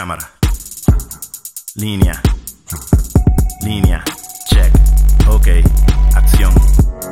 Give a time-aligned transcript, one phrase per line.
[0.00, 0.30] Cámara.
[1.74, 2.22] Línea.
[3.60, 4.02] Línea.
[4.46, 4.72] Check.
[5.28, 5.48] Ok.
[6.16, 6.54] Acción.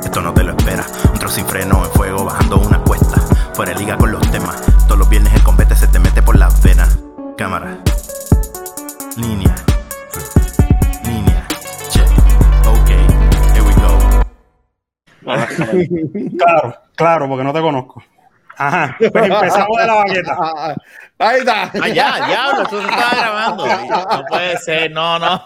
[0.03, 0.83] Esto no te lo espera.
[1.13, 3.21] Un trozo sin freno en fuego bajando una cuesta.
[3.53, 4.59] Fuera de liga con los temas.
[4.87, 6.97] Todos los viernes el combate se te mete por las venas.
[7.37, 7.77] Cámara.
[9.17, 9.53] Línea.
[11.03, 11.45] Línea.
[11.91, 12.09] Check.
[12.65, 12.89] Ok.
[13.53, 13.99] Here we go.
[16.39, 18.01] Claro, claro, porque no te conozco.
[18.57, 20.75] Ajá, pues empezamos de la baqueta.
[21.21, 21.69] Ahí está.
[21.81, 23.65] Ah, ya, tú estabas grabando.
[23.67, 25.43] No puede ser, no, no.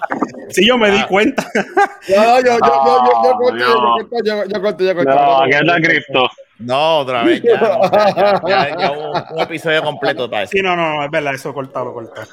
[0.50, 1.44] Sí, yo me di cuenta.
[1.56, 3.68] No, no, yo, yo, yo, yo, yo, corto, Dios.
[3.68, 5.46] yo, corto, yo, yo corto, yo De corto.
[5.64, 6.30] la Cristo.
[6.60, 7.60] No, otra vez, ya.
[7.60, 10.52] no, ya, ya, ya un, un episodio completo para eso.
[10.52, 12.28] Sí, no, no, es verdad, eso cortalo, cortalo.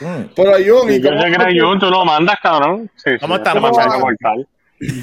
[0.00, 0.22] Mm.
[0.36, 2.88] Pero Jun, ¿y Yo cómo, que Jun, tú lo mandas, cabrón.
[2.94, 3.72] Sí, ¿Cómo sí, estamos.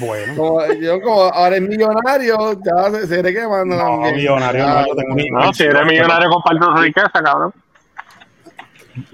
[0.00, 4.86] Bueno, como, yo como ahora es millonario, ya se, se le quemando no, millonario, no,
[4.86, 7.52] yo tengo mi- No, si eres millonario, comparto riqueza, cabrón.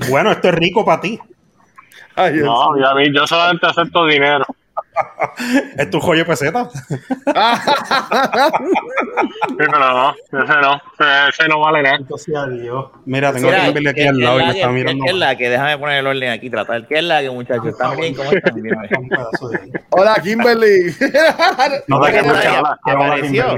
[0.09, 1.19] Bueno, esto es rico para ti.
[2.15, 2.35] Ay.
[2.37, 4.45] No, yo, a mí, yo solamente acepto dinero.
[5.77, 6.69] Es tu joyo peseta.
[9.49, 10.83] Sí, pero no, ese no,
[11.29, 11.97] ese, no vale nada.
[11.97, 12.87] Entonces, adiós.
[13.05, 15.05] Mira, tengo Mira, que aquí ¿qué- al lado y me está mirando.
[15.05, 15.49] ¿Qué es la que?
[15.51, 16.87] Déjame poner el orden aquí, tratar.
[16.87, 17.67] ¿Qué es la que, muchachos?
[17.67, 18.15] ¿Están bien?
[18.15, 18.55] ¿Cómo están?
[18.55, 20.95] Bien, de- Hola, Kimberly.
[21.89, 22.63] No te ¿Qué escuchan.
[22.63, 22.79] tal?
[22.85, 23.57] Qué ¿Apareció?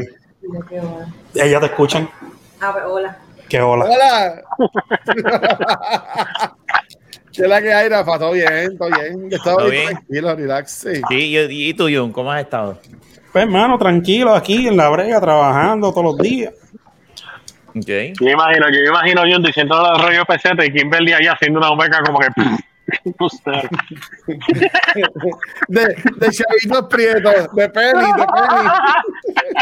[1.34, 2.08] Ellas te escuchan.
[2.60, 3.18] Ah, pues, hola.
[3.54, 3.84] Qué hola.
[3.88, 4.42] Hola.
[7.32, 8.18] ¿Qué es la que hay, Rafa?
[8.18, 8.76] ¿Todo bien?
[8.76, 9.30] ¿Todo bien?
[9.30, 10.70] Yo estaba ¿Todo bien tranquilo, relax.
[10.72, 11.00] Sí.
[11.08, 12.10] Sí, yo- ¿y tú, Jun?
[12.10, 12.80] ¿Cómo has estado?
[13.32, 16.52] Pues, hermano, tranquilo aquí en la brega, trabajando todos los días.
[17.68, 17.86] Ok.
[18.20, 21.70] Yo imagino, yo imagino a Jun diciendo los rollos peseta y Kimberly ahí haciendo una
[21.70, 22.26] omeca como que.
[25.68, 25.84] De,
[26.16, 28.68] de chavitos prietos, de Penny, de Penny.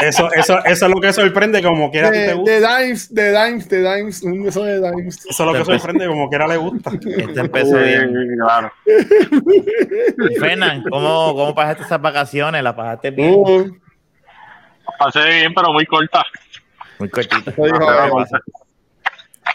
[0.03, 2.53] Eso, eso, eso es lo que sorprende, como quiera ti te De, gusta.
[2.53, 4.23] de Dimes, de Dimes, de Dimes.
[4.23, 5.27] Un beso de Dimes.
[5.27, 6.91] Eso es lo que sorprende, como quiera le gusta.
[6.95, 8.13] Este empezó bien.
[8.41, 8.73] Claro.
[10.41, 12.63] Fernan, ¿cómo, ¿cómo pasaste esas vacaciones?
[12.63, 13.35] ¿Las pasaste bien?
[13.37, 13.77] Uh,
[14.99, 16.23] Pasé bien, pero muy corta.
[16.99, 18.25] Muy dijo No.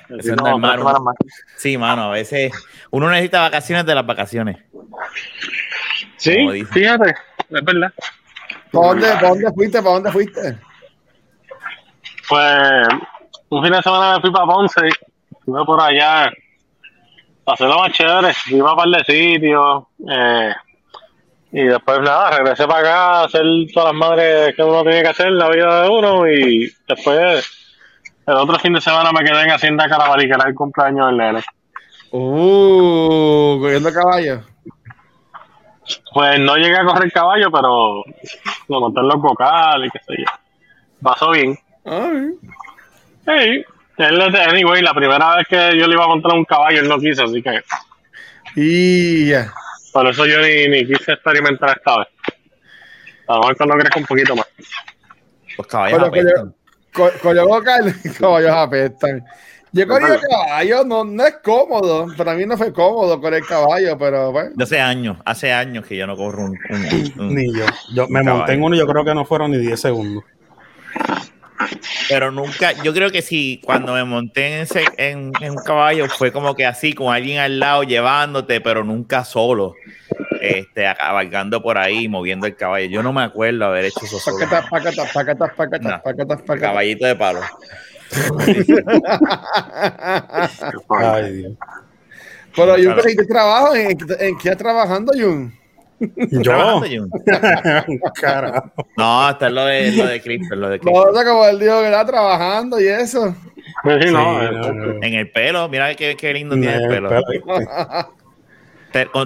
[0.10, 1.16] Eso Sí, es no, normal, tres semanas más.
[1.58, 2.52] Sí, mano, a veces
[2.92, 4.58] uno necesita vacaciones de las vacaciones.
[6.18, 7.10] Sí, fíjate,
[7.50, 7.94] es verdad.
[8.72, 9.82] ¿Para dónde, ¿Para dónde fuiste?
[9.82, 10.58] ¿Para dónde fuiste?
[12.30, 12.88] Pues
[13.50, 14.88] un fin de semana me fui para Ponce,
[15.32, 16.30] estuve por allá,
[17.44, 20.54] pasé lo más chévere, fui a un par de sitios, eh,
[21.54, 23.44] y después nada, regresé para acá a hacer
[23.74, 27.67] todas las madres que uno tiene que hacer en la vida de uno, y después
[28.28, 31.18] el otro fin de semana me quedé en Hacienda Carabalí, que era el cumpleaños del
[31.18, 31.44] nene.
[32.12, 34.42] Uh, cogiendo caballo.
[36.14, 38.04] Pues no llegué a correr caballo, pero
[38.68, 40.26] lo monté en los vocales, qué sé yo.
[41.02, 41.58] Pasó bien.
[41.86, 42.34] Ay.
[43.26, 43.66] Sí.
[43.98, 47.00] Él, anyway, la primera vez que yo le iba a montar un caballo, él no
[47.00, 47.64] quiso, así que
[48.56, 49.52] Y ya.
[49.92, 52.08] por eso yo ni, ni quise experimentar esta vez.
[53.28, 54.48] A lo mejor cuando crezca un poquito más.
[55.58, 56.12] Los caballos.
[56.98, 59.24] Co- coño local, caballos apestan.
[59.72, 62.08] Yo he corrido caballo, no, no es cómodo.
[62.18, 64.52] Para mí no fue cómodo correr caballo, pero bueno.
[64.56, 66.58] De hace años, hace años que yo no corro un...
[66.70, 67.66] un- un- Ni yo.
[67.94, 68.38] Yo me Caballo.
[68.40, 70.24] monté en uno y yo creo que no fueron ni 10 segundos.
[72.10, 76.08] pero nunca, yo creo que sí, cuando me monté en, ese, en, en un caballo
[76.10, 79.74] fue como que así, con alguien al lado llevándote, pero nunca solo,
[80.42, 82.88] este, cabalgando por ahí, moviendo el caballo.
[82.88, 84.38] Yo no me acuerdo haber hecho eso solo.
[85.82, 86.02] No.
[86.60, 87.42] Caballito de palo.
[90.90, 91.54] Ay, Dios.
[92.56, 92.96] Pero Jun, Claro.
[92.96, 93.76] conseguiste trabajo.
[93.76, 93.98] ¿En, en
[94.38, 95.54] qué estás trabajando, Jun?
[96.00, 96.42] Yo.
[96.42, 97.10] ¿Trabajando, Jun?
[98.22, 98.72] Carajo.
[98.98, 101.10] No, está lo de, lo de Crispr, lo de No, Crispr.
[101.10, 103.36] o sea, como él dijo que está trabajando y eso.
[103.84, 105.04] Sí, no, no, eh, no.
[105.04, 107.10] En el pelo, mira qué, qué lindo No, tiene el pelo.
[107.10, 107.68] pero, ¿viste?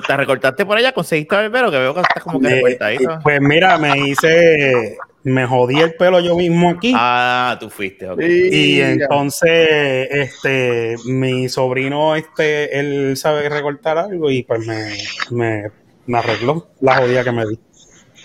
[0.07, 0.91] ¿Te, recortaste por allá?
[0.91, 1.71] ¿Conseguiste el pelo?
[1.71, 3.19] Que veo que estás como que recortadito.
[3.23, 6.93] pues mira, me hice, me jodí el pelo yo mismo aquí.
[6.95, 8.19] Ah, tú fuiste, ok.
[8.21, 8.89] Y ya.
[8.89, 14.97] entonces, este, mi sobrino, este, él sabe recortar algo y pues me,
[15.29, 15.71] me,
[16.05, 17.59] me arregló la jodida que me di.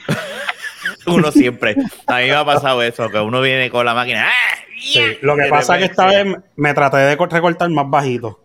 [1.07, 1.77] Uno siempre.
[2.07, 4.27] A mí me ha pasado eso, que uno viene con la máquina.
[4.29, 4.57] ¡ah!
[4.79, 6.27] Sí, Lo que pasa es que esta vez
[6.57, 8.41] me traté de co- recortar más bajito.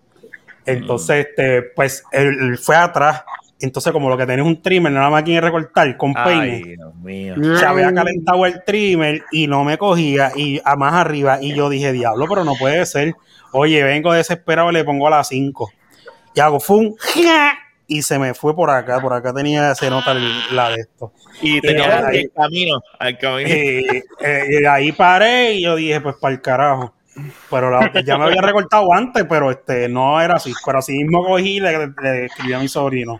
[0.66, 3.24] Entonces, este, pues, él, él fue atrás.
[3.60, 6.42] Entonces, como lo que tenía un trimmer, no la máquina de recortar con peine.
[6.42, 7.36] Ay, Dios mío.
[7.60, 11.38] Se había calentado el trimmer y no me cogía y a más arriba.
[11.42, 13.13] Y yo dije, diablo, pero no puede ser.
[13.52, 15.72] Oye, vengo desesperado y le pongo a las 5.
[16.34, 16.96] Y hago fum
[17.86, 19.00] y se me fue por acá.
[19.00, 20.16] Por acá tenía, se nota
[20.52, 21.14] la de esto.
[21.42, 23.50] Y tenía ahí- el camino, al camino.
[23.50, 23.86] Y,
[24.22, 26.96] eh, y ahí paré y yo dije, pues para el carajo.
[27.50, 30.54] Pero la- ya me había recortado antes, pero este no era así.
[30.66, 33.19] Pero así mismo cogí y le, le escribí a mi sobrino.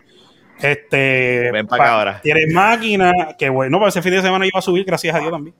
[0.60, 1.50] Este.
[1.52, 2.20] Ven pa' acá ahora.
[2.22, 5.32] Tienes máquina, que bueno, pues ese fin de semana iba a subir, gracias a Dios
[5.32, 5.56] también.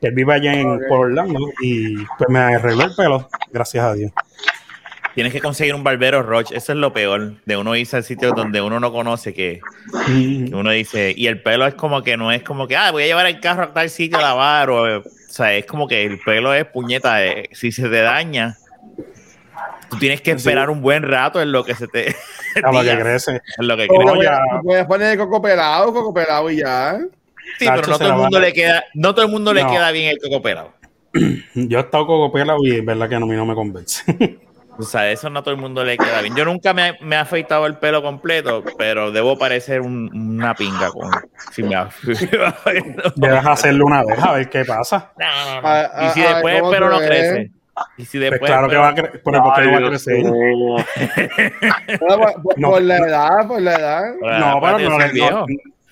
[0.00, 3.92] Que él vive allá en por Orlando y pues me arregló el pelo, gracias a
[3.94, 4.12] Dios.
[5.14, 6.56] Tienes que conseguir un barbero Roche.
[6.56, 9.60] Eso es lo peor de uno irse al sitio donde uno no conoce que,
[10.08, 11.12] Y- que uno dice.
[11.14, 13.40] Y el pelo es como que no es como que, ah, voy a llevar el
[13.40, 14.70] carro a tal sitio a lavar.
[14.70, 17.24] O, o sea, es como que el pelo es puñeta.
[17.24, 18.56] eh, si se te daña,
[19.88, 22.16] tú tienes que esperar un buen rato en lo que se te.
[22.64, 23.40] a lo que días, crece.
[23.58, 24.02] en lo que crece.
[24.02, 26.98] Oye, puedes, puedes poner coco pelado, coco pelado y ya.
[27.60, 29.92] Sí, Tacho, pero no todo el mundo le queda, no todo el mundo le queda
[29.92, 30.72] bien el coco pelado.
[31.54, 34.02] Yo he estado con pelado y es verdad que a mí no me convence.
[34.80, 36.34] O sea, eso no a todo el mundo le queda bien.
[36.34, 40.90] Yo nunca me, me he afeitado el pelo completo, pero debo parecer un- una pinga
[40.90, 41.10] con
[41.52, 41.76] si me.
[43.16, 45.12] Debes hacerlo una vez a ver qué pasa.
[45.18, 45.68] No, no, no.
[45.68, 47.50] A- Y si a- a- después el ¿cómo pelo no crece.
[47.96, 49.22] Y si Pues después claro que va a crecer.
[49.24, 50.16] ¿Pero por qué no va a Ay, crecer?
[50.16, 50.76] Dios mío.
[52.08, 52.70] No, por, por- No.
[52.70, 54.02] por la edad, por la edad.
[54.20, 55.12] No, pero no le,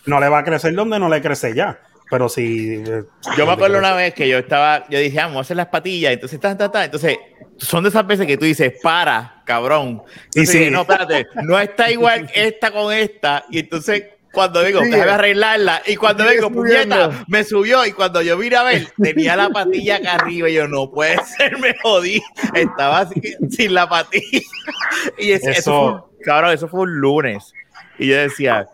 [0.06, 1.78] no le va a crecer donde no le crece ya.
[2.10, 2.74] Pero si.
[2.86, 3.02] eh,
[3.36, 5.66] Yo me acuerdo una vez que yo estaba, yo dije, "Ah, vamos a hacer las
[5.66, 6.84] patillas, entonces, ta, ta, ta.
[6.86, 7.18] entonces,
[7.58, 10.02] son de esas veces que tú dices, para, cabrón.
[10.34, 10.70] Y sí.
[10.70, 14.92] no, espérate, no está igual esta con esta, y entonces, cuando vengo, Sigue.
[14.92, 16.50] déjame arreglarla, y cuando subiendo.
[16.50, 20.54] puñeta, me subió, y cuando yo vine a ver, tenía la patilla acá arriba, y
[20.54, 22.22] yo, no puede ser, me jodí,
[22.54, 23.20] estaba así,
[23.50, 24.40] sin la patilla,
[25.18, 27.52] y es- eso, Eso- fue cabrón, eso fue un lunes,
[27.98, 28.66] y yo decía,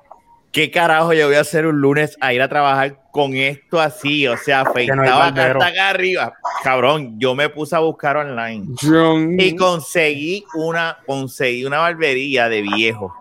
[0.55, 4.27] ¿qué carajo yo voy a hacer un lunes a ir a trabajar con esto así?
[4.27, 4.71] O sea, no
[5.03, 5.61] acá barbero.
[5.61, 6.33] hasta acá arriba.
[6.63, 9.37] Cabrón, yo me puse a buscar online John.
[9.39, 13.13] y conseguí una, conseguí una barbería de viejo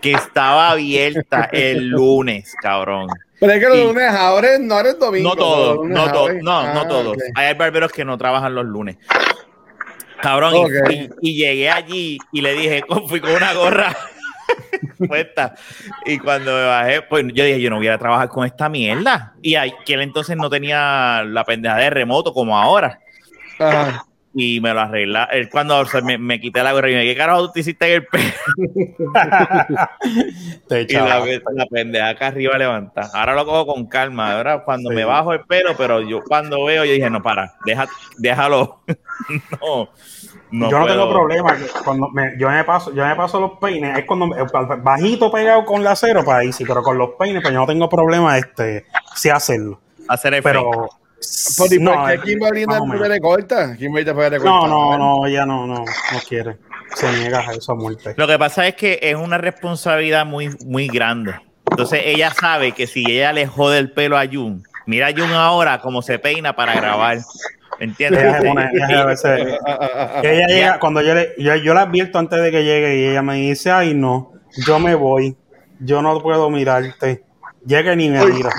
[0.00, 3.08] que estaba abierta el lunes, cabrón.
[3.40, 5.28] Pero es que los y- lunes abren, no eres domingo.
[5.30, 6.44] No todos, no todos, abren.
[6.44, 7.16] no, Ah, no todos.
[7.34, 8.96] Hay barberos que no trabajan los lunes.
[10.22, 13.96] Cabrón, y- y, y llegué allí y le dije, fui con una gorra
[15.08, 15.54] puesta.
[16.06, 19.34] Y cuando me bajé, pues yo dije, yo no voy a trabajar con esta mierda.
[19.42, 23.00] Y aquel entonces no tenía la pendeja de remoto como ahora.
[23.58, 24.04] Ajá.
[24.32, 25.24] Y me lo arregla.
[25.32, 27.52] Él cuando o sea, me, me quité la gorra y me dije, ¿qué carajo tú
[27.54, 28.24] te hiciste en el pelo?
[30.68, 33.10] Te Y la, pendeja acá arriba levanta.
[33.12, 34.36] Ahora lo cojo con calma.
[34.36, 34.96] Ahora cuando Sí.
[34.96, 37.88] me bajo el pelo, pero yo cuando veo, yo dije, no, para, deja,
[38.18, 38.80] déjalo.
[39.60, 39.90] no,
[40.50, 41.56] no yo no tengo problema.
[41.84, 44.36] Cuando me, yo, me paso, yo me paso los peines, es cuando me-
[44.82, 47.66] bajito pegado con la cero para ahí, sí, pero con los peines, pues yo no
[47.66, 49.80] tengo problema este, sí hacerlo.
[50.08, 50.70] Hacer el Pero.
[51.58, 53.76] Por, ¿y por no, qué es- Kimberly no te corta?
[53.76, 56.56] Kimberly te puede no, no, no, ella no, no, no quiere.
[56.94, 58.14] Se niega a eso a muerte.
[58.16, 61.34] Lo que pasa es que es una responsabilidad muy, muy grande.
[61.70, 65.30] Entonces ella sabe que si ella le jode el pelo a Jun, mira a Jun
[65.32, 67.18] ahora cómo se peina para grabar.
[67.78, 68.22] ¿Entiendes?
[68.22, 71.54] Ella se pone- ella a veces- Ah, ah, ah, ella llega, cuando yo le, yo,
[71.56, 74.32] yo la advierto antes de que llegue y ella me dice, ay no,
[74.66, 75.36] yo me voy,
[75.78, 77.22] yo no puedo mirarte.
[77.64, 78.50] Llega y ni me mira.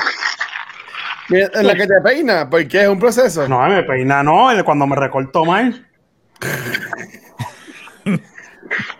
[1.29, 3.47] En la que te peina, porque es un proceso.
[3.47, 5.87] No, me peina, no, cuando me recorto mal.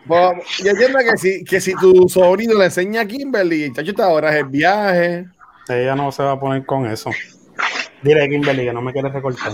[0.08, 0.32] Pues,
[0.64, 4.36] yo entiendo que si, que si tu sobrino le enseña a Kimberly, chacho, te ahorras
[4.36, 5.26] el viaje.
[5.70, 7.10] Ella no se va a poner con eso.
[8.02, 9.54] Dile a Kimberly que no me quiere recortar.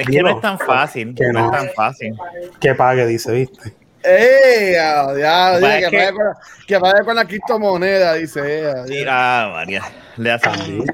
[0.00, 1.14] Es que no es tan fácil.
[1.14, 1.40] Que no.
[1.40, 1.46] no.
[1.46, 2.14] es tan fácil.
[2.60, 3.74] Que pague, dice, ¿viste?
[4.02, 8.14] Ya, ya, Pues dice es que, que- pague con la, que pague con la criptomoneda,
[8.14, 8.74] dice ella.
[8.88, 9.82] Mira, María,
[10.16, 10.84] le hacen-.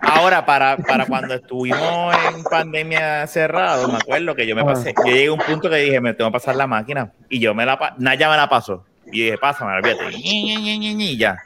[0.00, 4.74] Ahora, para, para cuando estuvimos en pandemia cerrado, me acuerdo que yo me Ajá.
[4.74, 7.10] pasé, yo llegué a un punto que dije, me tengo que pasar la máquina.
[7.28, 8.84] Y yo me la pa- Naya me la pasó.
[9.06, 10.04] Y dije, pásame, olvídate.
[10.12, 11.38] Y, y, y, y, y ya.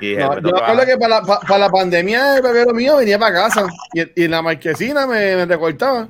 [0.00, 2.42] Y dije, No, me yo me acuerdo que para la, pa- para la pandemia el
[2.42, 6.08] bebé mío venía para casa y, y en la marquesina me, me recortaba.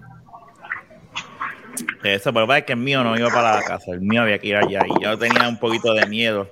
[2.02, 4.48] Eso, pero es que el mío no iba para la casa, el mío había que
[4.48, 4.80] ir allá.
[4.86, 6.50] Y yo tenía un poquito de miedo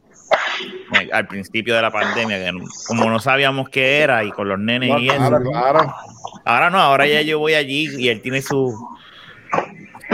[1.01, 2.51] eh, al principio de la pandemia, que
[2.87, 5.19] como no sabíamos qué era y con los nenes No, y eso.
[5.19, 5.95] claro, claro.
[6.45, 8.75] Ahora no, ahora ya yo voy allí y él tiene su.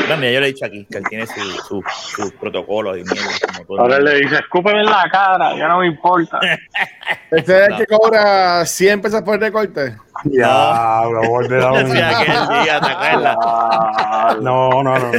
[0.07, 1.83] Bueno, ya yo le he dicho aquí que él tiene su, su,
[2.17, 5.69] su protocolo y mierda, como todo el Ahora le dice, escúpeme en la cara, ya
[5.69, 6.39] no me importa.
[7.31, 7.77] Este es el No.
[7.79, 9.91] que cobra 100 pesos por recorte.
[9.91, 13.37] Ya, lo volví a Sí, aquel día, ¿te acuerdas?
[13.41, 15.11] Ah, No, no, no.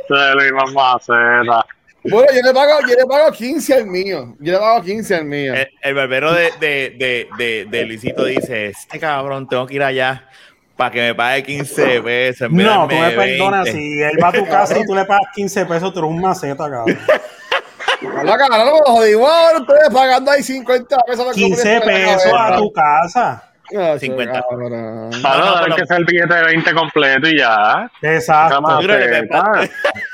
[0.00, 1.66] Ustedes Luis Mamaceta.
[2.04, 4.36] Bueno, yo le pago, yo le pago 15 al mío.
[4.38, 5.52] Yo le pago 15 al mío.
[5.54, 9.82] El, el barbero de, de, de, de, de Luisito dice: Este cabrón, tengo que ir
[9.82, 10.28] allá
[10.78, 12.50] para que me pague 15 pesos.
[12.52, 13.64] No, tú me perdonas.
[13.64, 13.72] 20".
[13.72, 16.20] Si él va a tu casa y tú le pagas 15 pesos, tú eres un
[16.20, 16.98] maceta, cabrón.
[18.00, 21.34] Hola, cabrón, lo jodimos ahora ustedes pagando ahí 50 pesos.
[21.34, 23.42] 15 pesos a tu casa.
[23.70, 24.42] No, 50.
[24.48, 25.10] cabrón.
[25.20, 27.90] Claro, no, hay pero- que hacer el billete de 20 completo y ya.
[28.02, 28.60] Exacto.
[28.86, 29.62] Te- ah,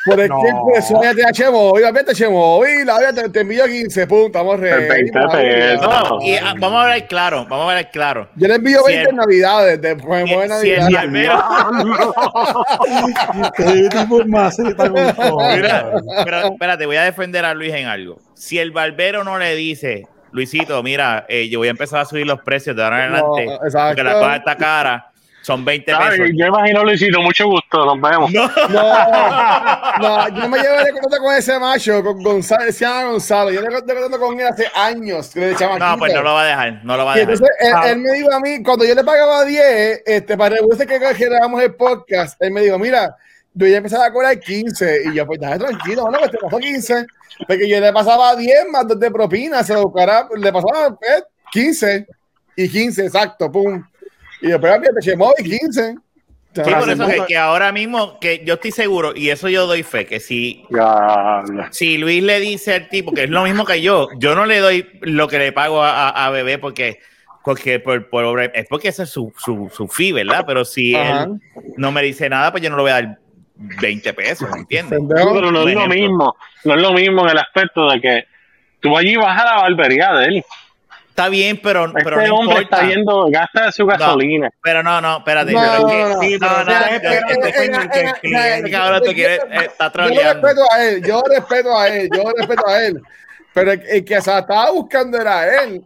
[0.06, 0.40] Por el No.
[0.42, 4.60] tiempo de sueño de H-Móvil, vete H-Móvil, ahora te, te envío 15 puntos, estamos El
[4.88, 5.30] 20 ready.
[5.32, 5.82] pesos.
[6.10, 8.28] No, y ah, vamos a hablar claro, vamos a hablar claro.
[8.36, 11.44] Yo le envío Si 20 el- en Navidades, después Si, de si el Navidad.
[14.26, 15.56] maceta con cojones.
[15.56, 15.90] Mira,
[16.24, 18.18] pero espérate, voy a defender a Luis en algo.
[18.34, 22.26] Si el barbero no le dice, Luisito, mira, eh, yo voy a empezar a subir
[22.26, 23.86] los precios de ahora en No, adelante, exacto.
[23.88, 25.10] porque la cosa está cara,
[25.42, 26.10] son 20 ¿sabes?
[26.18, 26.34] pesos.
[26.36, 28.32] Yo imagino Luisito, mucho gusto, nos vemos.
[28.32, 33.04] No, No, no, yo me llevé de contacto con ese macho, con Gonzalo, se llama
[33.10, 33.50] Gonzalo.
[33.52, 35.86] Yo le de contacto con él hace años, de chamaquito.
[35.86, 37.34] no, pues no lo va a dejar, no lo va a Y dejar.
[37.34, 37.90] entonces él, Ah.
[37.90, 40.86] él me dijo a mí, cuando yo le pagaba 10, este, para el que,
[41.16, 43.14] que grabamos el podcast, él me dijo, mira,
[43.54, 45.02] yo ya empezaba a cobrar 15.
[45.06, 47.06] Y yo, pues, dale tranquilo, bueno, pues te pasó 15.
[47.48, 51.24] Porque yo le pasaba 10 más dos de propina, se lo buscara, le pasaba pues,
[51.52, 52.06] 15.
[52.56, 53.82] Y 15, exacto, pum.
[54.40, 55.96] Y después te llamó y 15.
[56.54, 59.82] Sí, por eso que, que ahora mismo, que yo estoy seguro, y eso yo doy
[59.82, 60.64] fe, que si,
[61.72, 64.60] si Luis le dice al tipo, que es lo mismo que yo, yo no le
[64.60, 67.00] doy lo que le pago a, a, a bebé porque,
[67.42, 70.44] porque por, por- es porque ese es su, su, su fee, ¿verdad?
[70.46, 71.24] Pero si Ajá.
[71.24, 71.40] él
[71.76, 73.18] no me dice nada, pues yo no le voy a dar
[73.56, 74.98] 20 pesos, ¿me entiendes?
[75.08, 76.36] Pero no es lo mismo.
[76.64, 78.24] No es lo mismo en el aspecto de que
[78.80, 80.44] tú allí vas a la barbería de él.
[81.08, 82.76] Está bien, pero, pero este no hombre importa.
[82.82, 84.50] está yendo, gasta su gasolina.
[84.60, 85.52] Pero no, no, espérate.
[85.52, 86.20] No, pero que- no, no.
[86.20, 87.00] Sí, pero no, no, yo- eh,
[90.12, 93.00] que respeto a él, yo respeto a él, yo respeto a él.
[93.52, 95.84] Pero el, el que se estaba buscando era él.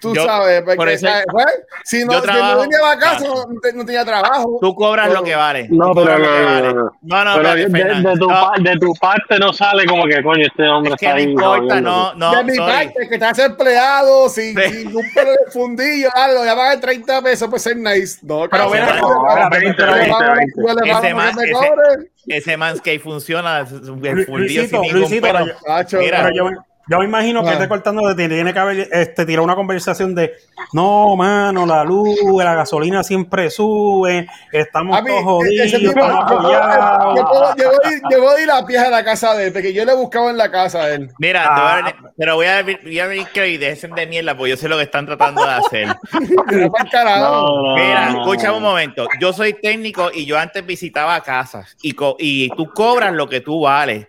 [0.00, 1.24] Tú Yo- sabes, porque por eso- ¿sabes?
[1.30, 1.46] Pues,
[1.84, 4.58] si no, si trabajo- no venía a casa, no, te- no tenía trabajo.
[4.60, 5.66] Tú cobras Pero- lo que vale.
[5.70, 6.62] No, pero cobras lo que no, vale.
[6.62, 6.92] no, no.
[7.02, 10.22] No, no, Pero espérate, de, tu, No, pa- de tu parte no sale como que,
[10.22, 11.30] coño, este hombre Es que está no ahí.
[11.30, 11.90] importa, jodiendo.
[11.90, 12.72] no, no, de mi sorry.
[12.72, 14.70] parte, que estás empleado sin, Sí.
[14.72, 18.18] sin un pelo de fundillo, algo, ya pagan 30 pesos por ser nice.
[18.22, 20.52] No, Pero cabrón, ven yo acá, le pago- no, yo 20, le 20, pago- 20.
[20.56, 20.92] yo le
[21.54, 21.82] pago
[22.28, 23.60] Ese manscape funciona.
[23.60, 25.38] es fundido Luisito, sin ningún Luisito, pelo.
[25.64, 26.50] pero yo-
[26.88, 30.14] yo, me imagino que este cortando de ti tiene que haber este, tirado una conversación
[30.14, 30.32] de
[30.72, 32.08] no, mano, la luz,
[32.42, 37.16] la gasolina siempre sube, estamos A mí, todos ese jodidos, tipo- estamos yo puedo- apoyados.
[37.16, 39.52] yo puedo- yo voy- yo voy a ir a pie a la casa de él,
[39.52, 41.10] porque yo le buscaba en la casa de él.
[41.18, 41.62] Mira, te Ah.
[41.62, 44.56] voy a ver- pero voy a, voy a ver que dejen de mierda, porque yo
[44.56, 45.88] sé lo que están tratando de hacer.
[47.20, 48.20] No, Mira, no.
[48.20, 49.06] escucha un momento.
[49.20, 53.40] Yo soy técnico y yo antes visitaba casas y, co- y tú cobras lo que
[53.40, 54.06] tú vales.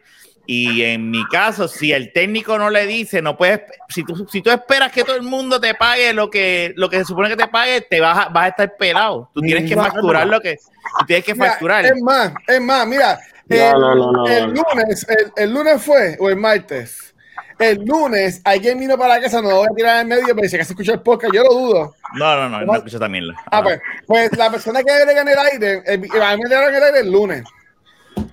[0.52, 4.42] Y en mi caso, si el técnico no le dice, no puedes, si tú, si
[4.42, 7.36] tú esperas que todo el mundo te pague lo que, lo que se supone que
[7.36, 9.30] te pague, te vas a, vas a estar pelado.
[9.32, 11.86] Tú tienes que facturar lo que, tú tienes que Mira, facturar.
[11.86, 14.64] es más, es más, mira, el, no, no, no, el no.
[14.74, 17.14] lunes, el, el lunes fue, o el martes.
[17.60, 20.50] El lunes, alguien vino para la casa, no lo voy a tirar en medio, pero
[20.50, 21.96] si acaso escucha el podcast, yo lo dudo.
[22.16, 23.26] No, no, no, no escucho también.
[23.52, 26.70] Ah, pues, pues la persona que agrega en el aire, el, a mí me dieron
[26.70, 27.44] en el aire el lunes.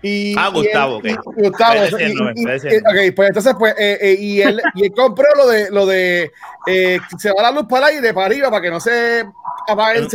[0.02, 1.34] Y, Ah, y Gustavo, él- ok.
[1.36, 2.78] Gustavo, eso, y- nombre, y- nombre.
[3.08, 6.30] ok, pues entonces, pues, eh, eh, y, él, y él compró lo de, lo de,
[6.66, 9.24] eh, se va la luz para el aire, para arriba, para que no se
[9.68, 10.08] apague el Eh,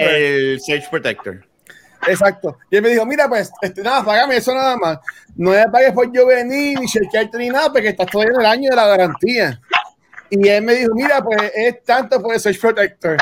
[0.00, 1.44] eh, el Protector.
[2.06, 2.58] Exacto.
[2.70, 4.98] Y él me dijo, mira, pues, este, nada, págame eso nada más.
[5.36, 8.46] No me pagues por yo venir ni chequearte ni nada, porque estás todavía en el
[8.46, 9.60] año de la garantía.
[10.30, 13.16] Y él me dijo, mira, pues es tanto por el Search Protector.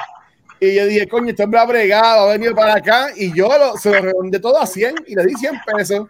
[0.64, 3.08] Y yo dije, coño, este hombre ha bregado, ha venido para acá.
[3.16, 6.06] Y yo lo, se lo redondeé todo a 100 y le di 100 pesos.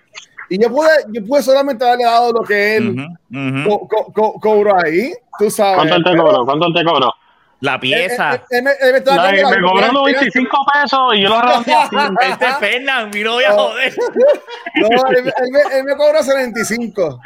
[0.50, 2.90] Y yo pude, yo pude solamente haberle dado lo que él
[3.30, 3.68] Ujú, ujú.
[3.68, 5.10] co- co- co- cobró ahí.
[5.38, 5.76] Tú sabes.
[5.76, 6.44] ¿Cuánto él te cobró?
[6.44, 7.14] ¿Cuánto él te cobró?
[7.60, 8.34] La pieza.
[8.34, 11.28] él- él me- él me estaba No, dando me cobró mira, 95 pesos y yo
[11.30, 12.16] lo redondeé a 100.
[12.32, 13.94] Este es Fernan, mi no voy a joder.
[14.74, 17.20] No, él, él me, él me cobró 75.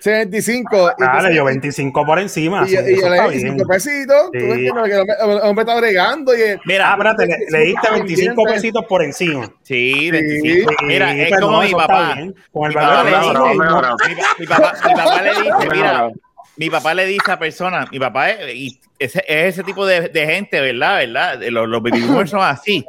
[0.00, 0.92] 75.
[0.98, 2.64] y Dale, yo 25 por encima.
[2.64, 3.56] Y, sí, y yo le está di bien.
[3.56, 4.22] 5 pesitos.
[4.32, 4.44] Tú Sí.
[4.44, 6.36] me entiendes que el hombre, el hombre está bregando.
[6.36, 8.52] Y, Ah, Mira, espérate, le, le diste 25 Pendiente.
[8.54, 9.50] pesitos por encima.
[9.62, 10.70] sí, 25.
[10.78, 12.16] Sí, Mira, es pero como no, mi papá.
[12.52, 13.96] Con el Mi valor.
[14.08, 16.10] Mi, pa- mi papá, mi papá le dice, mira,
[16.56, 20.08] mi papá le dice a personas, mi papá es, y ese, es ese tipo de,
[20.08, 20.98] de gente, ¿verdad?
[20.98, 21.40] ¿verdad?
[21.50, 22.84] Los, los baby boomers son así.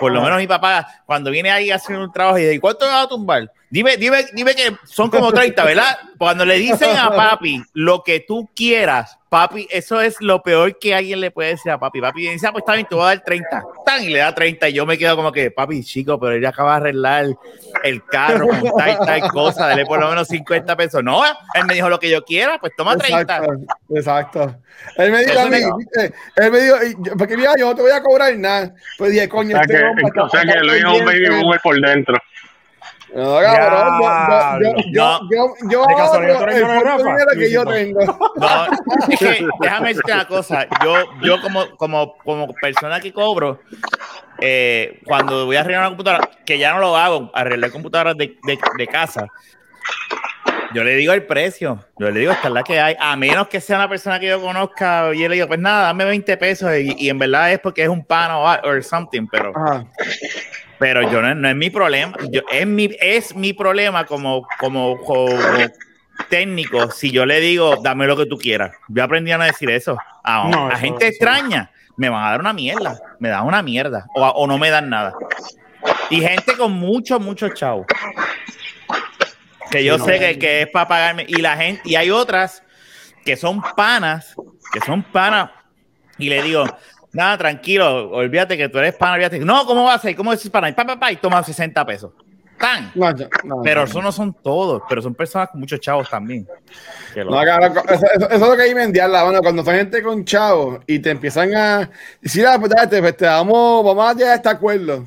[0.00, 2.86] Por lo menos mi papá, cuando viene ahí a hacer un trabajo y dice, ¿cuánto
[2.86, 3.52] me va a tumbar?
[3.70, 5.98] Dime, dime, dime que son como 30, ¿verdad?
[6.16, 10.94] Cuando le dicen a papi lo que tú quieras, papi, eso es lo peor que
[10.94, 12.00] alguien le puede decir a papi.
[12.00, 13.62] Papi dice, ah, pues está bien, te voy a dar 30.
[13.84, 16.44] Tan, y le da 30 y yo me quedo como que, papi, chico, pero él
[16.46, 17.26] acaba de arreglar
[17.82, 21.02] el carro con tal, tal cosa, dale por lo menos 50 pesos.
[21.02, 23.20] No, él me dijo lo que yo quiera, pues toma 30.
[23.20, 24.56] exacto, exacto.
[24.96, 25.58] Él me dijo a mí,
[26.36, 28.74] él me dijo, y porque mira, yo no te voy a cobrar nada.
[28.96, 31.28] Pues dije, O coño, sea este que, o sea que está Luis es un baby
[31.28, 32.16] boomer por dentro.
[33.14, 35.86] No, cabrón, yo, yo, yo, yo,
[37.36, 38.00] que yo tengo.
[38.36, 38.66] No,
[39.08, 40.66] es que déjame decirte una cosa.
[40.84, 43.60] Yo, yo como, como, como persona que cobro,
[44.40, 48.36] eh, cuando voy a arreglar una computadora, que ya no lo hago, arreglar computadoras de,
[48.44, 49.26] de, de casa,
[50.74, 51.82] yo le digo el precio.
[51.98, 52.94] Yo le digo, esta es la que hay.
[53.00, 56.04] A menos que sea una persona que yo conozca, y le digo, pues nada, dame
[56.04, 56.70] 20 pesos.
[56.76, 59.86] Y, y en verdad es porque es un pan o, o something, pero, Ajá.
[60.78, 62.16] Pero yo no, no es mi problema.
[62.30, 65.26] Yo, es, mi, es mi problema como, como, como
[66.28, 66.90] técnico.
[66.90, 68.72] Si yo le digo, dame lo que tú quieras.
[68.88, 69.96] Yo aprendí a no decir eso.
[70.24, 72.98] A, No, a eso- gente eso- extraña me van a dar una mierda.
[73.18, 74.06] Me dan una mierda.
[74.14, 75.14] O, o no me dan nada.
[76.10, 77.84] Y gente con mucho, mucho chavo.
[79.70, 81.24] Que yo sé que, que es para pagarme.
[81.28, 82.62] Y la gente, y hay otras
[83.24, 84.34] que son panas,
[84.72, 85.50] que son panas,
[86.16, 86.64] y le digo,
[87.12, 89.38] nada, tranquilo, olvídate que tú eres pana, olvídate.
[89.40, 90.14] No, ¿cómo va a ser?
[90.16, 90.68] ¿Cómo decir pana?
[90.68, 92.12] Y pa, pa, pa, y toma 60 pesos.
[92.58, 92.90] ¡Tan!
[92.96, 93.86] No, yo- no, Pero no.
[93.86, 96.44] eso no son todos, pero son personas con muchos chavos también.
[97.14, 100.02] Que lo- No, cabrón, eso, es lo que hay que mendiarla, bueno, cuando son gente
[100.02, 101.88] con chavos y te empiezan a
[102.20, 105.06] decir, ah, pues, date, pues, te vamos, vamos a llegar a este acuerdo.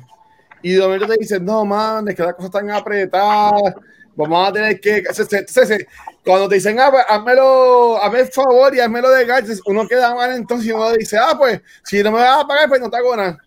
[0.62, 3.74] Y de momento te dicen, no, man, es que las cosas están apretadas,
[4.16, 4.98] vamos a tener que...
[4.98, 5.86] Entonces, entonces,
[6.24, 10.14] cuando te dicen, ah, pues, házmelo, hazme el favor y házmelo de gaches, uno queda
[10.14, 12.90] mal entonces y uno dice, ah, pues, si no me vas a pagar, pues no
[12.90, 13.38] te hago nada.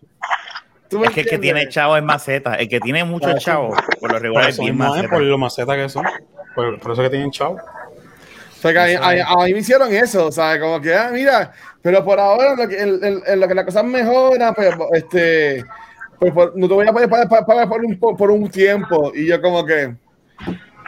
[0.88, 2.54] ¿Tú me Es que el que tiene chavos es maceta.
[2.54, 5.10] El que tiene muchos Por eso- chavos, por lo regular es bien mismo es, maceta.
[5.14, 6.04] por lo maceta que son.
[6.54, 7.54] Por, por eso que tienen chavo.
[7.56, 11.10] O sea, que a, a- a mí me hicieron eso, o sea, como que, ah,
[11.12, 14.54] mira, pero por ahora, en lo que, en, en- en lo que las cosas mejoran,
[14.54, 15.64] pues, este,
[16.18, 19.12] pues por- no te voy a poder pagar, pagar por, un, por un tiempo.
[19.14, 19.94] Y yo, como que,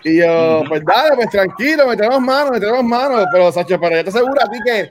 [0.05, 4.11] y yo, pues dale, pues tranquilo, metemos manos, metemos manos, pero, Sacho, pero yo te
[4.11, 4.91] aseguro a ti que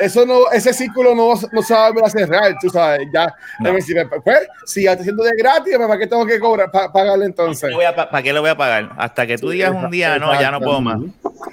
[0.00, 3.26] eso no, ese círculo no, no se va a volver a cerrar, tú sabes, ya,
[3.60, 3.70] No.
[3.70, 3.94] me dice,
[4.24, 7.26] pues, si ya estoy haciendo de gratis, pues, ¿para qué tengo que cobrar, pa- pagarle
[7.26, 7.72] entonces?
[7.94, 8.90] ¿Para qué lo voy a pagar?
[8.96, 10.98] Hasta que tú digas un día, no, ya no puedo más.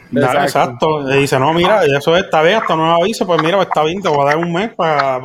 [0.10, 0.44] Dale, Exacto.
[0.44, 1.02] exacto.
[1.08, 4.02] Le dice, no, mira, eso esta vez hasta no aviso, pues mira, pues está bien,
[4.02, 5.22] te voy a dar un mes para,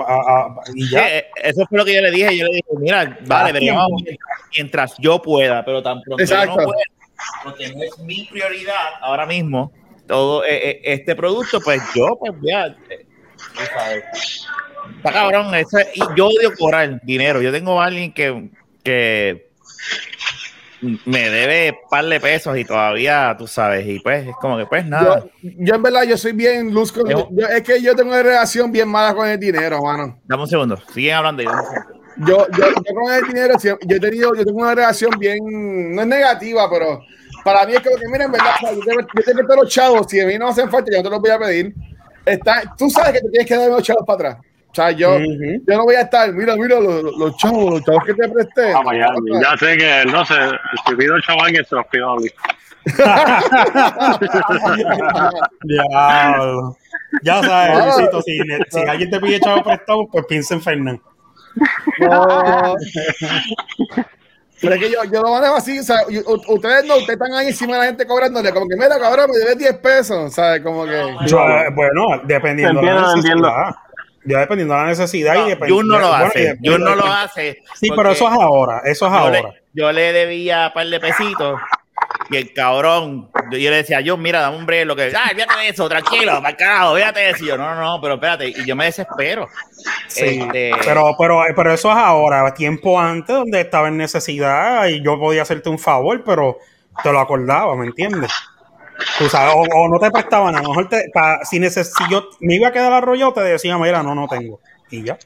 [0.75, 1.09] y ya.
[1.09, 2.37] Eh, eh, eso fue lo que yo le dije.
[2.37, 3.87] Yo le dije, mira, vale, pero tiempo.
[4.57, 6.57] mientras yo pueda, pero tan pronto yo Exacto.
[6.57, 6.79] no pueda,
[7.43, 9.73] porque no es mi prioridad ahora mismo,
[10.07, 13.07] todo eh, eh, este producto, pues yo, pues ya, eh.
[14.99, 17.41] Está cabrón, eso es- y yo odio cobrar dinero.
[17.43, 18.51] Yo tengo a alguien que,
[18.83, 19.47] que
[20.81, 24.85] me debe par de pesos y todavía, tú sabes, y pues es como que pues
[24.87, 25.25] nada.
[25.43, 28.23] Yo, yo en verdad, yo soy bien luz con, yo- es que yo tengo una
[28.23, 30.21] relación bien mala con el dinero, mano.
[30.25, 31.43] Dame un segundo, siguen hablando.
[31.43, 31.51] Yo,
[32.19, 36.03] Yo, yo, yo con el dinero, yo he tenido, yo tengo una relación bien, no
[36.03, 37.01] es negativa, pero
[37.45, 39.55] para mí es como que, mira, en verdad, o sea, yo, te, yo te meto
[39.55, 41.75] los chavos, si a mí no hacen falta, yo no te los voy a pedir.
[42.25, 44.47] Está, tú sabes que te tienes que dar los chavos para atrás.
[44.71, 48.05] O sea, yo, yo no voy a estar, mira, mira, los, los chavos, los chavos
[48.05, 48.73] que te presté.
[48.73, 50.35] Vamos, ya, ya sé que, no sé,
[50.87, 52.29] si pido chaval que se los pido a mí.
[55.65, 56.77] Diablo.
[57.23, 57.97] Ya sabes.
[57.97, 58.39] Luisito, si,
[58.71, 61.01] si alguien te pide chavo prestado, pues piensa en Fernán.
[62.01, 62.75] No.
[64.61, 67.49] Pero es que yo, yo lo manejo así, o sea, ustedes no, ustedes están ahí
[67.49, 70.63] encima de la gente cobrándole, como que, mira, cabrón, me debes 10 pesos, ¿sabes?
[70.63, 71.15] Como que...
[71.27, 73.77] Yo, eh, bueno, dependiendo de la necesidad.
[74.25, 75.77] Ya dependiendo de la necesidad y dependiendo.
[75.77, 77.63] Jun no lo bueno, hace, Jun no lo hace.
[77.75, 79.43] Sí, pero eso es ahora, eso es yo ahora.
[79.43, 81.61] le, yo le debía un par de pesitos
[82.31, 85.57] y el cabrón, yo, le decía, yo, mira, dame un break, lo que, ay, fíjate
[85.61, 87.45] de eso, tranquilo, para carajo, fíjate de eso.
[87.45, 89.49] Y yo, no, no, no, pero espérate, y yo me desespero.
[90.09, 95.03] Sí, Este, pero, pero, pero eso es ahora, tiempo antes donde estaba en necesidad y
[95.03, 96.59] yo podía hacerte un favor, pero
[97.03, 98.33] te lo acordaba, ¿me entiendes?
[99.19, 102.11] Tú sabes, o, o no te prestaban, a lo mejor te, pa- si, neces- si
[102.11, 104.61] yo me iba a quedar arrollado, te decía, mira, no, no tengo.
[104.91, 105.19] Y ya.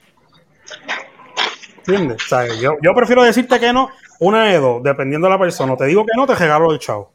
[1.78, 2.18] ¿Entiendes?
[2.24, 5.76] O sea, yo, yo prefiero decirte que no, una de dos, dependiendo de la persona.
[5.76, 7.12] Te digo que no, te regalo el chavo.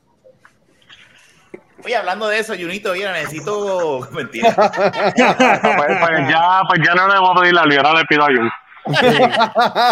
[1.84, 4.08] Oye, hablando de eso, Junito, mira, necesito.
[4.12, 4.54] Mentira.
[4.56, 8.24] Pues, pues ya, pues ya no le voy a pedir la libra, ahora le pido
[8.24, 8.52] a Jun.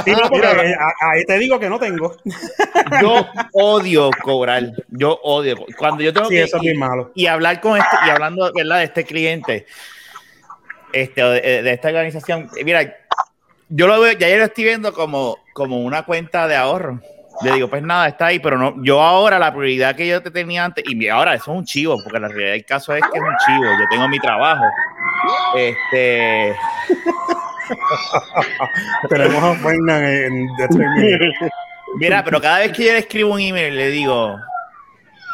[0.05, 2.15] Sí, no, porque a- ahí te digo que no tengo.
[3.01, 4.63] Yo odio cobrar.
[4.89, 5.55] Yo odio.
[5.77, 6.43] Cuando yo tengo Sí, que.
[6.43, 7.11] eso es bien malo.
[7.15, 8.77] y hablar con este, y hablando ¿verdad?
[8.79, 9.65] de este cliente,
[10.93, 12.95] este, de, esta organización, mira,
[13.75, 17.01] yo lo veo, ya yo lo estoy viendo como, como una cuenta de ahorro.
[17.41, 20.29] Le digo, pues nada, está ahí, pero no, yo ahora la prioridad que yo te
[20.29, 23.17] tenía antes, y ahora eso es un chivo, porque la realidad del caso es que
[23.17, 24.63] es un chivo, yo tengo mi trabajo.
[25.55, 26.55] Este,
[29.09, 30.47] Tenemos a Fernan en.
[31.95, 34.37] Mira, pero cada vez que yo le escribo un email, le digo,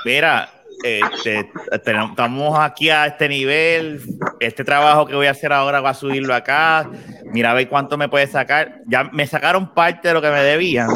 [0.06, 0.49] mira,
[0.84, 1.52] este,
[1.84, 4.02] tenemos- estamos aquí a este nivel,
[4.39, 6.89] este trabajo que voy a hacer ahora voy a subirlo acá,
[7.26, 8.80] mira a ver cuánto me puede sacar.
[8.88, 10.89] Ya me sacaron parte de lo que me debían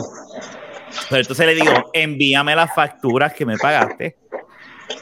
[1.09, 4.15] Pero entonces le digo, envíame las facturas que me pagaste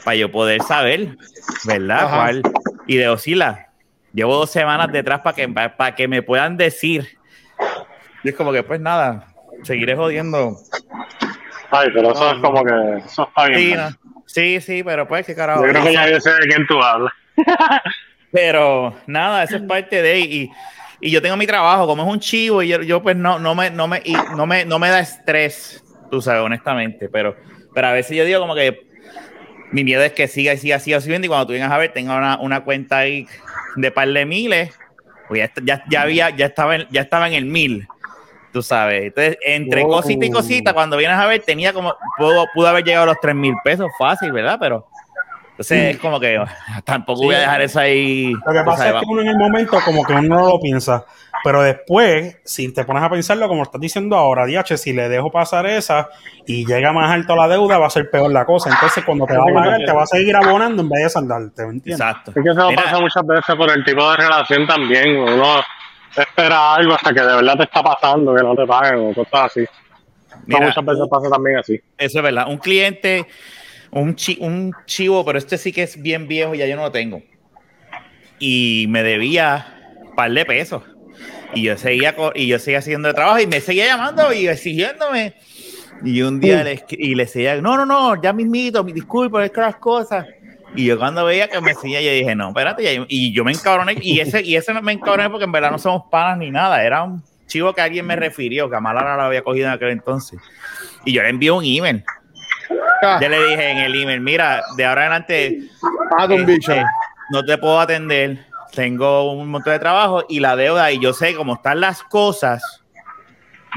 [0.06, 1.18] para yo poder saber,
[1.66, 2.10] ¿verdad?
[2.10, 2.42] ¿Cuál?
[2.88, 3.68] Y de Osila,
[4.14, 7.18] llevo dos semanas detrás para que, para que me puedan decir.
[8.24, 9.28] Y es como que, pues nada,
[9.64, 10.56] seguiré jodiendo.
[11.72, 12.98] Ay, pero eso es como que.
[13.06, 13.60] Eso está bien.
[13.60, 14.01] Sí, no.
[14.34, 15.66] Sí, sí, pero pues qué carajo.
[15.66, 17.14] Yo creo que ya yo sé de quién tú hablas.
[18.32, 20.52] Pero nada, eso es parte de y,
[21.02, 23.56] y yo tengo mi trabajo, como es un chivo, y yo, yo, pues no, no
[23.56, 27.36] me, no me, y no me, no me da estrés, tú sabes, honestamente, pero,
[27.74, 28.88] pero a veces yo digo como que
[29.72, 31.92] mi miedo es que siga y siga, siga subiendo y cuando tú vengas a ver
[31.92, 33.28] tenga una, una cuenta ahí
[33.76, 34.78] de par de miles,
[35.28, 37.88] pues ya, ya, ya había, ya estaba en, ya estaba en el mil.
[38.52, 39.92] Tú sabes, entonces entre Wow.
[39.92, 43.20] cosita y cosita, cuando vienes a ver, tenía como, pudo, pudo haber llegado a los
[43.22, 44.58] tres mil pesos fácil, ¿verdad?
[44.60, 44.88] Pero
[45.52, 48.34] entonces es como que ah, tampoco voy a dejar eso ahí.
[48.46, 50.60] Lo que pasa sabes, es que uno en el momento como que uno no lo
[50.60, 51.06] piensa,
[51.44, 55.32] pero después, si te pones a pensarlo como estás diciendo ahora, DH, si le dejo
[55.32, 56.10] pasar esa
[56.46, 58.70] y llega más alto la deuda, va a ser peor la cosa.
[58.70, 61.64] Entonces cuando te va a pagar, te va a seguir abonando en vez de saldarte,
[61.66, 62.00] ¿me entiendes?
[62.08, 62.32] Exacto.
[62.36, 65.18] Es que eso Mira, pasa muchas veces por el tipo de relación también.
[65.20, 65.62] Uno
[66.18, 69.46] espera algo hasta que de verdad te está pasando, que no te paguen o cosas
[69.52, 69.66] así.
[70.46, 71.80] Mira, muchas veces pasa también así.
[71.98, 72.48] Eso es verdad.
[72.50, 73.28] Un cliente,
[73.92, 76.92] un, chi- un chivo, pero este sí que es bien viejo, ya yo no lo
[76.92, 77.22] tengo.
[78.40, 80.84] Y me debía un par de pesos.
[81.54, 85.36] Y yo seguía y yo seguía haciendo el trabajo y me seguía llamando y exigiéndome.
[86.04, 89.44] Y un día le, escri- y le seguía, no, no, no, ya mismito, mi disculpa,
[89.46, 90.26] es que las cosas.
[90.76, 93.98] Y yo cuando veía que me seguía, yo dije, no, espérate, y yo me encabroné.
[94.02, 96.84] Y ese, y ese me encabroné porque en verdad no somos panas ni nada.
[96.84, 99.90] Era un chivo que alguien me refirió, que a Malara lo había cogido en aquel
[99.90, 100.40] entonces.
[101.04, 102.04] Y yo le envié un email.
[103.04, 105.60] Ah, Yo le dije en el email, mira, de ahora en adelante
[106.30, 106.84] un este,
[107.32, 111.36] no te puedo atender, tengo un montón de trabajo y la deuda, y yo sé
[111.36, 112.81] cómo están las cosas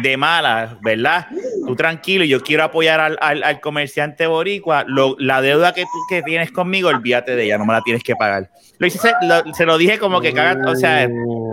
[0.03, 1.27] de malas, ¿verdad?
[1.67, 5.99] Tú tranquilo, yo quiero apoyar al, al- al comerciante boricua, lo- la deuda que tú
[6.09, 8.51] que tienes conmigo, olvídate de ella, no me la tienes que pagar.
[8.79, 11.09] Lo hice, se lo, se lo dije como que, caga- o sea,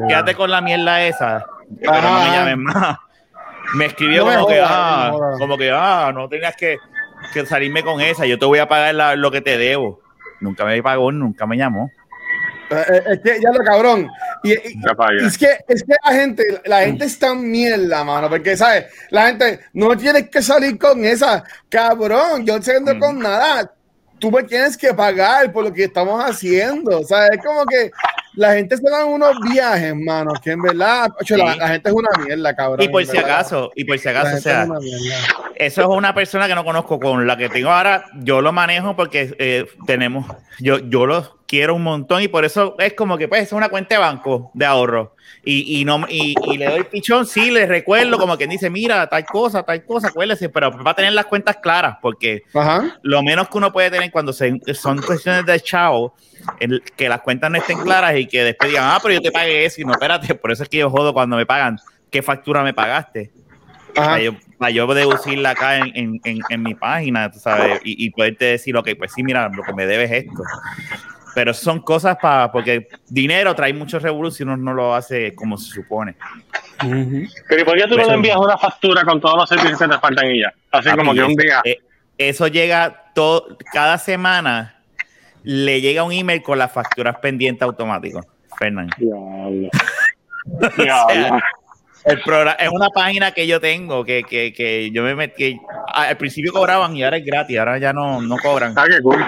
[0.07, 1.45] quédate con la mierda esa,
[1.79, 2.97] pero no me llames más.
[3.75, 6.77] Me escribió No me como que, ah, no como que, ah, no tenías que,
[7.33, 10.01] que salirme con esa, yo te voy a pagar la- lo que te debo.
[10.41, 11.91] Nunca me pagó, nunca me llamó.
[12.71, 14.07] Eh, Es que ya lo cabrón.
[14.43, 14.81] Y, y-
[15.25, 19.27] es que es que la gente, la gente está en mierda, mano, porque sabes, la
[19.27, 22.99] gente no tienes que salir con esa, cabrón, yo no Mm.
[22.99, 23.71] con nada.
[24.19, 27.31] Tú me tienes que pagar por lo que estamos haciendo, ¿sabes?
[27.39, 27.91] Es como que
[28.33, 31.59] la gente se dan unos viajes, mano, que en verdad, ocho, la, Sí.
[31.59, 32.81] la gente es una mierda, cabrón.
[32.81, 33.31] Y por si verdad.
[33.31, 36.99] acaso, y por si acaso, o sea, es eso es una persona que no conozco
[36.99, 40.25] con la que tengo ahora, yo lo manejo porque eh, tenemos,
[40.59, 43.69] yo, yo lo quiero un montón y por eso es como que pues es una
[43.69, 47.65] cuenta de banco de ahorro y, y no y, y le doy pichón, sí, le
[47.65, 51.25] recuerdo como que dice, mira, tal cosa, tal cosa, acuérdese, pero va a tener las
[51.25, 52.99] cuentas claras porque Ajá.
[53.03, 56.15] lo menos que uno puede tener cuando se, son cuestiones de chavo,
[56.59, 59.31] el- que las cuentas no estén claras y que después digan, ah, pero yo te
[59.31, 61.77] pagué eso y no, espérate, por eso es que yo jodo cuando me pagan,
[62.09, 63.31] ¿qué factura me pagaste?
[63.93, 68.05] Para yo, para yo deducirla acá en, en, en, en mi página, tú sabes, y,
[68.05, 70.43] y poderte decir, ok, pues sí, mira, lo que me debes es esto.
[71.33, 75.57] Pero son cosas para, porque dinero trae mucho revolución si uno no lo hace como
[75.57, 76.15] se supone.
[76.79, 79.87] Pero ¿y por qué tú no le envías una factura con todos los servicios que
[79.87, 80.53] te faltan y ya?
[80.71, 81.61] Así como que un día.
[81.63, 81.77] eh,
[82.17, 84.81] eso llega todo, cada semana
[85.43, 88.25] le llega un email con las facturas pendientes automáticos,
[88.57, 88.93] Fernando.
[88.97, 89.69] Diablo.
[90.77, 91.39] Diablo.
[92.03, 95.59] El programa es una página que yo tengo que, que, que yo me metí.
[95.93, 98.73] Al principio cobraban y ahora es gratis, ahora ya no, no cobran.
[98.75, 99.23] Ah, qué cool.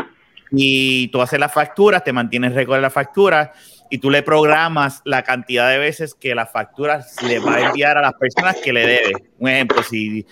[0.56, 3.50] Y tú haces las facturas, te mantienes récord de las facturas
[3.90, 7.98] y tú le programas la cantidad de veces que las facturas le va a enviar
[7.98, 9.14] a las personas que le debe.
[9.40, 10.26] Un ejemplo, si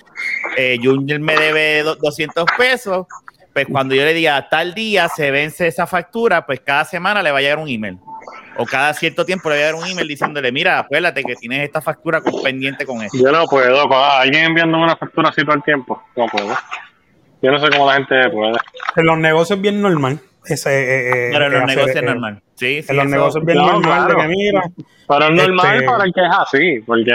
[0.58, 3.06] eh, Junior me debe do- 200 pesos,
[3.54, 7.32] pues cuando yo le diga tal día se vence esa factura, pues cada semana le
[7.32, 7.98] va a llegar un email.
[8.58, 11.64] O cada cierto tiempo le va a llegar un email diciéndole, mira, acuérdate que tienes
[11.64, 13.18] esta factura pendiente con esto.
[13.18, 13.92] Yo no puedo.
[13.94, 16.02] alguien enviándome una factura así todo el tiempo.
[16.16, 16.56] No puedo.
[17.42, 18.54] Yo no sé cómo la gente puede.
[18.96, 20.20] En los negocios es bien normal.
[20.46, 22.42] Ese, eh, eh, Pero en los hacer, negocios es eh, normal.
[22.56, 24.22] Sí, sí, En los eso- negocios es bien No, normal claro.
[24.22, 24.62] que mira.
[25.08, 27.12] Pero es normal Este- para el que es así, porque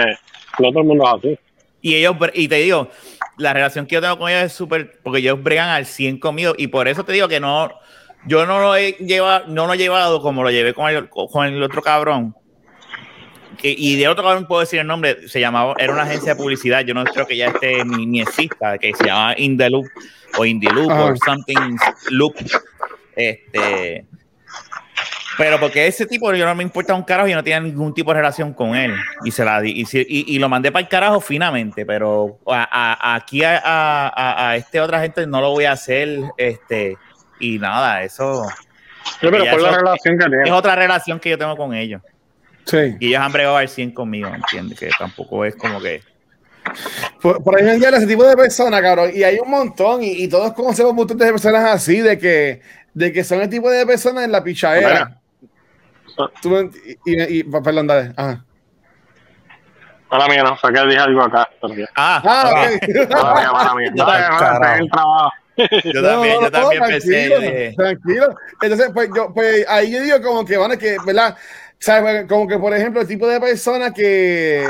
[0.59, 1.39] no todo el mundo es así.
[1.81, 2.89] Y ellos, y te digo,
[3.37, 6.53] la relación que yo tengo con ellos es súper, porque ellos bregan al 100 conmigo,
[6.57, 7.71] y por eso te digo que no,
[8.25, 11.45] yo no lo he llevado, no lo he llevado como lo llevé con el, con
[11.45, 12.35] el otro cabrón.
[13.61, 16.81] Y de otro cabrón puedo decir el nombre, se llamaba, era una agencia de publicidad,
[16.85, 19.85] yo no creo que ya esté ni, ni exista, que se llama In the Loop,
[20.37, 21.05] o Indie Loop, Ajá.
[21.05, 21.75] o something
[22.11, 22.35] Loop.
[23.15, 24.05] Este,
[25.37, 28.11] Pero porque ese tipo yo no me importa un carajo y no tenía ningún tipo
[28.11, 28.93] de relación con él.
[29.23, 33.15] Y se la y, y- y lo mandé para el carajo finamente, pero a, a-
[33.15, 36.19] aquí a, a- este otra gente no lo voy a hacer.
[36.37, 36.95] Este,
[37.39, 38.47] y nada, eso
[39.21, 42.01] pero por la relación que es otra relación que yo tengo con ellos.
[42.67, 42.95] Sí.
[42.99, 44.77] Y ellos han bregado al 100 conmigo, ¿entiendes?
[44.77, 46.01] Que tampoco es como que.
[47.21, 49.11] Por, por ahí me ese tipo de personas, cabrón.
[49.13, 52.61] Y hay un montón, y, y todos conocemos un montón de personas así, de que,
[52.93, 55.17] de que son el tipo de personas en la pichadera.
[56.41, 56.49] Tú
[57.05, 58.11] y, y- y- perdón, dale.
[58.17, 58.43] Ajá.
[60.09, 61.49] Mala mía, no, saqué dije algo acá.
[61.95, 62.81] Ah, Ah, ok.
[63.77, 64.61] mía, carajo.
[64.61, 65.31] pegué el trabajo.
[65.57, 67.09] yo también, No, yo no, también no, pensé.
[67.29, 68.35] tranquilo, de- tranquilo.
[68.61, 71.35] Entonces, pues yo, pues ahí yo digo como que, bueno, que, ¿verdad?
[71.79, 72.25] ¿Sabes?
[72.27, 74.67] Como que, por ejemplo, el tipo de persona que,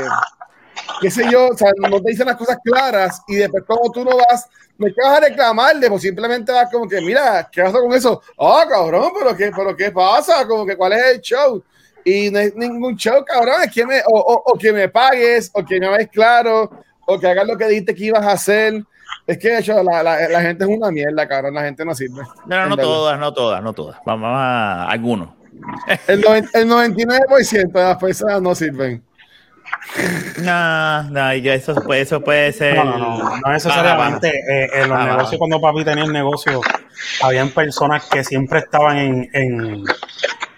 [1.00, 4.04] qué sé yo, o sea, no te dicen las cosas claras y después como tú
[4.04, 7.92] no vas, que vas a reclamarle, pues simplemente vas como que, mira, ¿qué pasa con
[7.92, 8.20] eso?
[8.38, 11.62] Ah, cabrón, pero qué, pero qué pasa, como que cuál es el show.
[12.04, 15.50] Y no es ningún show, cabrón, es que me, o, o- o que me pagues,
[15.54, 16.70] o que me hagas claro,
[17.06, 18.84] o que hagas lo que dijiste que ibas a hacer.
[19.26, 21.94] Es que de hecho, la, la, la gente es una mierda, cabrón, la gente no
[21.94, 22.22] sirve.
[22.46, 23.98] No, no todas, no todas, no todas.
[24.06, 25.30] Vamos a algunos.
[26.06, 29.02] El, noven- el 99% de las personas no sirven.
[30.42, 32.76] No, no, yo eso, puede- eso puede ser.
[32.76, 34.28] No, no, no, no necesariamente.
[34.28, 36.60] eh, en los Ah, negocios, cuando papi tenía el negocio,
[37.22, 39.84] habían personas que siempre estaban en, en,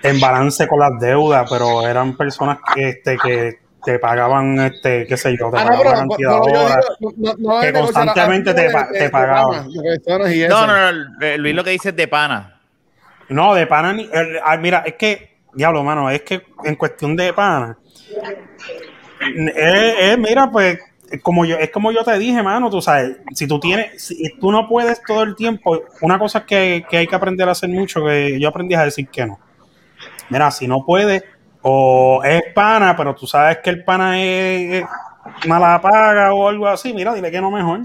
[0.03, 5.17] en balance con las deudas, pero eran personas que, este, que te pagaban, este, qué
[5.17, 6.87] sé yo, te Ah, no, pagaban pero de yo horas.
[7.01, 9.71] digo, no, no que constantemente te te pagaban.
[9.71, 10.67] y No, eso.
[10.67, 12.60] no, no, eh, Luis lo que dice es de pana.
[13.31, 17.17] No, de pana, ni- el- ah, mira, es que, diablo, mano, es que en cuestión
[17.17, 17.79] de pana,
[19.21, 20.79] es, es, mira, pues,
[21.23, 24.53] como yo, es como yo te dije, mano, tú sabes, si tú tienes, si tú
[24.53, 28.05] no puedes todo el tiempo, una cosa que, que hay que aprender a hacer mucho,
[28.05, 29.39] que yo aprendí a decir que no.
[30.31, 31.25] Mira, si no puedes,
[31.63, 36.69] o es pana, pero tú sabes que el pana es, es mala paga o algo
[36.69, 37.81] así, mira, dile que no mejor.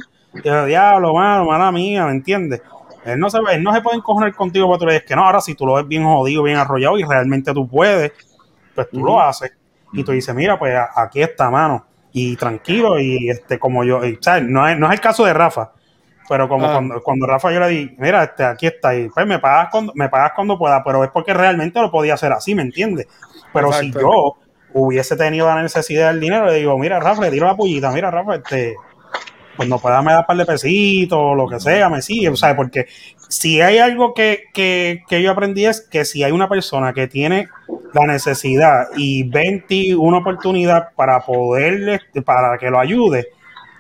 [0.67, 2.61] Diablo, mano, mala mía, ¿me entiendes?
[3.05, 5.25] Él no, se, él no se puede encojonar contigo porque tú le dices que no,
[5.25, 8.11] ahora si tú lo ves bien jodido, bien arrollado y realmente tú puedes,
[8.73, 9.51] pues tú lo haces.
[9.93, 11.85] Y tú dices, mira, pues aquí está, mano.
[12.11, 14.43] Y tranquilo, y este, como yo, y, ¿sabes?
[14.43, 15.71] No, es, no es el caso de Rafa,
[16.27, 16.73] pero como Ah.
[16.73, 19.91] cuando, cuando Rafa yo le di, mira, este, aquí está, y pues me pagas cuando,
[19.95, 23.07] me pagas cuando pueda, pero es porque realmente lo podía hacer así, ¿me entiendes?
[23.53, 24.35] Pero si yo
[24.73, 28.09] hubiese tenido la necesidad del dinero, le digo, mira, Rafa, le tiro la pullita, mira,
[28.11, 28.75] Rafa, este,
[29.55, 32.55] cuando pueda me da un par de pesitos, lo que sea, me sigue, o sea,
[32.55, 32.87] porque
[33.29, 37.07] si hay algo que, que, que yo aprendí es que si hay una persona que
[37.07, 37.49] tiene
[37.93, 43.27] la necesidad y ve en ti una oportunidad para poder, para que lo ayude,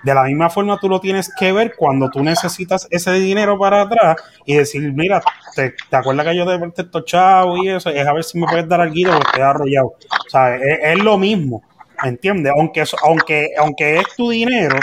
[0.05, 3.81] de la misma forma tú lo tienes que ver cuando tú necesitas ese dinero para
[3.81, 5.19] atrás y decir, mira,
[5.55, 8.37] te, te acuerdas que yo te te estos chavos y eso, es a ver si
[8.37, 9.87] me puedes dar algo porque estoy arrollado.
[9.87, 11.63] O sea, es, es lo mismo,
[12.03, 12.53] ¿me entiendes?
[12.55, 14.77] Aunque, aunque, aunque es tu dinero,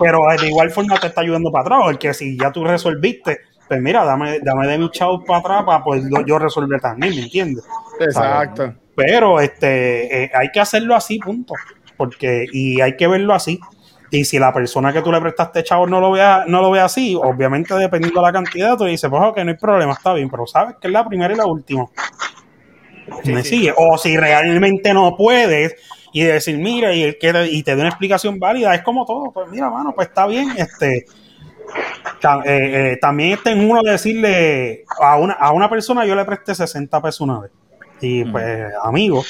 [0.00, 3.80] pero de igual forma te está ayudando para atrás, porque si ya tú resolviste, pues
[3.80, 7.64] mira, dame, dame de mis chavos para atrás para poder yo resolver también, ¿me entiendes?
[8.00, 8.74] Exacto.
[8.96, 11.54] Pero este eh, hay que hacerlo así, punto.
[11.96, 13.60] Porque, y hay que verlo así.
[14.10, 16.80] Y si la persona que tú le prestaste chavos no lo vea, no lo ve
[16.80, 20.28] así, obviamente dependiendo de la cantidad, tú dices, pues ok, no hay problema, está bien,
[20.28, 21.86] pero sabes que es la primera y la última.
[23.24, 23.72] ¿Me sigue?
[23.76, 25.76] O si realmente no puedes
[26.12, 29.04] y decir, mira, y, el que te- y te dé una explicación válida, es como
[29.06, 31.06] todo, pues mira, mano, pues está bien, este
[32.44, 36.24] eh, eh, también está en uno de decirle a una, a una persona yo le
[36.24, 37.50] presté 60 pesos una vez.
[38.00, 39.22] Y pues, amigo.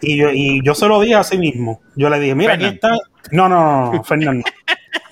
[0.00, 1.80] Y yo, y yo se lo dije a sí mismo.
[1.94, 2.92] Yo le dije, mira, aquí está.
[3.32, 4.44] No, no, no, no, Fernando.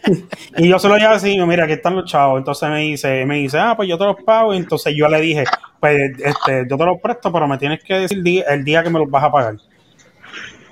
[0.56, 2.38] y yo se lo dije así, mira, aquí están los chavos.
[2.38, 4.54] Entonces me dice, me dice, ah, pues yo te los pago.
[4.54, 5.44] Y entonces yo le dije,
[5.80, 8.98] pues este, yo te los presto, pero me tienes que decir el día que me
[8.98, 9.56] los vas a pagar.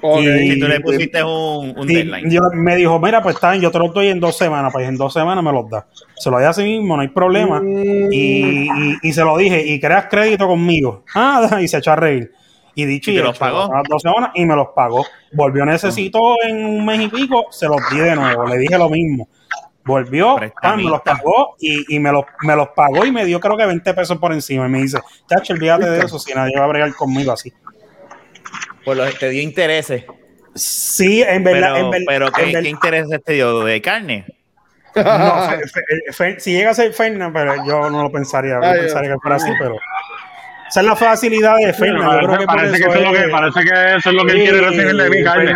[0.03, 2.31] Y- tú le pusiste un, un Y deadline.
[2.31, 4.97] yo- me dijo, mira, pues está yo te los doy en dos semanas, pues en
[4.97, 5.87] dos semanas me los da.
[6.17, 7.61] Se lo di a sí mismo, no hay problema.
[7.61, 8.13] Mm.
[8.13, 11.05] Y, y- y se lo dije, y creas crédito conmigo.
[11.15, 12.33] Ah, y se echó a reír.
[12.75, 13.73] Y dicho ¿Y y te hecho, los pagó?
[13.73, 15.07] las dos semanas y me los pagó.
[15.33, 18.91] Volvió, necesitó en un mes y pico, se los di de nuevo, le dije lo
[18.91, 19.29] mismo.
[19.85, 23.39] Volvió, ah, me los pagó y, y me, los, me los pagó y me dio
[23.39, 24.67] creo que 20 pesos por encima.
[24.67, 27.53] Y me dice, chacho, olvídate de eso, si nadie va a bregar conmigo así.
[28.87, 30.05] Pues lo- te dio intereses.
[30.55, 33.65] Sí, en verdad, Pero, en ver- pero en ¿qué, ver- ¿qué intereses te dio?
[33.65, 34.25] ¿De carne?
[34.95, 35.03] No,
[35.51, 38.55] Fe- Fe- Fe- si llega a ser Fernan, pero yo no lo pensaría.
[38.55, 39.77] Yo Ay, pensaría que fuera así, pero.
[40.69, 43.61] Esa es la facilidad de creo que por parece, que eso es lo que, parece
[43.61, 45.55] que eso es lo que él quiere recibir de mí, Carmen.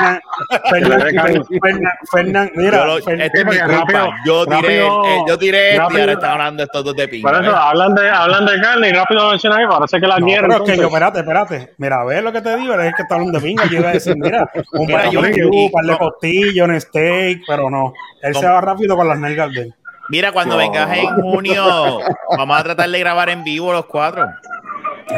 [2.11, 5.81] Fernan, mira, Yo lo- este es mi rápido- yo tiré, rápido- eh, yo tiré este
[5.83, 7.31] ahora están hablando estos dos de pinga.
[7.31, 7.61] Por eso ¿ves?
[7.61, 10.51] hablan de, hablan de carne y rápido mencionan ahí, parece que la No, quieren.
[10.51, 11.71] pero es que yo, espérate, espérate.
[11.79, 13.65] Mira, a ver lo que te digo, es que está hablando de pinga.
[13.67, 16.69] Yo iba a decir, mira, un Mira, par yo- de yo- un par de costillas,
[16.69, 17.93] un steak, pero no.
[18.23, 19.75] Él se va rápido con las nalgas de él.
[20.09, 22.01] Mira, cuando vengas en junio,
[22.37, 24.27] vamos a tratar de grabar en vivo los cuatro.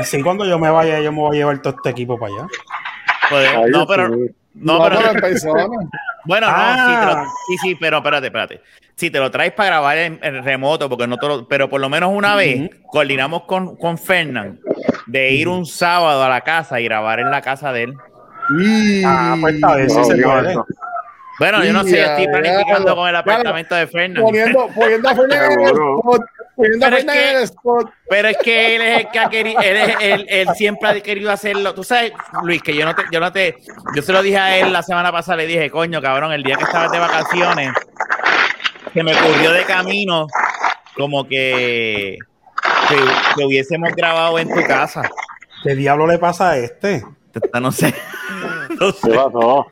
[0.04, 2.46] Sí, cuando yo me vaya, yo me voy a llevar todo este equipo para allá.
[3.30, 4.20] Ay, no, pero, sí.
[4.54, 4.98] no, pero,
[6.24, 6.86] bueno, no, Ah.
[6.86, 8.60] sí, te lo- sí, sí, pero espérate, espérate.
[8.94, 11.80] Si te lo traes para grabar en, en remoto, porque no te lo- pero por
[11.80, 14.60] lo menos una vez coordinamos con, con Fernán
[15.06, 17.94] de ir un sábado a la casa y grabar en la casa de él.
[18.60, 20.54] Y- Ah, pues está bien, sí No, se puede.
[21.38, 24.22] Bueno, yo no sé, yo estoy planificando con el apartamento de Fernán.
[24.22, 26.22] Poniendo, poniendo a Fernan en el spot.
[26.54, 27.90] Poniendo a Pero es Fernan que- en el spot.
[28.10, 31.00] Pero es que él es el que ha querido, él, es- él- él siempre ha
[31.00, 31.74] querido hacerlo.
[31.74, 32.12] Tú sabes,
[32.44, 33.56] Luis, que yo no te, yo no te,
[33.94, 36.56] yo se lo dije a él la semana pasada, le dije, coño, cabrón, el día
[36.56, 37.72] que estabas de vacaciones,
[38.92, 40.26] que me ocurrió de camino,
[40.96, 42.18] como que,
[42.88, 42.96] que,
[43.36, 45.02] que hubiésemos grabado en tu casa.
[45.64, 47.02] ¿Qué diablo le pasa a este?
[47.60, 47.94] No sé.
[48.80, 49.10] No sé.
[49.10, 49.66] ¿Qué pasó?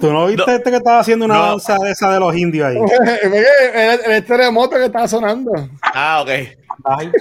[0.00, 0.52] ¿Tú no viste No.
[0.56, 1.46] este que estaba haciendo una No.
[1.46, 2.76] danza de esa de los indios ahí?
[3.22, 5.52] el, el, el terremoto que estaba sonando.
[5.82, 6.30] Ah, ok.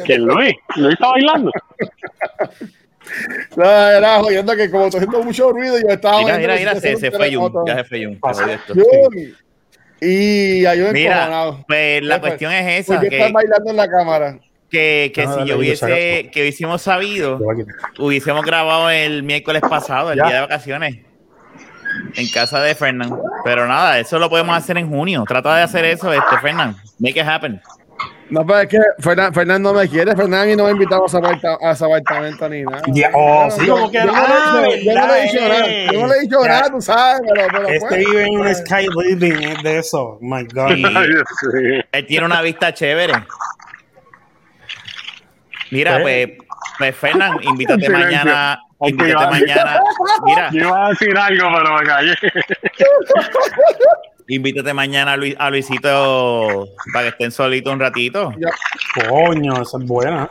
[0.06, 0.56] ¿Quién Luis?
[0.76, 1.52] ¿Luis está bailando?
[3.56, 6.20] No, era jodiendo que como estoy haciendo mucho ruido, yo estaba.
[6.22, 7.52] Mira, mira, que mira, se se, fue Jun.
[7.66, 8.20] Ya se fue Jun.
[10.02, 13.90] Y ahí yo Mira, pues la pues, cuestión es Pues esa, que, bailando en la
[13.90, 14.40] cámara.
[14.70, 15.80] que, que Ah, si yo hubiese,
[16.22, 16.32] saco.
[16.32, 17.40] que hubiésemos sabido,
[17.98, 20.26] hubiésemos grabado el miércoles pasado, el Ya.
[20.28, 21.00] día de vacaciones,
[22.16, 23.12] en casa de Fernán.
[23.44, 25.24] Pero nada, eso lo podemos hacer en junio.
[25.28, 26.76] Trata de hacer eso, este Fernán.
[27.00, 27.62] Make it happen.
[28.30, 31.08] No, pero es que Fernan, Fernan no me quiere, Fernan y no me invitaba a
[31.08, 32.82] ese, aparta- a ese apartamento ni nada.
[32.88, 35.20] Ya, oh, Yo- sí, yo- como que yo no, le he dicho- yo no le
[35.20, 35.68] he dicho nada.
[35.92, 36.48] Yo no le he dicho Ya.
[36.48, 39.78] nada, tú sabes, pero, pero Este pues, vive en un pues, sky living, es de
[39.80, 40.02] eso.
[40.02, 40.70] Oh My God.
[40.76, 41.82] Sí.
[41.92, 43.14] él tiene una vista chévere.
[45.72, 46.30] Mira, pues,
[46.78, 48.06] pues Fernán, invítate Silencio.
[48.08, 48.60] mañana.
[48.82, 49.30] Va.
[49.30, 49.82] mañana.
[50.26, 52.16] Mira, Yo iba a decir algo, pero me callé.
[54.28, 58.32] invítate mañana a, Luis- a Luisito para que estén solitos un ratito.
[59.10, 60.30] Coño, esa es buena.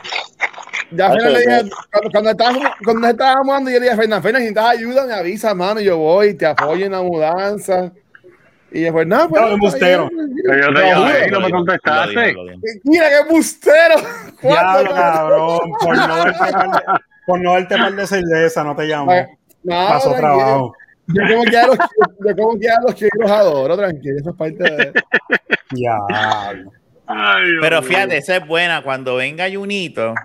[0.91, 4.23] Ya Fernan le dije, cuando, cuando estábamos, cuando estábamos jugando, yo le dije a Fernan,
[4.23, 7.91] Fernan, si necesitas ayuda, me avisa, mano, y yo voy, te apoyo en la mudanza.
[8.71, 9.41] Y yo, pues nada, pues.
[9.41, 9.57] No.
[9.79, 12.35] Pero yo te llamé y no me contestaste.
[12.85, 13.95] Mira qué bustero.
[14.41, 15.59] ¿Cuándo, cabrón.
[15.79, 16.23] Por no
[17.29, 19.11] por no darte par de cerveza, no te llamo.
[19.63, 20.73] No, Pasó trabajo.
[21.05, 24.35] Yo como que a los, yo como que a los los adoro, tranquilo, eso es
[24.35, 24.93] parte de.
[27.05, 30.15] Ay, Dios Pero fíjate, esa es buena cuando venga Junito,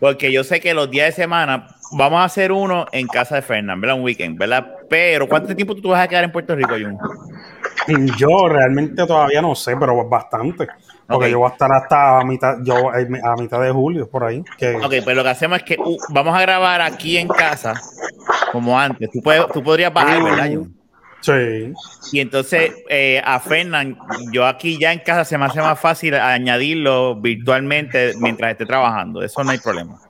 [0.00, 3.42] porque yo sé que los días de semana vamos a hacer uno en casa de
[3.42, 3.96] Fernán, ¿verdad?
[3.96, 4.66] Un weekend, ¿verdad?
[4.88, 6.98] Pero ¿cuánto tiempo tú vas a quedar en Puerto Rico, Jun?
[8.16, 10.66] Yo realmente todavía no sé, pero bastante.
[11.08, 11.30] Porque Ok.
[11.32, 14.42] yo voy a estar hasta a mitad, yo eh, a mitad de julio, por ahí.
[14.56, 17.74] Que, Ok, pues lo que hacemos es que uh, vamos a grabar aquí en casa,
[18.52, 19.10] como antes.
[19.10, 20.76] Tú, puedes, tú podrías bajar, ¿verdad, Jun?
[21.20, 21.72] Sí.
[22.12, 23.96] Y entonces eh, a Fernán,
[24.32, 29.22] yo aquí ya en casa se me hace más fácil añadirlo virtualmente mientras esté trabajando.
[29.22, 30.00] Eso no hay problema.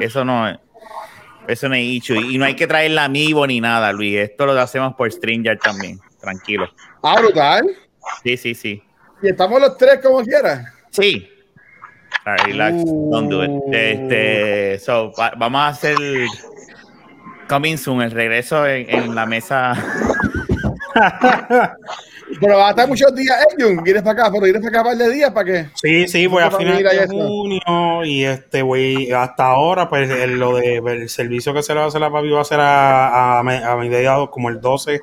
[0.00, 0.58] Eso no es.
[1.46, 2.16] Eso no es issue.
[2.18, 4.16] Y no hay que traer la amiibo ni nada, Luis.
[4.16, 6.00] Esto lo hacemos por Stringer también.
[6.18, 6.66] Tranquilo.
[7.02, 7.66] Ah, brutal.
[8.22, 8.82] Sí, sí, sí.
[9.22, 10.66] Y estamos los tres como quieras.
[10.90, 11.28] Sí.
[12.26, 12.74] All right, relax.
[12.86, 13.10] Uh.
[13.10, 13.50] Don't do it.
[13.72, 15.96] Este, so, va- vamos a hacer
[17.48, 19.74] coming soon, el regreso en, en la mesa.
[22.40, 24.90] Pero va a estar muchos días, eh, Jun, vienes para acá, pero vienes para acá
[24.90, 25.66] un par de días para qué.
[25.74, 30.56] Sí, sí, voy a a de junio y este voy hasta ahora, pues el- lo
[30.56, 33.38] de el servicio que se le va a hacer a papi va a ser a,
[33.38, 33.42] a
[33.76, 35.00] mediados como el 12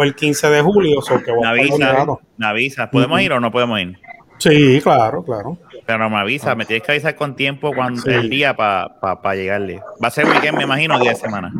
[0.00, 2.06] o el 15 de julio, so que voy Me avisa,
[2.38, 2.90] me avisa.
[2.90, 3.98] ¿Podemos ir o no podemos ir?
[4.38, 5.58] Sí, claro, claro.
[5.84, 8.10] Pero me avisa, me tienes que avisar con tiempo cuando Sí.
[8.10, 9.82] el día para llegarle.
[10.02, 11.52] Va a ser weekend, me imagino, día de semana.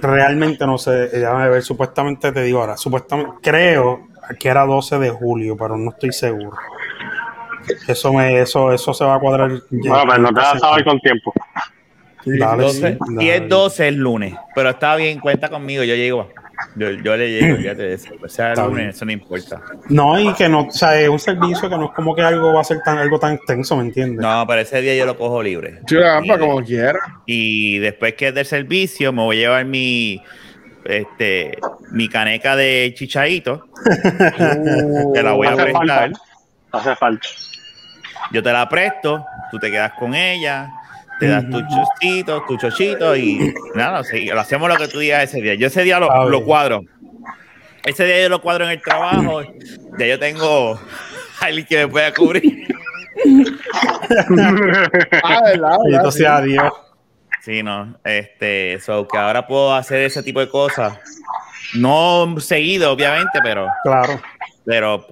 [0.00, 4.08] Realmente no sé, eh, déjame ver, supuestamente te digo ahora, supuestamente creo
[4.40, 6.56] que era 12 de julio, pero no estoy seguro.
[7.86, 9.50] Eso me, eso, eso se va a cuadrar.
[9.70, 11.32] Bueno, pues no te vas a saber con tiempo.
[12.24, 13.48] Dale, 12, sí, si es dale.
[13.48, 16.30] 12 es lunes, pero está bien, cuenta conmigo, yo llego.
[16.76, 18.08] Yo, yo le llego, fíjate de eso.
[18.22, 19.60] O sea, lunes, eso no importa.
[19.88, 22.52] No, y que no, o sea, es un servicio que no es como que algo
[22.52, 24.20] va a ser tan, algo tan extenso, ¿me entiendes?
[24.20, 25.80] No, pero ese día yo lo cojo libre.
[26.04, 26.98] Ah, Y- como quiera.
[27.26, 30.20] Y después que es del servicio, me voy a llevar mi
[30.84, 31.56] este
[31.92, 33.68] mi caneca de chichaito.
[35.14, 35.86] Te la voy a Hace prestar.
[35.88, 36.20] falta.
[36.72, 37.28] Hace falta.
[38.32, 40.68] Yo te la presto, tú te quedas con ella,
[41.20, 41.66] te das tu Ujú.
[41.68, 45.54] chustito, tu chochito y nada, sí, lo hacemos lo que tú digas ese día.
[45.54, 46.82] Yo ese día lo, lo cuadro.
[47.84, 49.42] Ese día yo lo cuadro en el trabajo.
[49.98, 50.80] Ya yo tengo
[51.40, 52.66] alguien que me pueda cubrir.
[55.22, 56.48] Ah, verdad, Bendito verdad, sea sí.
[56.48, 56.72] Dios.
[57.42, 57.96] Sí, no.
[58.04, 60.98] Este, so que ahora puedo hacer ese tipo de cosas.
[61.74, 64.20] No seguido, obviamente, pero, Claro.
[64.64, 65.06] pero,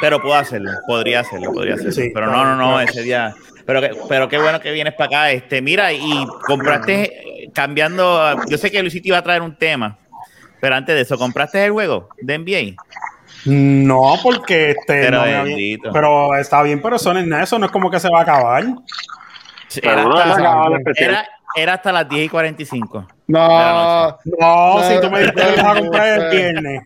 [0.00, 0.70] pero puedo hacerlo.
[0.86, 1.92] Podría hacerlo, podría hacerlo.
[1.92, 2.88] Sí, pero claro, no, no, no, claro.
[2.90, 3.34] ese día.
[3.68, 5.30] Pero, que, pero qué bueno que vienes para acá.
[5.30, 8.34] Este, mira, y compraste, cambiando.
[8.48, 9.98] Yo sé que Luisito iba a traer un tema,
[10.58, 12.82] pero antes de eso, ¿compraste el juego de NBA?
[13.44, 15.02] No, porque este.
[15.02, 15.90] Pero no me había- bendito.
[15.92, 18.64] pero está bien, pero es nada, eso no es como que se va a acabar.
[19.82, 23.06] Era hasta, era, era hasta las 10 y 45.
[23.26, 26.82] No, No, si tú me dijiste que lo ibas a comprar el viernes.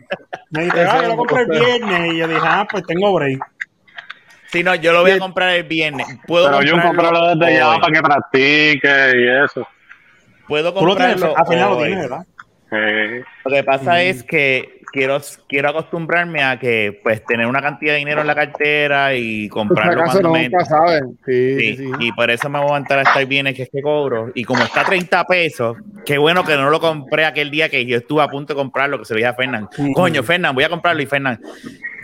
[0.50, 2.12] Me dijiste, ah, yo lo compré el viernes.
[2.12, 3.38] Y yo dije, ah, pues tengo break.
[4.52, 6.06] Sí, no, yo lo voy a comprar el viernes.
[6.26, 9.66] Puedo Pero yo comprarlo desde ya para que practique y eso.
[10.46, 12.26] Puedo Tú lo tienes, comprarlo al final lo tienes, ¿verdad?
[13.44, 15.18] Lo que pasa es que quiero,
[15.48, 20.04] quiero acostumbrarme a que pues tener una cantidad de dinero en la cartera y comprarlo
[20.04, 21.18] cuando nunca saben.
[21.26, 21.90] Sí, Sí, sí, sí.
[22.00, 24.30] y por eso me voy a aguantar a estar bien, es que es que cobro.
[24.34, 25.76] Y como está a 30 pesos,
[26.06, 28.98] qué bueno que no lo compré aquel día que yo estuve a punto de comprarlo,
[28.98, 29.68] que se lo dije a Fernán.
[29.94, 31.02] Coño, Fernán, voy a comprarlo.
[31.02, 31.40] Y Fernán,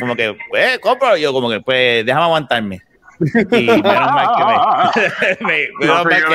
[0.00, 1.16] como que, pues, compro.
[1.16, 2.80] Yo, como que, pues, déjame aguantarme.
[3.20, 5.46] Y menos mal que me.
[5.46, 6.34] me- no menos, mal sé qué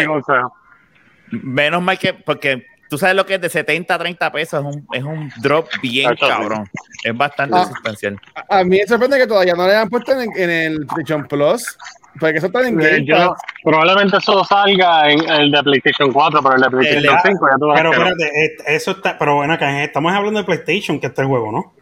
[1.32, 4.60] que, menos mal que, porque tú sabes lo que es de 70 a 30 pesos,
[4.60, 6.32] es un, es un drop bien Eso sí.
[6.32, 6.70] cabrón.
[7.04, 7.66] Es bastante Ah.
[7.66, 8.20] sustancial.
[8.50, 11.26] A a mí me sorprende que todavía no le han puesto en, en el PlayStation
[11.28, 11.76] Plus.
[12.20, 13.41] Porque eso está en Game yo Pass.
[13.64, 17.58] probablemente eso salga en el de PlayStation 4, pero el de PlayStation El- 5 ya
[17.58, 17.96] tú vas Pero no.
[17.96, 19.18] espérate, eso está.
[19.18, 21.74] Pero bueno, acá estamos hablando de PlayStation, que está el juego, ¿no?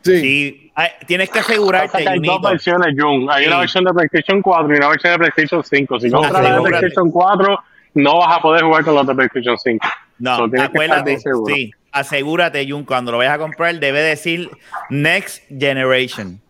[0.00, 0.20] Sí.
[0.20, 3.28] Sí, ay, tienes que asegurarte, que hay dos versiones, Jun.
[3.30, 3.48] Hay Sí.
[3.48, 6.00] una versión de PlayStation 4 y una versión de PlayStation 5.
[6.00, 6.62] Si No, compras la de.
[6.62, 7.58] PlayStation 4,
[7.96, 9.86] no vas a poder jugar con los de PlayStation 5.
[10.18, 14.48] No, acuérdate, sí, asegúrate, Jun, cuando lo vayas a comprar, debe decir
[14.90, 16.40] Next Generation.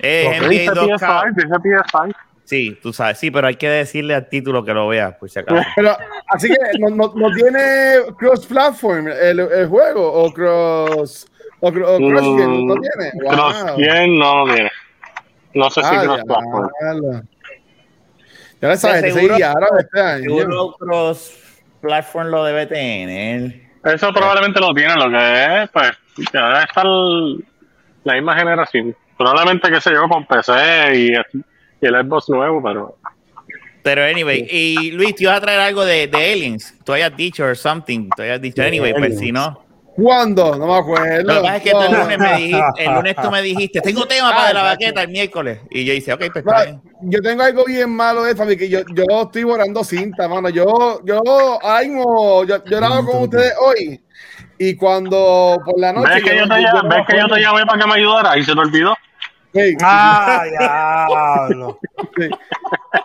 [0.00, 0.98] Es Dice NBA 2K.
[0.98, 2.14] PS5, dice PS5.
[2.44, 5.38] Sí, tú sabes, sí, pero hay que decirle al título que lo vea, por si
[5.38, 5.62] acaso.
[5.74, 5.96] Pero,
[6.28, 11.26] así que no, no, no tiene cross-platform el, el juego o cross.
[11.60, 13.12] O, cro- o cross-gen, no tiene.
[13.14, 13.32] Wow.
[13.32, 14.70] Mm, Cross-gen no lo tiene.
[15.54, 16.70] No sé si Ah, cross-platform.
[18.60, 19.36] Ya lo sabes, De te seguro-
[19.78, 20.22] este.
[20.22, 21.40] Seguro Cross
[21.84, 23.60] Platform lo debe tener.
[23.84, 26.86] Eso probablemente lo tiene, lo que es, pues, que debe estar
[28.04, 28.96] la misma generación.
[29.16, 30.52] Probablemente, qué sé yo, con PC
[30.94, 32.96] y, y el Xbox nuevo, pero
[33.82, 36.74] Pero anyway, y Luis, te ibas a traer algo de, de Aliens.
[36.84, 38.08] Tú hayas dicho or something.
[38.16, 39.63] Tú hayas dicho anyway, pues si no.
[39.96, 40.56] ¿Cuándo?
[40.56, 41.22] No me acuerdo.
[41.22, 41.98] Lo que pasa es que tú el No.
[42.02, 45.08] lunes me dijiste, el lunes tú me dijiste, tengo tema para de la baqueta el
[45.08, 45.60] miércoles.
[45.70, 46.80] Y yo hice, ok, pues está bien.
[46.82, 50.48] Mira, Yo tengo algo bien malo de Fabi, que yo, yo estoy borrando cinta, mano.
[50.48, 51.20] Yo, yo,
[51.62, 54.00] ahí mismo, yo, yo lo hago con ustedes hoy.
[54.58, 56.14] Y cuando por la noche.
[56.14, 58.42] ¿ves que yo te, no ves que yo te llamé para que me ayudara y
[58.42, 58.94] se te olvidó?
[59.54, 61.78] Sí, ¡Ah, diablo!
[62.16, 62.28] sí.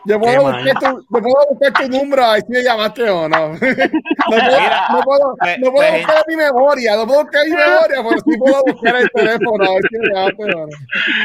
[0.05, 3.29] Yo puedo, buscar tu, yo puedo buscar tu número a ver si me llamaste o
[3.29, 3.49] no.
[3.49, 8.03] No puedo, Mira, no puedo, no puedo buscar mi memoria, no puedo buscar mi memoria,
[8.03, 10.67] pero sí puedo buscar el teléfono a ver si me llamaste o no.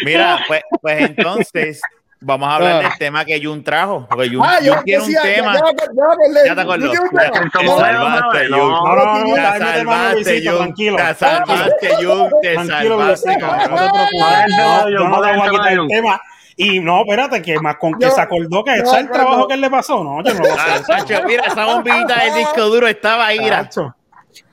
[0.04, 1.80] Mira, pues, pues entonces
[2.24, 2.88] vamos a hablar Ah.
[2.88, 4.06] del tema que Jun trajo.
[4.08, 5.54] Porque Jun, Ah, yo Jun tiene un decía, tema.
[5.54, 6.88] ya, acordé.
[6.90, 8.68] Te te No, salvaste, no, Jun.
[8.70, 10.56] No, no, no, Te no, Te salvaste, Jun.
[10.58, 10.96] tranquilo.
[10.96, 12.30] Te salvaste, Jun.
[12.42, 16.20] Te Tranquilo, salvaste, no te No, no, yo no al voy a quitar el tema.
[16.56, 19.48] Y no, espérate, que más con que se acordó que yo ese es el trabajo
[19.48, 20.04] que él le pasó.
[20.04, 20.84] No, yo no lo Ah, sé.
[20.84, 23.40] Sacho, mira, esa bombillita del disco duro estaba ahí.
[23.40, 23.68] mira.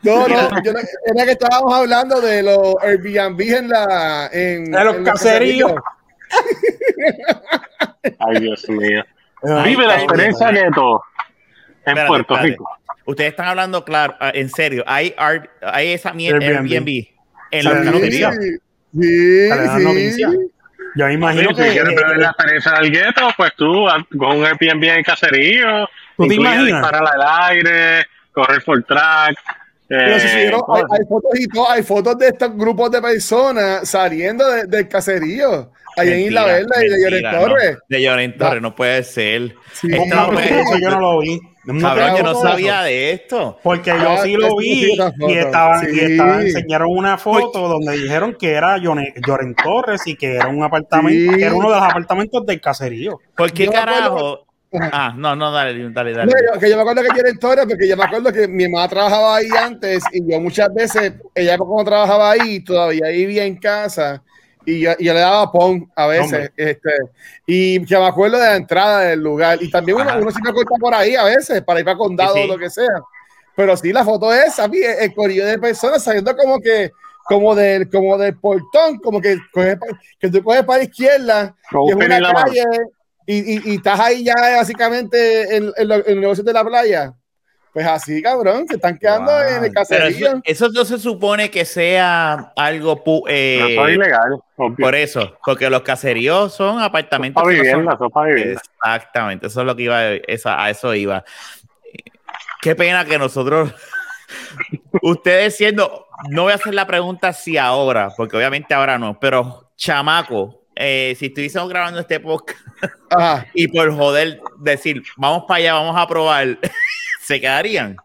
[0.03, 4.29] No, no, yo, era que estábamos hablando de los Airbnb en la.
[4.33, 5.73] En, De los en caseríos.
[8.19, 9.03] Ay, Dios mío.
[9.43, 11.03] Ay, Vive la experiencia gueto
[11.63, 12.47] en Espérate, Puerto espérate.
[12.51, 12.69] Rico.
[13.05, 14.83] Ustedes están hablando, claro, ah, en serio.
[14.85, 16.71] Hay, art- hay esa mierda Airbnb.
[16.71, 17.07] Airbnb
[17.51, 17.83] en Sí, los sí.
[17.83, 19.83] Sí, sí.
[19.83, 20.29] noticia.
[20.95, 21.69] Yo me imagino si que.
[21.71, 25.87] quieres eh, ver la experiencia del gueto, pues tú haz- con un Airbnb en caserío,
[26.17, 26.65] ¿Tú te incluye imaginas?
[26.81, 29.35] disparar al aire, correr for track.
[29.97, 30.51] Pero si eh,
[30.89, 35.71] hay, fotos y todo, hay fotos de estos grupos de personas saliendo de- del caserío.
[35.97, 37.73] Allá en Isla Verde y de mentira, Torres.
[37.73, 37.79] no.
[37.89, 39.55] De Lloren Torres, no puede ser.
[39.73, 39.87] Sí.
[39.91, 41.41] Esto ¿cómo no eso yo no lo vi.
[41.65, 43.59] No Cabrón, yo no sabía de esto.
[43.61, 48.35] Porque yo Ah, sí lo vi y estaban, y estaban, enseñaron una foto donde dijeron
[48.39, 51.37] que era Lloren Lloren Torres y que era un apartamento, Sí.
[51.37, 53.19] que era uno de los apartamentos del caserío.
[53.35, 54.47] ¿Por qué Yo me acuerdo- carajo?
[54.73, 56.31] Ah, no, no, dale, dale, dale.
[56.31, 58.67] No, yo- que yo me acuerdo que Llores Torres, porque yo me acuerdo que mi
[58.69, 63.57] mamá trabajaba ahí antes y yo muchas veces, ella cuando trabajaba ahí, todavía vivía en
[63.57, 64.23] casa
[64.65, 66.23] y yo, yo le daba pon a veces.
[66.25, 66.51] Hombre.
[66.55, 66.89] Este,
[67.45, 69.57] y que me acuerdo de la entrada del lugar.
[69.61, 72.39] Y también uno, uno me corta por ahí a veces para ir para condado Sí,
[72.39, 72.47] o sí.
[72.49, 73.01] lo que sea.
[73.55, 76.91] Pero sí, la foto es a mí, el, el corillo de personas saliendo como que
[77.25, 79.85] como del, como del portón, como que, coges pa-
[80.19, 81.55] que tú coges para la izquierda,
[81.87, 82.51] y es una mano.
[83.25, 86.63] Y, y, y estás ahí ya básicamente en, en, lo- en el negocio de la
[86.65, 87.13] playa.
[87.73, 89.41] Pues así, cabrón, se están quedando Wow.
[89.57, 90.27] en el caserío.
[90.27, 94.75] eso, eso no se supone que sea algo eh, es ilegal, obvio.
[94.77, 97.41] por eso, porque los caseríos son apartamentos.
[97.41, 98.61] para que no son- vivienda, para vivienda.
[98.83, 101.23] Exactamente, eso es lo que iba, esa, a eso iba.
[102.61, 103.73] Qué pena que nosotros,
[105.01, 109.71] ustedes siendo, no voy a hacer la pregunta si ahora, porque obviamente ahora no, pero
[109.77, 112.59] chamaco, eh, si estuviésemos grabando este podcast
[113.09, 113.45] Ajá.
[113.53, 116.57] y por joder decir, vamos para allá, vamos a probar,
[117.23, 117.95] se quedarían.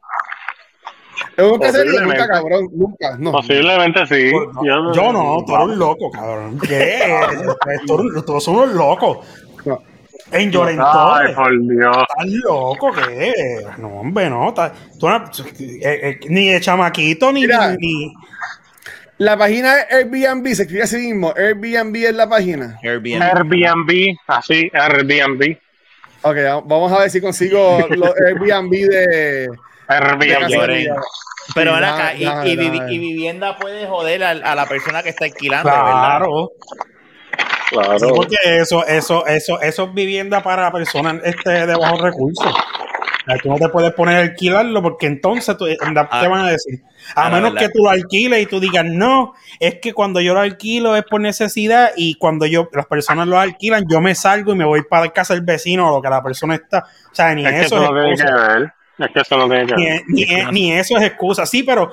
[1.36, 2.22] Es un caserío, Posiblemente.
[2.22, 3.16] nunca, cabrón, nunca.
[3.18, 3.32] No.
[3.32, 4.32] Posiblemente sí.
[4.32, 6.58] No, yo no, tú eres un loco, cabrón.
[6.60, 7.00] ¿Qué?
[7.86, 9.18] Todos, todos son unos locos.
[9.64, 9.78] No.
[10.32, 11.96] En Lloren Ay, por Dios.
[11.96, 12.90] ¿Estás loco?
[12.92, 13.32] ¿Qué?
[13.78, 14.48] No, hombre, no.
[14.48, 15.16] estás- tú no-
[15.60, 17.70] eh, eh, ni de chamaquito, ni, Mira.
[17.70, 18.14] ni, ni-
[19.18, 21.32] La página de Airbnb se escribe así mismo.
[21.36, 22.78] Airbnb es la página.
[22.82, 23.22] Airbnb.
[23.22, 25.56] Airbnb, así, Airbnb.
[26.22, 29.48] Ok, vamos a ver si consigo los Airbnb de.
[29.88, 30.94] Airbnb.
[31.54, 32.14] Pero Sí, acá,
[32.46, 36.18] y, vivienda puede joder a, a la persona que está alquilando, ¿verdad?
[36.18, 36.52] Claro.
[37.70, 37.98] Claro.
[37.98, 42.54] Sí, porque eso, eso, eso, eso es vivienda para personas este, de bajos recursos.
[43.42, 46.20] Tú no te puedes poner a alquilarlo porque entonces tú- anda- Ah.
[46.20, 46.82] te van a decir,
[47.14, 47.66] a Ah, menos verdad.
[47.66, 51.02] que tú lo alquiles y tú digas, no, es que cuando yo lo alquilo es
[51.04, 54.82] por necesidad y cuando yo las personas lo alquilan, yo me salgo y me voy
[54.88, 56.86] para casa del vecino o lo que la persona está.
[57.10, 58.48] O sea, ni Es que eso eso es no tiene que excusa.
[58.58, 58.72] ver.
[58.98, 60.02] Es que eso no tiene que Ni, ver.
[60.06, 61.46] ni- ni eso es excusa.
[61.46, 61.90] Sí, pero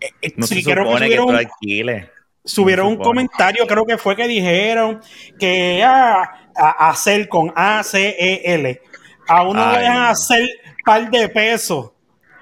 [0.00, 2.06] eh, eh, No si se quiero que supone que subieron tú un- alquiles.
[2.44, 5.00] subieron un comentario, creo que fue que dijeron
[5.38, 8.80] que ah, a, hacer con A-C-E-L.
[9.28, 10.48] A uno Ay, le dejan hacer
[10.84, 11.92] par de pesos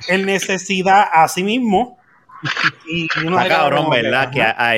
[0.09, 1.99] en necesidad a sí mismo.
[2.89, 4.31] Y, y uno Está cabrón, ¿verdad?
[4.31, 4.77] Que a- a-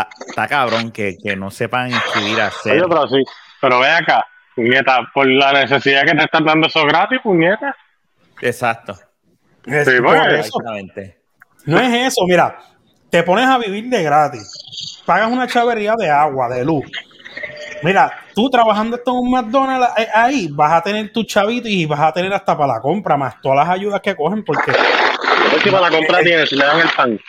[0.00, 2.72] a- está cabrón que, que no sepan escribir a hacer.
[2.72, 3.24] Oye, pero sí.
[3.60, 4.24] Pero ve acá,
[4.54, 7.74] puñeta, por la necesidad que te están dando eso gratis, puñeta.
[8.40, 8.96] Exacto.
[9.66, 10.26] Es Sí, por bueno.
[10.26, 10.34] eso.
[10.58, 11.18] Exactamente.
[11.66, 12.58] No es eso, mira,
[13.10, 16.84] te pones a vivir de gratis, pagas una chavería de agua, de luz.
[17.82, 21.86] Mira, tú trabajando esto en un McDonald's eh, ahí, vas a tener tu chavito y
[21.86, 24.72] vas a tener hasta para la compra, más todas las ayudas que cogen, porque
[25.70, 27.20] para la compra tienes, le dan el pan.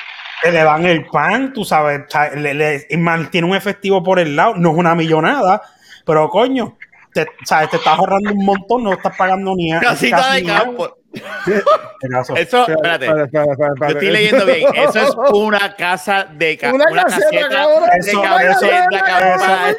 [0.42, 2.02] te le dan el pan, tú sabes,
[2.36, 5.62] le, le- y mantiene un efectivo por el lado, no es una millonada,
[6.06, 6.78] pero coño,
[7.14, 10.48] te, sabes, te estás ahorrando un montón, no estás pagando ni a- Casita casi de
[10.48, 10.98] campo.
[11.16, 13.06] Eso, Espérate, espérate.
[13.24, 14.68] espérate, espérate, Yo estoy leyendo bien.
[14.76, 17.90] Eso es una casa de ca- Una caseta, cabrón.
[17.90, 19.76] de Eso- caseta, eso- cabrón.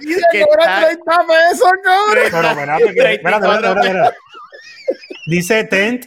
[0.00, 2.10] Y está- 30 pesos, cabrón.
[2.10, 4.16] Pero espérate, que- espérate, espérate, espérate, espérate.
[5.26, 6.06] Dice tent,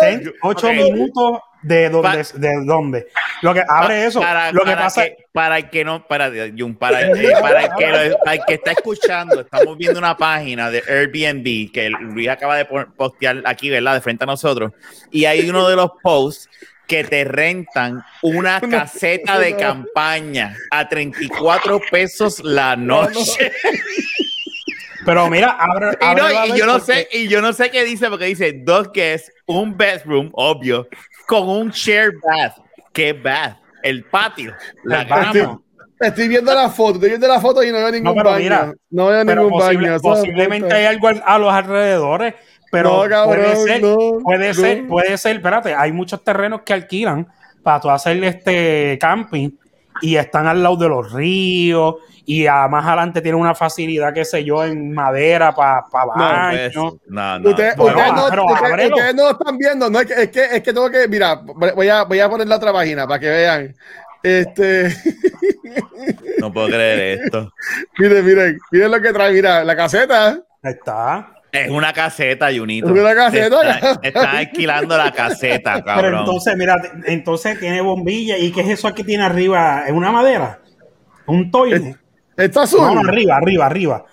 [0.00, 0.72] tent 8 Ok.
[0.74, 3.06] minutos de donde, de dónde.
[3.42, 4.20] Lo que abre eso.
[4.20, 7.64] Para, lo que para pasa que, para el que no, para, Jun, para, eh, para
[7.64, 11.90] el que lo- para el que está escuchando, estamos viendo una página de Airbnb que
[11.90, 13.94] Luis acaba de postear aquí, ¿verdad?
[13.94, 14.72] De frente a nosotros.
[15.10, 16.48] Y hay uno de los posts
[16.86, 23.50] que te rentan una caseta de campaña a 34 pesos la noche.
[25.04, 27.70] Pero mira, abre, Y, abre no, y yo no porque- sé, y yo no sé
[27.70, 30.88] qué dice, porque dice dos guests, un bedroom, obvio,
[31.26, 32.56] con un share bath.
[32.92, 33.56] ¿Qué bath?
[33.82, 34.54] El patio,
[34.84, 35.60] la El cama.
[35.98, 38.42] Estoy viendo la foto, estoy viendo la foto y no veo ningún pero baño.
[38.42, 40.00] mira, no veo Pero ningún posible- baño.
[40.02, 42.34] posiblemente hay algo al- a los alrededores.
[42.70, 44.54] Pero No, cabrón, puede ser, no, puede no.
[44.54, 47.26] ser, puede ser, espérate, hay muchos terrenos que alquilan
[47.62, 49.50] para tú hacer este camping
[50.02, 51.94] y están al lado de los ríos
[52.28, 56.72] y a, más adelante tienen una facilidad, qué sé yo, en madera para No, baños.
[56.74, 57.50] pues, no, no.
[57.50, 60.28] Ustedes, Bueno, ustedes no, pero ustedes- ustedes no lo están viendo, no es que, es
[60.30, 63.20] que, es que tengo que, mira, voy a, voy a poner la otra página para
[63.20, 63.74] que vean.
[64.22, 64.88] Este,
[66.38, 67.52] No puedo creer esto.
[67.98, 70.28] miren, miren, miren lo que trae, mira, la caseta.
[70.62, 71.32] Ahí está.
[71.52, 72.88] Es una caseta, Junito.
[72.94, 76.18] Es una caseta, está- Están alquilando la caseta, Pero cabrón.
[76.20, 76.74] entonces, mira,
[77.06, 78.36] entonces tiene bombilla.
[78.36, 79.84] ¿Y qué es eso que tiene arriba?
[79.86, 80.60] ¿Es una madera?
[81.26, 81.96] ¿Un toile?
[82.36, 82.80] Está azul.
[82.80, 84.04] No, arriba, arriba, arriba.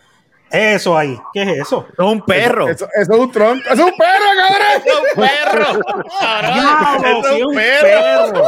[0.54, 1.20] Eso ahí.
[1.34, 1.88] ¿Qué es eso?
[1.92, 2.70] Es un perro.
[2.70, 3.64] Eso, eso es un tronco.
[3.72, 4.64] Eso es un perro, cabrón.
[4.86, 5.80] Es un perro.
[6.20, 8.34] Cabrón, es sí, un un perro.
[8.34, 8.46] perro.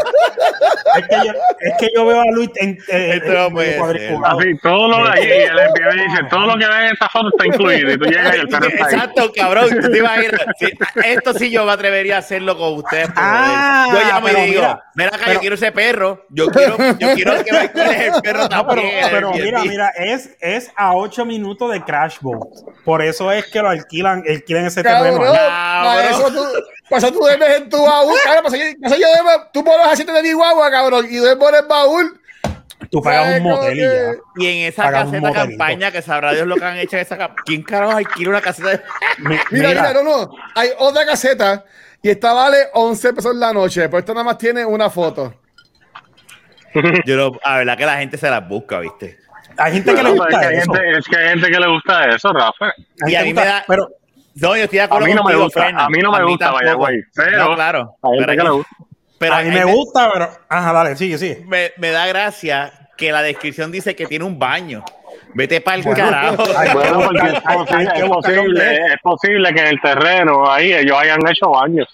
[0.97, 2.77] es, que yo, es que yo veo a Luis en,
[3.51, 4.39] puede cuadriculado.
[4.39, 7.29] Así, todo lo de allí, el FBI dice, todo lo que ven en esta foto
[7.29, 7.91] está incluido.
[7.91, 8.93] Y tú llegas y el perro está ahí.
[8.93, 9.69] Exacto, cabrón.
[9.81, 10.41] ¿tú te imaginas?
[10.59, 10.67] Sí,
[11.05, 13.09] esto sí yo me atrevería a hacerlo con ustedes.
[13.15, 16.25] Ah, yo llamo y pero digo, mira, mira, acá, pero- yo quiero ese perro.
[16.29, 19.07] Yo quiero, yo quiero que me el perro No, pero, también.
[19.11, 22.47] pero mira, mira, es, es a 8 minutos de Crash Boat.
[22.83, 25.13] Por eso es que lo alquilan, alquilan ese Cabrón.
[25.19, 25.33] terreno.
[25.33, 26.43] Para eso tú,
[26.89, 28.43] para eso tú duermes en tu baúl, cabrón.
[28.43, 31.15] Para eso yo, para eso yo duermo- tú pones asiento de mi guagua, cabrón, y
[31.17, 32.21] duermo en el baúl.
[32.91, 34.13] Tú pagas ¿Sabes un motel y que- ya.
[34.43, 37.43] Y en esa caseta campaña, que sabrá Dios lo que han hecho en esa campaña.
[37.45, 38.81] ¿Quién carajo alquila una caseta de...
[39.19, 40.29] Mi- Mira, mira, no, no.
[40.53, 41.65] Hay otra caseta
[42.01, 45.33] y esta vale 11 pesos la noche, pero esta nada más tiene una foto.
[47.05, 49.17] Yo no, a verdad que la gente se las busca, ¿viste?
[49.57, 50.73] Hay gente que le gusta es, que hay eso.
[50.73, 52.73] gente, es que hay gente que le gusta eso, Rafa.
[53.07, 53.89] Y a mí me gusta- da- Pero
[54.35, 55.85] No, yo estoy de A acuerdo mí no me gusta, Fernan.
[55.85, 56.63] a mí no me gusta, tampoco.
[56.65, 57.01] vaya, güey.
[57.15, 57.95] Pero No, claro.
[58.03, 58.75] hay gente Pero, que le gusta.
[59.17, 60.29] pero a mí me gusta, pero.
[60.49, 61.43] Ajá, dale, sigue, sigue.
[61.47, 64.83] me, me da gracia que la descripción dice que tiene un baño.
[65.33, 66.43] Vete para el Bueno, carajo.
[66.73, 71.87] Bueno, porque es posible, es posible que en el terreno ahí ellos hayan hecho baños.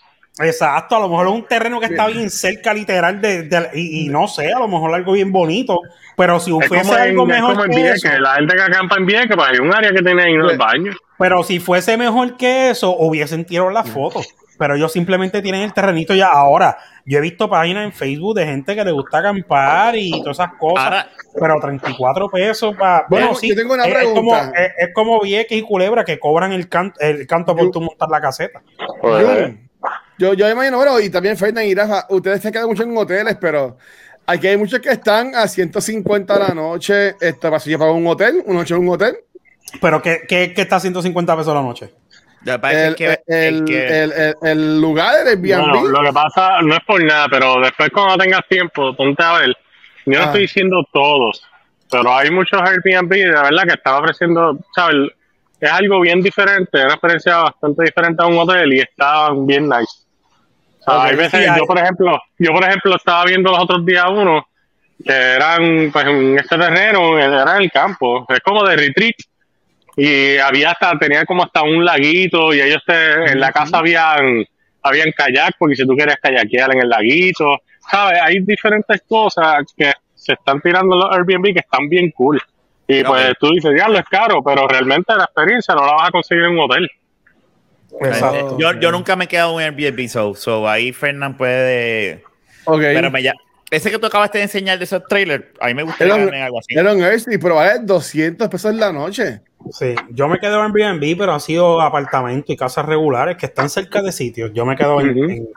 [0.44, 4.06] Exacto, a lo mejor es un terreno que está bien cerca, literal, de, de- y,
[4.06, 5.80] y no sé, a lo mejor algo bien bonito.
[6.18, 8.56] Pero si Es fuese como en, algo es mejor como en que eso, la gente
[8.56, 10.58] que acampa en Vieques, pues hay un área que tiene ahí unos Sí.
[10.58, 10.96] baños.
[11.18, 14.28] pero si fuese mejor que eso, hubiesen tirado las fotos.
[14.58, 16.28] Pero ellos simplemente tienen el terrenito ya.
[16.28, 20.38] Ahora, yo he visto páginas en Facebook de gente que le gusta acampar y todas
[20.38, 20.84] esas cosas.
[20.84, 23.06] Ahora- pero 34 pesos para.
[23.10, 23.50] Bueno, Bueno, sí.
[23.50, 24.52] yo tengo una es, es como, pregunta.
[24.62, 27.82] es, es como Vieques y Culebra que cobran el, can- el canto por Yo- tu
[27.82, 28.62] montar la caseta.
[29.02, 29.26] Pues,
[30.18, 33.38] Yo, yo imagino, bueno, y también Fernan y Rafa, ustedes se quedan mucho en hoteles,
[33.42, 33.78] pero
[34.28, 37.16] aquí hay muchos que están a 150 a la noche.
[37.20, 39.16] Esto pasa yo pago un hotel, una noche en un hotel.
[39.82, 41.94] Pero ¿qué, qué, qué está 150 pesos la noche?
[42.44, 45.70] El, que- el, que- el- el- el lugar del Airbnb.
[45.70, 49.34] Bueno, lo que pasa no es por nada, pero después cuando tengas tiempo, ponte a
[49.40, 49.56] ver.
[50.06, 50.26] Yo no Ah.
[50.26, 51.44] estoy diciendo todos,
[51.90, 55.12] pero hay muchos Airbnb de verdad que están ofreciendo, ¿sabes?
[55.60, 59.70] Es algo bien diferente, es una experiencia bastante diferente a un hotel y estaban bien
[59.70, 60.01] nice.
[60.88, 64.48] Hay veces, yo por ejemplo, yo por ejemplo estaba viendo los otros días uno
[65.06, 69.16] que eran pues en este terreno, era en el campo, es como de retreat
[69.98, 74.46] y había hasta, tenía como hasta un laguito y ellos te, en la casa habían,
[74.84, 77.58] habían kayak, porque si tú quieres kayakear en el laguito,
[77.90, 78.20] ¿sabes?
[78.22, 82.42] Hay diferentes cosas que se están tirando los Airbnb que están bien cool.
[82.88, 86.12] Y pues tú dices, diablo, es caro, pero realmente la experiencia no la vas a
[86.12, 86.90] conseguir en un hotel.
[88.00, 88.58] Exacto.
[88.58, 92.24] yo, yo nunca me he quedado en Airbnb, so, so ahí Fernán puede.
[92.66, 92.80] Ok.
[92.80, 93.34] Pero me ya.
[93.70, 96.60] Ese que tú acabaste de enseñar de esos trailers, a mí me gustaría verme algo
[96.60, 96.74] así.
[96.78, 99.42] Era un Airbnb, pero vale 200 pesos la noche.
[99.72, 103.70] Sí, yo me quedo en Airbnb, pero han sido apartamentos y casas regulares que están
[103.70, 104.52] cerca de sitios.
[104.54, 105.48] Yo me quedo en, en-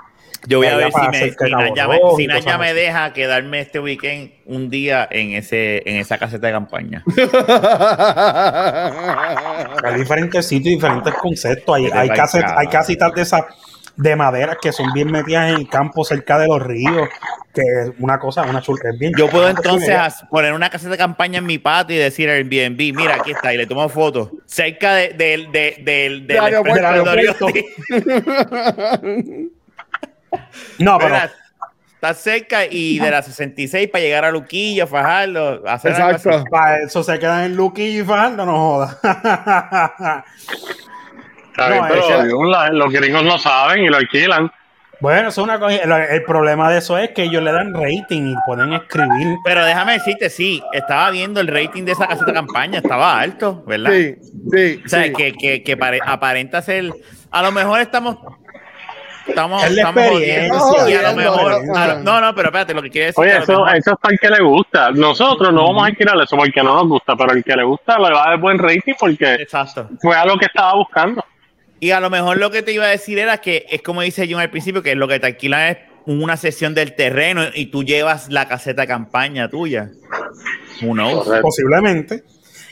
[0.47, 3.81] Yo voy a ver si, me, de si Naya me, si Naya deja quedarme este
[3.81, 7.03] weekend un día en ese en esa caseta de campaña.
[9.85, 11.77] hay diferentes sitios, diferentes conceptos.
[11.77, 12.39] Hay, hay, carajo.
[12.59, 13.43] hay casitas de esas
[13.97, 17.09] de madera que son bien metidas en el campo cerca de los ríos,
[17.53, 18.67] que es una cosa, una es
[18.99, 19.97] bien Yo puedo entonces
[20.31, 23.57] poner una caseta de campaña en mi patio y decir Airbnb, mira, aquí está, y
[23.57, 24.31] le tomo fotos.
[24.47, 26.29] Cerca de- del de, del- del
[26.65, 27.47] Del aeropuerto.
[30.79, 31.31] No, pero Mira,
[31.95, 35.93] Está cerca y de la 66 para llegar a Luquillo, Fajardo, hacer.
[35.93, 36.45] Exacto.
[36.51, 38.99] para eso se quedan en Lucky y Fajardo, no joda.
[41.51, 44.51] Está bien, No, pero la- los gringos no saben y lo alquilan.
[45.01, 45.77] bueno, eso es una cosa.
[45.77, 49.37] El, el problema de eso es que ellos le dan rating y pueden escribir.
[49.45, 53.63] Pero déjame decirte, sí, estaba viendo el rating de esa caseta de campaña, estaba alto,
[53.67, 53.93] ¿verdad?
[53.93, 54.17] Sí,
[54.53, 54.83] sí.
[54.85, 55.13] O sea, sí.
[55.15, 56.93] que, que, que pare- aparenta ser.
[57.31, 58.19] A lo mejor estamos.
[59.27, 61.53] Estamos, Es estamos jodiendo, y a lo mejor.
[61.53, 61.83] ajá.
[61.85, 63.23] a lo- no, no, pero espérate, lo que quiere decir.
[63.23, 64.91] Oye, eso, mejor- eso es para el que le gusta.
[64.91, 67.99] Nosotros no vamos a alquilar eso porque no nos gusta, pero el que le gusta
[67.99, 69.89] le va a dar buen rating porque Exacto.
[70.01, 71.25] fue a lo que estaba buscando.
[71.81, 74.27] Y a lo mejor lo que te iba a decir era que es como dice
[74.31, 77.83] John al principio, que lo que te alquilan es una sesión del terreno y tú
[77.83, 79.91] llevas la caseta de campaña tuya.
[80.81, 81.41] Correcto.
[81.43, 82.23] posiblemente.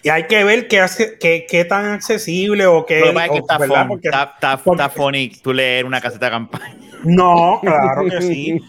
[0.05, 3.01] Y hay que ver qué, hace, qué, qué tan accesible o qué.
[3.03, 6.33] Que es está, fun- Porque- está, está- porque- está funny tú leer una caseta de
[6.33, 6.77] campaña.
[7.05, 8.61] No, claro que sí.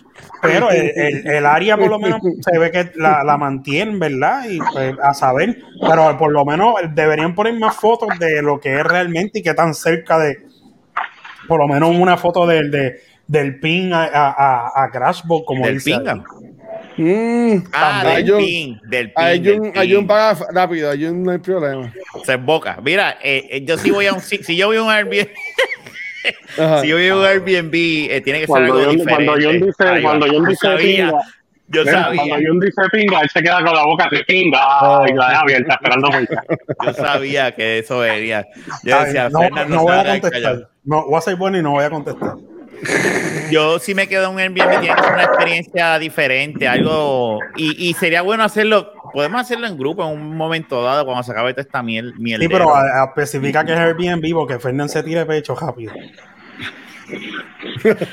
[0.42, 4.46] Pero el, el- el área por lo menos se ve que la, la mantienen, ¿verdad?
[4.50, 8.74] Y pues, a saber, pero por lo menos deberían poner más fotos de lo que
[8.76, 10.38] es realmente y qué tan cerca de,
[11.48, 15.66] por lo menos una foto del, de, del pin a, a, a, a Crashbox, como
[15.66, 16.22] Del dice ahí.
[16.98, 19.24] Mm, Ah, Hay del un- pin, del pin.
[19.24, 19.98] hay del un, hay pin.
[19.98, 21.92] un paga rápido, hay un no hay problema.
[22.26, 22.80] Se emboca.
[22.84, 25.28] Mira, eh, eh, yo sí voy a un si, si yo voy a un Airbnb,
[26.82, 29.26] si yo voy a un Airbnb, eh, tiene que ser Cuando algo John, diferente.
[29.26, 30.02] cuando John dice, va.
[30.02, 31.22] cuando John Yo dice sabía, pinga,
[31.70, 34.60] yo sabía, cuando John dice pinga, él se queda con la boca así, pinga,
[35.02, 36.44] ay, la deja abierta, esperando pinga.
[36.86, 38.46] yo sabía que eso venía.
[38.84, 40.70] Yo decía, bien, no, Fernando no se voy a contestar.
[40.86, 42.34] No, voy a ser bueno y no voy a contestar.
[43.52, 47.90] Yo sí me quedo en un Airbnb, tiene que ser una experiencia diferente, algo, y,
[47.90, 51.54] y sería bueno hacerlo, podemos hacerlo en grupo en un momento dado cuando se acabe
[51.54, 55.04] toda esta miel, miel Sí, pero a- a especifica que es Airbnb porque Fernan se
[55.04, 55.94] tire pecho rápido.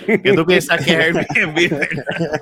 [0.07, 1.89] ¿Qué tú piensas que es Airbnb?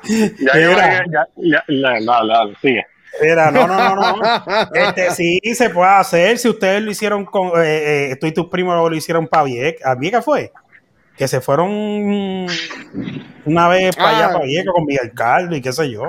[0.40, 2.86] Ya, ya, ya, ya, dale, dale, dale, sigue.
[3.20, 4.22] Mira, no, no, no, no.
[4.74, 6.38] Este, sí, se puede hacer.
[6.38, 7.48] Si ustedes lo hicieron con.
[7.62, 9.90] Eh, eh, tú y tus primos lo hicieron para Vieca.
[9.90, 10.52] ¿A Vieca fue?
[11.18, 11.70] Que se fueron
[13.44, 14.32] una vez para allá, Ah.
[14.34, 16.02] para Vieca, con Miguel Caldo y qué sé yo.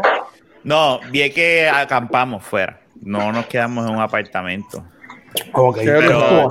[0.64, 4.86] No, vi que acampamos fuera, no nos quedamos en un apartamento.
[5.54, 6.50] Ok, Pero- pero-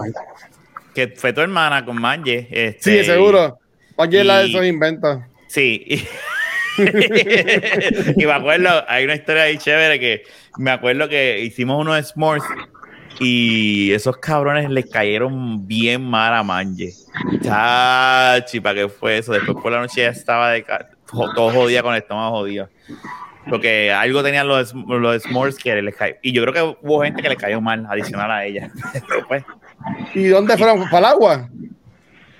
[0.94, 2.48] Que fue tu hermana con Manje.
[2.50, 3.58] este, Sí, seguro.
[3.96, 5.18] Oye, la de y- esos inventos.
[5.46, 6.04] Sí.
[8.16, 10.22] y me acuerdo, hay una historia ahí chévere que
[10.58, 12.42] me acuerdo que hicimos unos s'mores
[13.20, 16.92] y esos cabrones les cayeron bien mal a Manje.
[17.42, 19.32] Chachi, ¿para qué fue eso?
[19.32, 20.64] Después por la noche ya estaba de
[21.34, 22.68] todo jodida con el estómago jodido.
[23.48, 26.16] Porque algo tenían los, los s'mores que les cayó.
[26.22, 28.70] Y yo creo que hubo gente que les cayó mal, adicional a ella.
[29.28, 29.44] Pues,
[30.12, 30.88] ¿Y dónde fueron?
[30.90, 31.48] ¿Para el agua?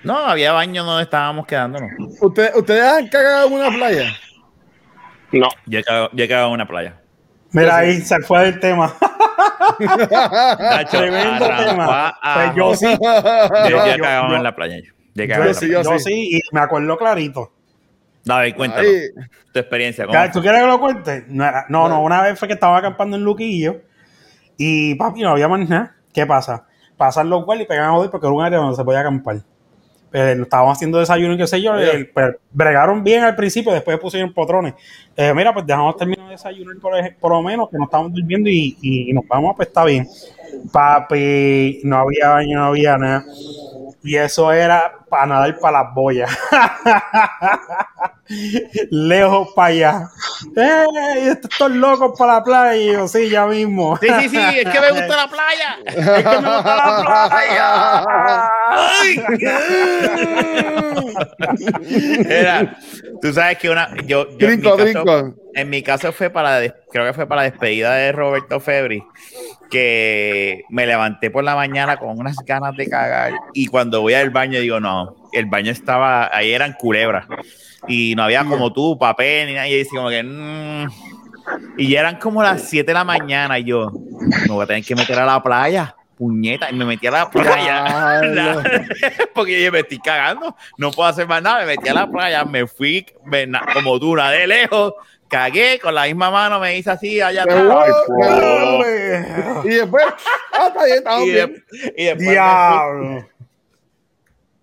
[0.03, 1.89] no, había baño donde estábamos quedándonos.
[2.19, 4.13] ¿Ustedes, ¿Ustedes han cagado en una playa?
[5.31, 6.99] No, Yo he cagado, yo he cagado en una playa.
[7.51, 8.93] Mira, ahí se fue del tema.
[9.79, 12.17] Nacho, Tremendo arrancó tema.
[12.35, 12.87] Pues yo sí.
[13.01, 14.77] Yo, cagado yo- en la playa.
[14.77, 14.83] Yo,
[15.53, 15.81] sí, playa.
[15.83, 17.51] yo sí, y me acuerdo clarito.
[18.23, 19.09] Dale, cuéntanos Ay,
[19.53, 20.05] tu experiencia.
[20.05, 21.25] ¿cómo Ya, ¿Tú quieres que lo cuente?
[21.29, 23.81] No, era- no, no, una vez fue que estaba acampando en Luquillo
[24.57, 25.95] y papi, no había más nada.
[26.13, 26.65] ¿Qué pasa?
[26.97, 29.37] Pasan los guardias y pegan a joder porque era un área donde se podía acampar.
[30.11, 31.73] Pero estábamos haciendo desayuno y qué sé yo.
[31.75, 34.73] El- pero bregaron bien al principio, después pusieron potrones.
[35.15, 38.11] Eh, mira, pues dejamos terminar de desayunar por, ej- por lo menos, que nos estamos
[38.13, 40.07] durmiendo y, y nos vamos, pues está bien.
[40.71, 43.23] Papi, no había baño, no había nada.
[44.03, 46.29] Y eso era para nadar para las boyas.
[48.91, 50.07] Lejos para allá.
[50.55, 51.29] ¡Ey!
[51.29, 52.77] Estos locos para la playa.
[52.77, 53.97] Y yo, sí, ya mismo.
[53.97, 55.79] Sí, sí, sí, es que me gusta la playa.
[55.85, 57.29] Es que me gusta la playa.
[62.29, 62.77] Era,
[63.21, 63.89] tú sabes que una.
[64.05, 65.33] Yo, yo caso, trinco.
[65.61, 66.61] En mi caso fue para.
[66.91, 69.03] Creo que fue para la despedida de Roberto Febri.
[69.69, 73.33] Que me levanté por la mañana con unas ganas de cagar.
[73.53, 75.15] Y cuando voy al baño, digo, no.
[75.31, 76.35] El baño estaba.
[76.35, 77.27] Ahí eran culebras.
[77.87, 79.67] Y no había como tú, papel, ni nada.
[79.67, 80.23] Y decía, como que.
[80.23, 80.87] mm.
[81.77, 83.59] Y ya eran como las 7 de la mañana.
[83.59, 83.91] Y yo,
[84.47, 85.95] me voy a tener que meter a la playa.
[86.17, 86.69] Puñeta.
[86.69, 88.21] Y me metí a la playa.
[89.33, 91.59] Porque yo me estoy cagando, no puedo hacer más nada.
[91.59, 94.93] Me metí a la playa, me fui me como tú, de lejos,
[95.29, 97.63] cagué con la misma mano, me hice así allá atrás.
[99.63, 100.03] Y después,
[100.53, 101.53] ah, está bien, estamos Y, bien.
[101.71, 103.21] de- y después me Diablo.
[103.21, 103.38] fui.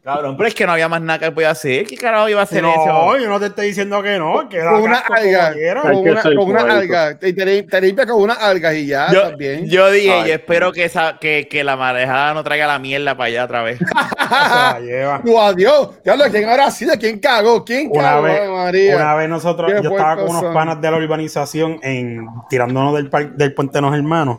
[0.07, 1.85] Cabrón, pero es que no había más nada que podía hacer.
[1.85, 3.19] ¿Qué carajo iba a hacer No, eso?
[3.19, 4.49] yo no te estoy diciendo que no.
[4.49, 5.53] Que Con una alga,
[5.83, 7.19] con una, con una alga.
[7.19, 9.69] Te, te, te limpia con una alga y ya, Yo, también.
[9.69, 10.29] yo dije, Ay.
[10.29, 13.63] yo espero que, esa, que, que la marejada no traiga la mierda para allá otra
[13.63, 13.79] vez.
[13.81, 13.85] Se
[14.31, 15.23] la lleva.
[15.25, 15.91] Tú, adiós.
[16.05, 16.87] Diablo, ¿quién ahora sí?
[17.01, 17.65] ¿Quién cagó?
[17.65, 18.23] ¿Quién Una cagó?
[18.23, 18.95] vez, María.
[18.97, 20.55] una vez nosotros, yo estaba con unos son.
[20.55, 24.39] panas de la urbanización en, tirándonos del, par- del puente de los hermanos.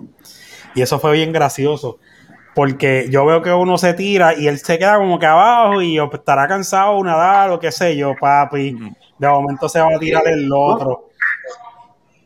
[0.75, 1.99] Y eso fue bien gracioso.
[2.57, 5.93] Porque yo veo que uno se tira y él se queda como que abajo y
[5.93, 8.75] yo, pues, estará cansado, nadar o qué sé yo, papi.
[9.19, 11.05] De momento se va a tirar el otro.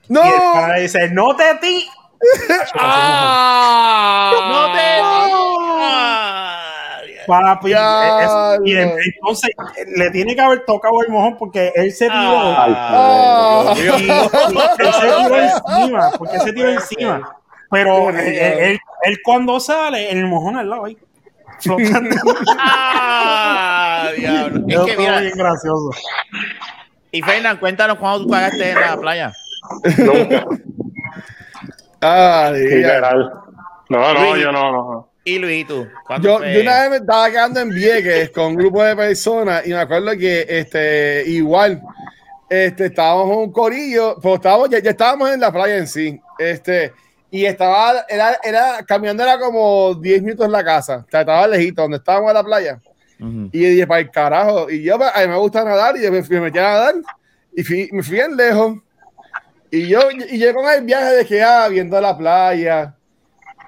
[0.07, 0.21] ¡No!
[0.23, 1.85] Y el le dice, no te ti.
[2.81, 5.01] ¡No te!
[7.27, 7.75] Papi, eh,
[8.23, 9.51] eso- y en- entonces
[9.95, 12.15] le tiene que haber tocado el mojón porque él se tiró.
[12.17, 13.73] Ah.
[13.75, 17.37] Y- y- y él se tiró encima, porque se tiró encima.
[17.71, 20.97] Pero él, él- cuando sale, el mojón al lado ahí.
[21.59, 22.15] flotando.
[22.59, 24.09] ¡Ah!
[24.17, 24.65] Diablo.
[24.67, 25.89] Es que mira, bien gracioso.
[27.11, 29.33] y Fernan, cuéntanos cuándo tú cagaste en la playa.
[29.97, 30.45] nunca.
[32.53, 33.31] Literal.
[33.89, 34.43] No, no, Luis.
[34.43, 35.07] yo no, no.
[35.23, 35.87] Y Luis, ¿tú?
[36.07, 36.53] ¿Cuándo Yo, fue?
[36.55, 39.75] yo una vez me estaba quedando en Vieques con un grupo de personas y me
[39.79, 41.79] acuerdo que este igual
[42.49, 46.19] este estábamos en un corillo, pero estábamos ya, ya estábamos en la playa en sí.
[46.39, 46.91] Este
[47.31, 51.47] y estaba era era caminando era como 10 minutos en la casa, o sea, estaba
[51.47, 52.79] lejito donde estábamos en la playa.
[53.51, 54.67] Y dije, para el carajo.
[54.67, 56.95] Y yo, pues, a mí me gusta nadar y yo me, me metí a nadar
[57.55, 58.77] y fui, me fui en lejos.
[59.69, 62.95] Y yo, y yo con el viaje de que, ah, viendo la playa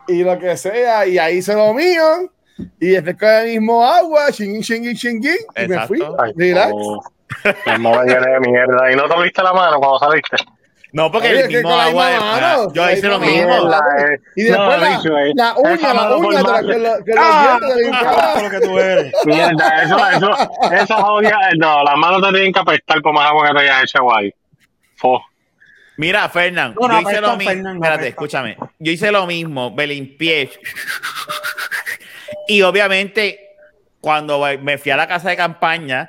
[0.07, 2.31] y lo que sea, y ahí hice lo mío,
[2.79, 6.03] y después con el mismo agua, chingui, chingui, chingui, y me fui.
[6.19, 6.73] Ay, Relax.
[6.73, 7.01] oh,
[8.03, 8.91] llena de mierda.
[8.91, 10.37] ¿Y no te viste la mano cuando saliste?
[10.93, 13.19] No, porque Oye, el que mismo con la agua de mano, Yo la hice lo
[13.19, 13.47] mismo.
[13.49, 13.77] mano.
[13.97, 14.21] eh.
[14.35, 15.31] Y después la, bicho, eh.
[15.35, 18.43] la uña, la uña, de la- que lo- que los Ah, dientes de limpiar.
[18.43, 19.13] lo que tú eres.
[19.25, 20.31] Mierda, eso, eso,
[20.71, 21.21] eso.
[21.57, 24.31] No, las manos te tienen que apestar por más agua que te hayas hecho ahí.
[24.95, 25.19] Fo.
[25.97, 27.69] Mira, Fernán, No, no yo hice lo mismo.
[27.73, 28.57] Espérate, escúchame.
[28.77, 30.51] Yo hice lo mismo, me limpié.
[32.47, 33.39] Y obviamente,
[33.99, 36.07] cuando me fui a la casa de campaña,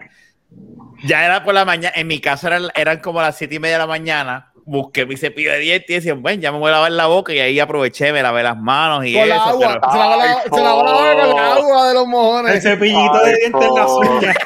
[1.05, 1.95] ya era por la mañana.
[1.97, 4.51] En mi casa eran, eran como las siete y media de la mañana.
[4.67, 7.35] Busqué mi cepillo de dientes y decía, bueno, ya me voy a lavar la boca.
[7.35, 9.45] Y ahí aproveché, me lavé las manos y Con la eso.
[9.45, 9.79] agua.
[9.81, 12.63] pero- Se lavó la, se lavó la boca con la agua de los El mojones.
[12.63, 14.37] cepillito de dientes en las por- uñas.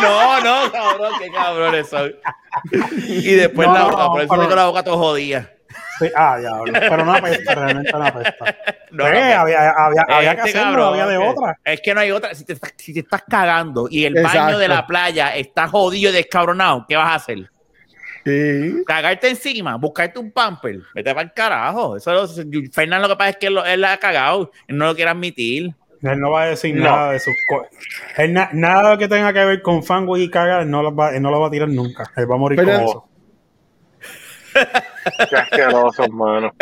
[0.00, 2.14] No, no, cabrón, qué cabrones son.
[3.08, 5.50] Y después No, la no, boca, por eso pero- tengo la boca todo jodida.
[5.98, 6.72] Sí, ah, diablo.
[6.78, 8.44] Pero no apesta, realmente no apesta.
[8.92, 11.58] No, Pues, no, pero- había, había, había que Este hacerlo, cabrón, había de que- otra.
[11.64, 12.34] Es que no hay otra.
[12.34, 16.10] Si te, estás- si te estás cagando y el baño de la playa está jodido
[16.10, 17.50] y descabronado, ¿qué vas a hacer?
[18.26, 18.82] Sí.
[18.84, 21.96] Cagarte encima, buscarte un pamper, vete para el carajo.
[21.96, 24.86] Eso lo, lo que pasa es que él, lo- él la ha cagado, él no
[24.86, 25.74] lo quiere admitir.
[26.02, 26.82] Él no va a decir No.
[26.84, 27.70] nada de sus cosas.
[28.16, 31.14] Él na- nada que tenga que ver con fango y cagar, él no lo va,
[31.14, 32.10] él no lo va a tirar nunca.
[32.16, 33.08] Él va a morir Pero- con eso.
[35.30, 36.52] Qué asqueroso, hermano.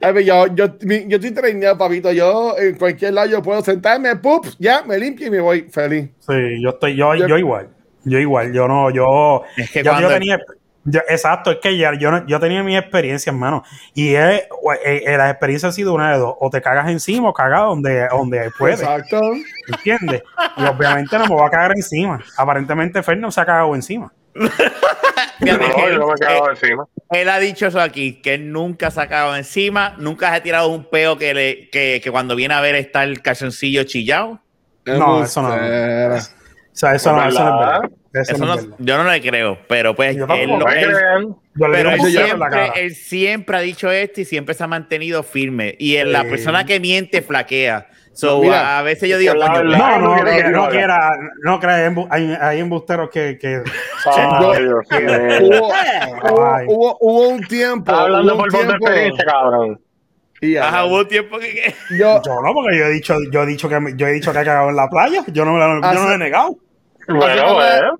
[0.00, 2.12] Yo, yo, yo estoy treinado, papito.
[2.12, 6.10] Yo en cualquier lado yo puedo sentarme, pup, ya me limpio y me voy feliz.
[6.20, 7.68] Sí, yo estoy, yo, Yo- yo igual.
[8.08, 10.38] Yo igual, yo no, yo, Es que yo, tenía,
[10.84, 13.62] yo- exacto, es que ya, yo, no- yo tenía mi experiencia, hermano.
[13.94, 14.42] Y es,
[14.84, 16.34] eh, eh, la experiencia ha sido una de dos.
[16.40, 18.80] O te cagas encima o cagas donde, donde puedes.
[18.80, 19.20] Exacto.
[19.68, 20.22] ¿Entiendes?
[20.56, 22.20] Y obviamente no me voy a cagar encima.
[22.36, 24.12] Aparentemente Fer no se ha cagado encima.
[25.40, 26.84] Fíjate No, él, yo me he quedado él- encima.
[27.10, 30.42] él ha dicho eso aquí, que él nunca se ha cagado encima, nunca se ha
[30.42, 34.40] tirado un peo que, le, que, que cuando viene a ver está el calzoncillo chillado.
[34.84, 35.48] No, eso no.
[35.50, 35.50] O
[36.72, 37.80] sea, eso no, eso no es verdad.
[38.12, 40.48] Eso Eso no yo no le creo, pero pues Yo él.
[40.48, 40.56] Yo
[41.68, 42.66] le Pero él la siempre, cara.
[42.76, 45.74] él siempre ha dicho esto y siempre se ha mantenido firme.
[45.78, 47.88] Y en la persona que miente flaquea.
[48.14, 51.10] So, Mira, a veces yo digo, la coño, verdad- No, no, no que no quiera,
[51.44, 53.62] no crea, hay embu- hay, hay embusteros que, que
[54.06, 54.84] Ay, Dios.
[54.90, 55.72] Hubo,
[56.66, 57.92] hubo, hubo, un tiempo.
[57.92, 59.80] Hablando por voz de tiempo- experiencia, cabrón.
[60.40, 61.46] y ya, ajá, hubo un tiempo que.
[61.54, 64.12] que- yo, yo no, porque yo he dicho, yo he dicho que me- yo he
[64.12, 66.18] dicho que he cagado en la playa, yo no, me lo- yo no lo he
[66.18, 66.56] negado.
[67.08, 67.98] Bueno, bueno.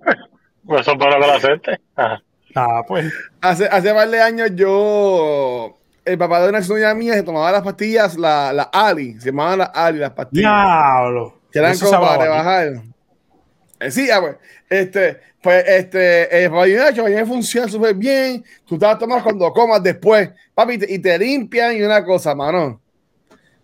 [0.67, 1.79] Pues eso es para.
[1.97, 2.23] Ajá.
[2.55, 3.13] Ah, pues.
[3.41, 5.75] hace, hace par de años yo.
[6.05, 9.59] El papá de una exnovia mía se tomaba las pastillas, la, la Ali, se llamaban
[9.59, 10.51] las Ali, las pastillas.
[10.51, 11.39] Diablo.
[11.53, 12.83] que eran Eso como para rebajar.
[13.81, 14.37] Eh, sí, ah, pues,
[14.71, 18.43] este, pues, este, el vainacho, vaina funciona súper bien.
[18.67, 22.03] Tú te las tomas cuando comas después, papi, y te, y te limpian y una
[22.03, 22.81] cosa, mano.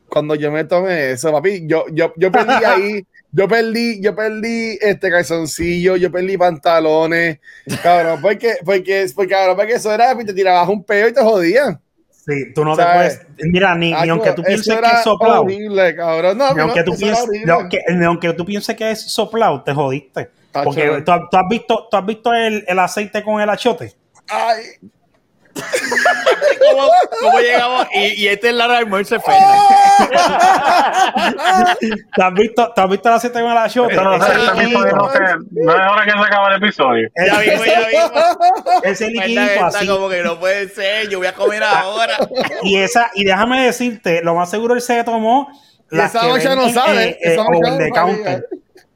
[0.07, 4.79] Cuando yo me tomé eso, papi, yo, yo, yo perdí ahí, yo perdí, yo perdí
[4.81, 7.41] este calzoncillo, yo perdí pantalones,
[7.83, 11.81] cabrón, porque, porque, porque, cabrón, porque eso era, te tirabas un peo y te jodían.
[12.11, 13.27] Sí, tú no te puedes.
[13.39, 15.43] Mira, ni, ni aunque tú pienses que es soplado.
[15.43, 16.39] horrible, cabrón.
[16.39, 18.91] No, Ni no, aunque, tú eso era pienses, ni aunque, ni aunque tú pienses que
[18.93, 20.31] es soplado, te jodiste.
[20.53, 20.65] Tacho.
[20.65, 23.93] Porque tú, tú has visto, tú has visto el, el aceite con el achote.
[24.29, 24.63] Ay,
[26.71, 26.89] ¿Cómo,
[27.21, 27.87] cómo llegamos?
[27.95, 29.59] Y, y este es la hora de almuerzo de Fernan.
[32.15, 33.93] ¿Tú has visto, tú has visto el aceite con el achote?
[33.95, 34.33] Esto no, no, se-
[35.53, 37.09] no es hora que se acabe el episodio.
[37.17, 38.11] Ya vimos, ya vimos.
[38.83, 39.87] ese Fernan liquidito está así.
[39.87, 42.17] como que no puede ser, yo voy a comer ahora.
[42.63, 45.49] Y esa, y déjame decirte, lo más seguro él se tomó
[45.91, 47.89] Y las esa que noche no venden, sale, eh, eh, esa noche over no the
[47.89, 47.93] sale.
[47.93, 48.49] counter.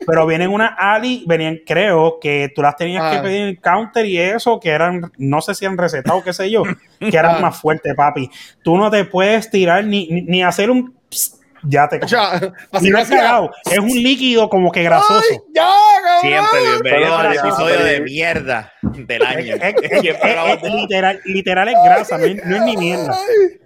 [0.07, 3.11] Pero vienen una Ali, venían, creo que tú las tenías Ah.
[3.17, 6.33] que pedir en el counter y eso, que eran, no sé si han recetado, qué
[6.33, 6.63] sé yo,
[7.01, 7.41] que eran Ah.
[7.41, 8.31] más fuertes, papi.
[8.63, 12.41] Tú no te puedes tirar ni, ni, ni hacer un pss, ya te O sea,
[12.71, 13.51] así cagado.
[13.71, 15.21] Es un líquido como que grasoso.
[15.31, 15.63] ¡Ay, ya,
[16.03, 16.21] cabrón!
[16.21, 19.55] Siempre, bienvenido al episodio de mierda del año.
[19.57, 23.13] Es, es- es- literal, literal es grasa, no es, no es ni mierda.
[23.13, 23.59] Ay,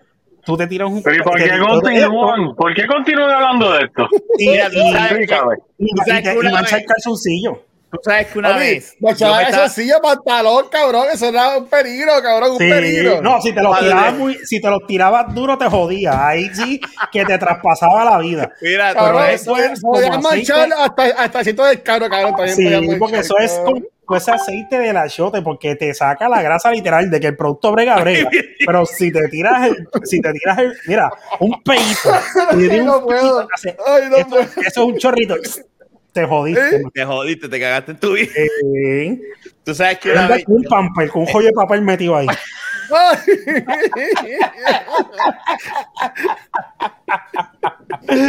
[0.44, 1.02] Tú te tiras un.
[1.02, 2.54] Pero ¿y por qué continúan?
[2.56, 4.08] ¿Por qué continúan hablando de esto?
[4.38, 4.58] Y, y-
[4.92, 5.28] sabes
[6.50, 7.62] mancha el calzoncillo.
[7.92, 8.96] Tú sabes que una papi, vez.
[9.42, 11.04] eso estaba- sí, pantalón, cabrón.
[11.12, 13.20] Eso era un peligro, cabrón, un Sí, peligro.
[13.20, 16.26] no, si te los tirabas muy, si te los tirabas duro te jodía.
[16.26, 16.80] Ahí sí
[17.12, 18.50] que te traspasaba la vida.
[18.62, 22.08] Mira, cabrón, pero pero eso podías es podías manchar hasta, hasta el sitio del carro,
[22.08, 22.34] cabrón.
[22.34, 23.84] también Sí, manchar, porque eso es con,
[24.16, 27.96] ese aceite del achote, porque te saca la grasa literal de que el producto brega
[28.00, 28.28] brega.
[28.64, 31.10] Pero si te tiras el, si te tiras el, mira,
[31.40, 32.12] un peito,
[32.50, 33.06] Ay, no un puedo.
[33.06, 34.42] peito, hace- Ay, no esto- puedo.
[34.42, 35.36] eso es un chorrito,
[36.12, 36.76] te jodiste.
[36.76, 36.82] ¿Eh?
[36.92, 38.30] te jodiste, te cagaste en tu vida.
[38.36, 39.18] Eh,
[39.64, 40.44] Tú sabes que una vez.
[40.46, 42.26] un pamper, con un joyo de papel metido ahí.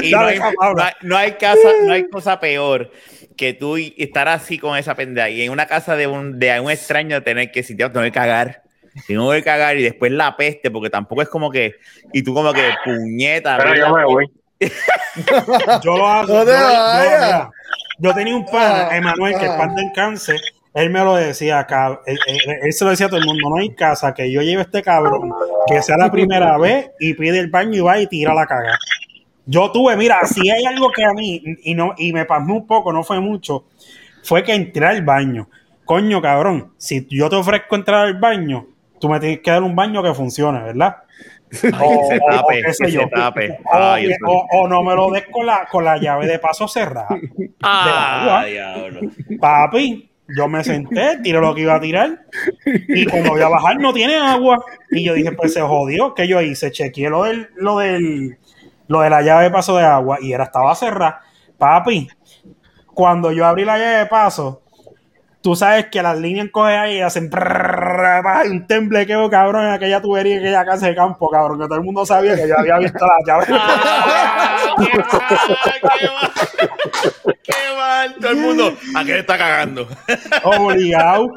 [0.02, 2.92] Y no hay, no hay- no hay casa, no hay cosa peor
[3.38, 6.70] que tú estar así con esa pendeja y en una casa de un, de un
[6.72, 8.62] extraño tener que si tengo que cagar.
[9.08, 11.78] Si no voy a cagar y después la peste, porque tampoco es como que,
[12.12, 13.58] y tú como que puñeta.
[13.58, 13.88] Pero ¿verdad?
[13.88, 14.32] yo me voy.
[15.84, 16.44] Yo lo hago.
[18.00, 20.40] No yo, te tenía un pana, Ah, Emanuel, que el pan del cáncer.
[20.74, 22.00] Él me lo decía acá.
[22.06, 24.42] Él, él- él se lo decía a todo el mundo: no hay casa que yo
[24.42, 25.32] lleve a este cabrón
[25.68, 28.78] que sea la primera vez y pide el baño y va y tira la caga.
[29.46, 32.66] Yo tuve, mira, si hay algo que a mí, y no y me pasmó un
[32.68, 33.66] poco, no fue mucho,
[34.24, 35.50] fue que entré al baño.
[35.86, 38.68] Coño, cabrón, si yo te ofrezco entrar al baño,
[39.02, 40.96] tú me tienes que dar un baño que funcione, ¿verdad?
[41.52, 43.02] Se o- o tape, qué sé que yo.
[43.02, 43.60] se tape.
[43.66, 46.40] O, Ay, eso- o- o no me lo des con la, con la llave de
[46.40, 47.10] paso cerrada.
[47.62, 49.02] Ah, diablo.
[49.42, 52.26] Papi, yo me senté, tiré lo que iba a tirar
[52.66, 54.64] y cuando voy a bajar no tiene agua.
[54.92, 56.14] Y yo dije, pues se jodió.
[56.14, 56.72] ¿Qué yo hice?
[56.72, 58.38] Chequeé lo del, lo del,
[58.88, 61.22] lo de la llave de paso de agua y era, estaba cerrada.
[61.58, 62.08] Papi,
[62.94, 64.62] cuando yo abrí la llave de paso,
[65.42, 69.74] tú sabes que las líneas cogen ahí y hacen prrrr, hay un temblequeo, cabrón, en
[69.74, 72.58] aquella tubería, en aquella casa de campo, cabrón, que todo el mundo sabía que yo
[72.58, 73.46] había visto la llave.
[73.52, 74.76] Ah,
[77.44, 78.16] ¡Qué mal!
[78.22, 79.88] Todo el mundo, ¿a qué le está cagando?
[80.44, 81.28] obligado.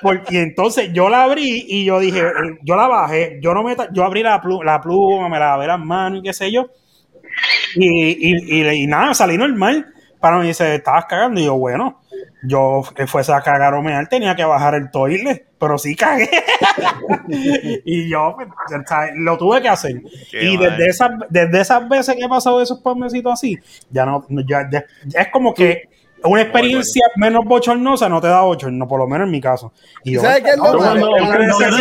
[0.00, 3.76] Porque entonces yo la abrí y yo dije, eh, yo la bajé, yo no me
[3.92, 6.68] yo abrí la, plu- la pluma, me la lavé las manos y qué sé yo.
[7.74, 9.86] Y, y, y, y nada, salí normal.
[10.22, 11.40] Para mí dice, estabas cagando.
[11.40, 12.00] Y yo, bueno,
[12.44, 16.30] yo que fuese a cagar o mear, tenía que bajar el toilet, pero sí cagué.
[17.84, 18.48] y yo, pues,
[19.16, 20.00] lo tuve que hacer.
[20.30, 23.58] Qué y desde esas, desde esas veces que he pasado esos palmecitos así,
[23.90, 25.88] ya no, ya, ya- es como que
[26.24, 29.72] una experiencia menos bochornosa no te da bochorno, por lo menos en mi caso.
[30.04, 31.00] Y yo, ¿Sabes qué es lo no, Tú malo?
[31.00, 31.74] no, Cuando, ustedes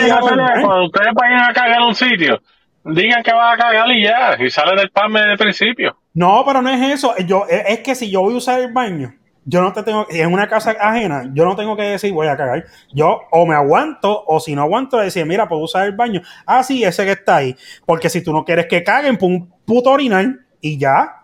[0.92, 2.42] cuando vayan a cagar a un sitio,
[2.84, 5.98] digan que vas a cagar y ya, y sale del palme de principio.
[6.14, 7.16] No, pero no es eso.
[7.26, 9.14] Yo, es que si yo voy a usar el baño,
[9.46, 12.38] yo no te tengo, en una casa ajena, yo no tengo que decir voy a
[12.38, 12.66] cagar.
[12.94, 16.22] Yo o me aguanto, o si no aguanto, decir, mira, puedo usar el baño.
[16.46, 17.56] Ah, sí, ese que está ahí.
[17.86, 21.18] Porque si tú no quieres que caguen, pon un puto orinal y ya.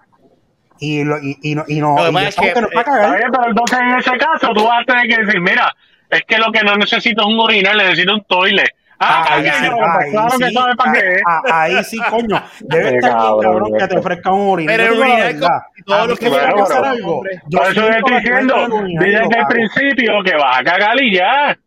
[0.80, 2.82] Y, lo, y, y no, y no, Lo que y es que, que no para
[2.82, 3.32] Está cagar.
[3.32, 5.76] pero entonces en ese caso tú vas a tener que decir, mira,
[6.10, 8.70] es que lo que no necesito es un urinal, necesito un toilet.
[9.00, 11.22] Ah, Ahí sí, pues ahí claro que sí, sabes para qué es.
[11.26, 12.44] ah, ah, ahí sí, coño.
[12.62, 14.76] Debe estar bien, cabrón, cabrón, que te ofrezca un orinal.
[14.78, 15.50] Pero el te digo la orinal verdad.
[15.76, 17.22] con todo A mí lo que vaya a hacer algo.
[17.22, 17.32] Por
[17.72, 18.56] eso estoy diciendo,
[19.00, 21.58] desde el principio que vas a cagar y ya.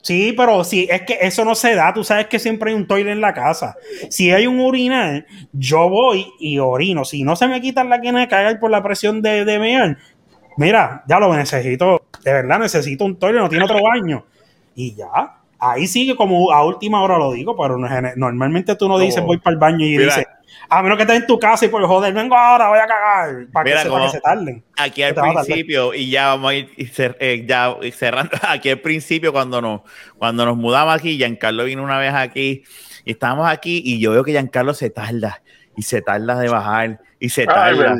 [0.00, 1.92] Sí, pero sí, es que eso no se da.
[1.92, 3.76] Tú sabes que siempre hay un toilet en la casa.
[4.08, 7.04] Si hay un urinal, yo voy y orino.
[7.04, 9.98] Si no se me quitan la quena de cagar por la presión de, de mear,
[10.56, 12.06] mira, ya lo necesito.
[12.24, 14.24] De verdad, necesito un toilet, no tiene otro baño.
[14.74, 15.37] Y ya.
[15.58, 19.22] Ahí sí que como a última hora lo digo, pero no- normalmente tú no dices
[19.24, 20.04] voy para el baño y Mira.
[20.04, 20.26] dices,
[20.70, 23.46] a menos que estés en tu casa y por joder, vengo ahora, voy a cagar.
[23.52, 24.64] Para que, Mira se, cómo- para que se tarden.
[24.76, 29.32] Aquí al principio, y ya vamos a ir cer- eh, ya cerrando, aquí al principio
[29.32, 29.80] cuando nos,
[30.16, 32.62] cuando nos mudamos aquí, Giancarlo vino una vez aquí,
[33.04, 35.42] y estábamos aquí, y yo veo que Giancarlo se tarda,
[35.76, 37.96] y se tarda de bajar, y se tarda.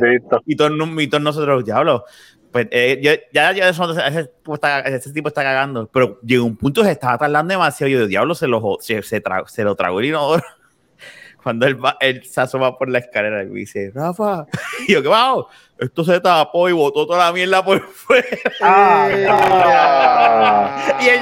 [0.47, 2.05] y todos, y todos nosotros, diablo,
[2.53, 6.45] pues eh, yo, ya, ya eso- ese, tipo está, ese tipo está cagando, pero llegó
[6.45, 9.47] un punto que se estaba tardando demasiado, y yo, diablo, se lo, se, se, tra-
[9.47, 10.43] se lo tragó el inodoro.
[11.43, 14.47] Cuando él, va, él se asoma por la escalera y me dice, Rafa,
[14.89, 15.35] y yo, ¿qué va?
[15.79, 18.27] Esto se tapó y botó toda la mierda por fuera.
[18.61, 19.09] Ah,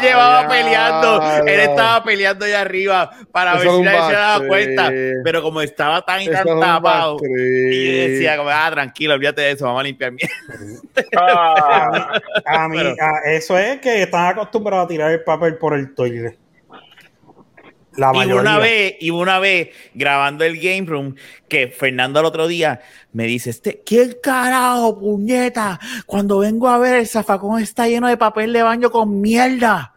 [0.09, 4.47] llevaba ya, peleando, él estaba peleando allá arriba para Eso ver si nadie se daba
[4.47, 4.93] cuenta.
[5.25, 9.51] Pero como estaba tan y tan tapado, y yo decía, como, ah, tranquilo, olvídate de
[9.53, 10.35] eso, vamos a limpiar mierda.
[11.17, 15.75] Ah, A mí, Pero- a- eso es que están acostumbrados a tirar el papel por
[15.75, 16.39] el toilet.
[17.97, 21.15] La Y una vez, y una vez grabando el game room,
[21.49, 22.81] que Fernando el otro día
[23.13, 25.81] me dice, este, ¿quién carajo, puñeta?
[26.05, 29.95] Cuando vengo a ver el zafacón está lleno de papel de baño con mierda.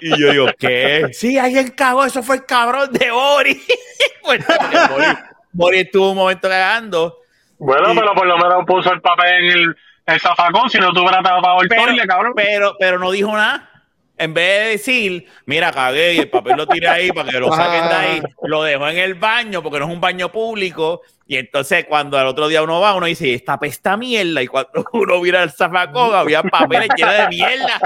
[0.00, 1.08] Y yo digo, ¿qué?
[1.12, 3.62] Sí, alguien cagó, eso fue el cabrón de Boris.
[4.22, 5.18] Pues, porque Boris,
[5.52, 7.18] Boris estuvo un momento cagando.
[7.58, 9.76] bueno, pero por lo menos puso el papel en el,
[10.06, 12.32] el zafacón, si no te hubiera tapado el Pero, toile, cabrón.
[12.34, 13.70] pero, pero no dijo nada.
[14.18, 17.52] En vez de decir, mira, cagué y el papel lo tiré ahí para que lo
[17.54, 21.02] saquen de ahí, lo dejó en el baño porque no es un baño público.
[21.26, 24.42] Y entonces, cuando al otro día uno va, uno dice, esta pesta mierda.
[24.42, 27.78] Y cuando uno mira el zafacón, había papeles llenos de mierda.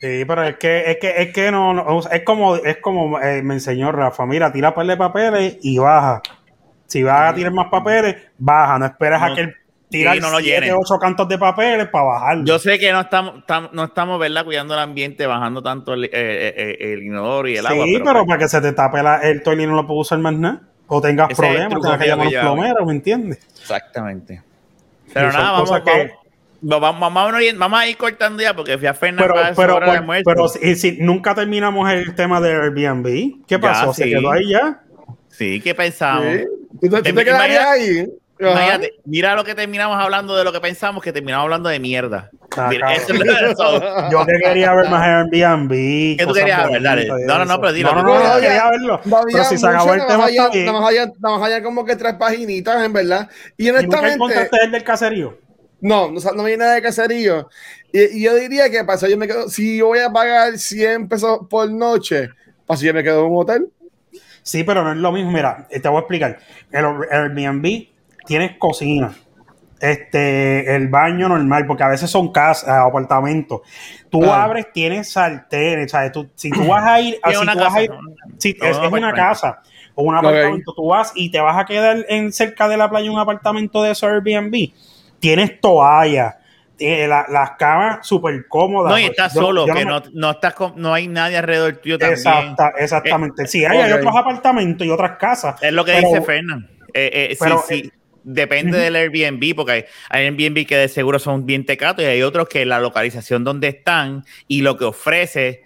[0.00, 3.42] Sí, pero es que, es que, es que no, no, es como, es como eh,
[3.42, 6.20] me enseñó Rafa, mira, tira par de papeles y baja.
[6.86, 9.54] Si vas a tirar más papeles, baja, no esperas a que el
[9.88, 10.76] tirar Sí, no lo siete, llenen.
[10.78, 12.44] ocho cantos de papeles para bajarlo.
[12.44, 14.44] Yo sé que no estamos, tam- no estamos, ¿verdad?
[14.44, 17.86] Cuidando el ambiente, bajando tanto el, eh, eh, eh, el inodoro y el sí, agua.
[18.04, 20.34] pero, para que se te tape la- el toile y no lo puedo usar más
[20.34, 20.60] nada.
[20.88, 23.38] O tengas problemas, tengas que llamar a los plomeros, ¿me entiendes?
[23.60, 24.42] Exactamente.
[25.12, 26.12] Pero nada, vamos, cosas que-
[26.68, 29.26] vamos, vamos, vamos, vamos a ir- vamos a ir cortando ya porque fui a Fernández
[29.32, 33.04] Pero, pero, hora de pero, pero si, si nunca terminamos el tema de Airbnb,
[33.46, 33.92] ¿qué Ya, pasó?
[33.94, 34.10] ¿Se sí.
[34.10, 34.80] quedó ahí ya?
[35.28, 36.26] Sí, ¿qué pensamos?
[36.26, 36.44] Sí.
[36.80, 38.06] ¿Tú, te- tú Te- te quedarías ahí?
[38.38, 42.28] Imagínate, mira lo que terminamos hablando de lo que pensamos, que terminamos hablando de mierda.
[42.54, 43.80] Ah, Mira, eso es eso-
[44.12, 45.70] Yo que quería ver más Airbnb.
[46.18, 46.82] ¿Qué tú querías ver?
[46.82, 47.04] Dale.
[47.06, 49.00] y No, no, no, pero dilo, No, no, no, No, había- quería verlo.
[49.06, 50.66] No Pero si se acabó el tema, más está bien.
[50.66, 50.80] nada
[51.38, 53.28] más había como que tres paginitas, en verdad.
[53.56, 55.38] Y ¿Y nunca honestamente, encontraste el del caserío?
[55.80, 57.48] No, no, no vi nada de caserío.
[57.92, 60.58] Y, y yo diría que para eso yo me quedo, si yo voy a pagar
[60.58, 62.30] 100 pesos por noche,
[62.66, 63.68] para si yo me quedo en un hotel.
[64.42, 65.30] Sí, pero no es lo mismo.
[65.32, 66.38] Mira, eh, te voy a explicar.
[66.70, 67.88] El Airbnb
[68.26, 69.12] tienes cocina,
[69.80, 73.60] este, el baño normal, porque a veces son casas, eh, apartamentos.
[74.10, 74.44] Tú Ah.
[74.44, 76.12] abres, tienes sartenes, ¿sabes?
[76.12, 78.00] Tú, si tú vas a ir, si una tú vas casa, a ir- ¿no?
[78.38, 79.62] si No, es, un es una casa
[79.94, 83.10] o un apartamento, tú vas y te vas a quedar en cerca de la playa
[83.10, 84.72] un apartamento de esos Airbnb.
[85.18, 86.38] Tienes toalla,
[86.78, 88.92] eh, la- las camas súper cómodas.
[88.92, 91.36] No, y estás Yo- solo, yo que me- no, no estás con- no hay nadie
[91.38, 92.18] alrededor tuyo también.
[92.18, 93.46] Exacta, exactamente.
[93.46, 95.62] sí, hay, otros apartamentos y otras casas.
[95.62, 96.68] Es lo que pero- dice Fernán.
[96.94, 97.92] Eh, eh, sí, pero, sí,
[98.24, 102.22] depende del Airbnb, porque hay, hay Airbnb que de seguro son bien tecatos y hay
[102.22, 105.62] otros que la localización donde están y lo que ofrece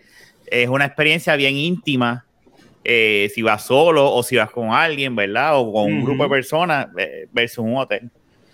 [0.46, 2.24] es una experiencia bien íntima.
[2.82, 5.58] eh, si vas solo o si vas con alguien, ¿verdad?
[5.58, 8.10] O con un grupo de personas eh, versus un hotel.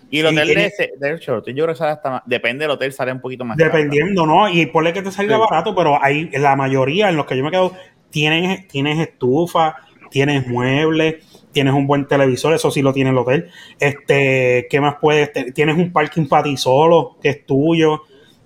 [0.09, 2.71] Y el hotel de ese, de hecho, yo creo que sale hasta más, depende del
[2.71, 3.69] hotel, sale un poquito más caro.
[3.71, 4.47] Dependiendo, ¿no?
[4.49, 5.41] Y ponle que te salga Sí.
[5.49, 7.73] barato, pero hay la mayoría en los que yo me quedo,
[8.09, 9.75] tienes, tienes estufa,
[10.09, 11.15] tienes muebles,
[11.51, 13.49] tienes un buen televisor, eso sí lo tiene el hotel.
[13.79, 15.33] Este, ¿qué más puedes?
[15.33, 18.03] te- Tienes un parking para ti solo, que es tuyo.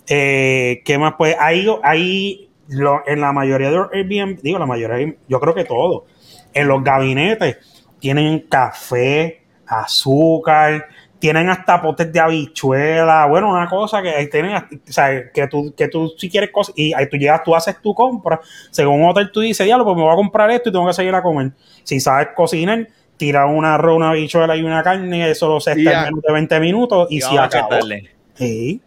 [0.08, 1.36] Eh, ¿Qué más puedes?
[1.38, 5.64] Ahí, ahí lo- en la mayoría de los Airbnb, digo la mayoría, yo creo que
[5.64, 6.06] todo,
[6.52, 7.58] en los gabinetes
[8.00, 10.86] tienen café, azúcar,
[11.22, 15.86] tienen hasta potes de habichuela, bueno, una cosa que tienen, o sea, que tú, que
[15.86, 18.40] tú si quieres cosas, y ahí tú llegas, tú haces tu compra,
[18.72, 20.94] según un hotel tú dices, diablo, pues me voy a comprar esto y tengo que
[20.94, 21.52] seguir a comer.
[21.84, 25.74] Si sabes cocinar, tira un arroz, una habichuela y una carne, eso lo Y está
[25.76, 27.70] en menos de 20 minutos y, Y si vamos a acabó.
[27.70, 28.10] chetarle.
[28.34, 28.80] Sí.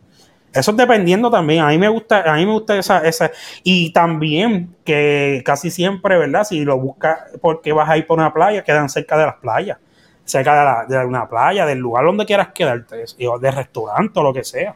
[0.53, 1.63] Eso es dependiendo también.
[1.63, 3.31] A mí me gusta, a mí me gusta esa, esa.
[3.63, 6.43] Y también que casi siempre, ¿verdad?
[6.43, 9.77] Si lo buscas porque vas a ir por una playa, quedan cerca de las playas.
[10.25, 10.65] Cerca de,
[10.95, 14.43] la, de una playa, del lugar donde quieras quedarte, o de restaurante o lo que
[14.43, 14.75] sea.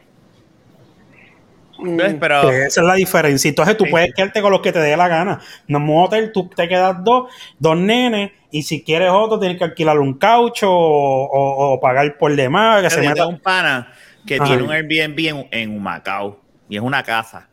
[1.82, 2.14] ¿Ves?
[2.14, 3.48] Mm, Pero Que esa es la diferencia.
[3.48, 3.90] Entonces tú Sí.
[3.90, 5.40] puedes quedarte con los que te dé la gana.
[5.66, 9.64] En un hotel tú te quedas dos, dos nenes, y si quieres otro tienes que
[9.64, 13.14] alquilar un caucho o, o- o pagar por demás, que se yo meta.
[13.14, 13.92] tengo un pana
[14.26, 14.44] que Ajá.
[14.44, 17.48] tiene un Airbnb en, en Humacao y es una casa.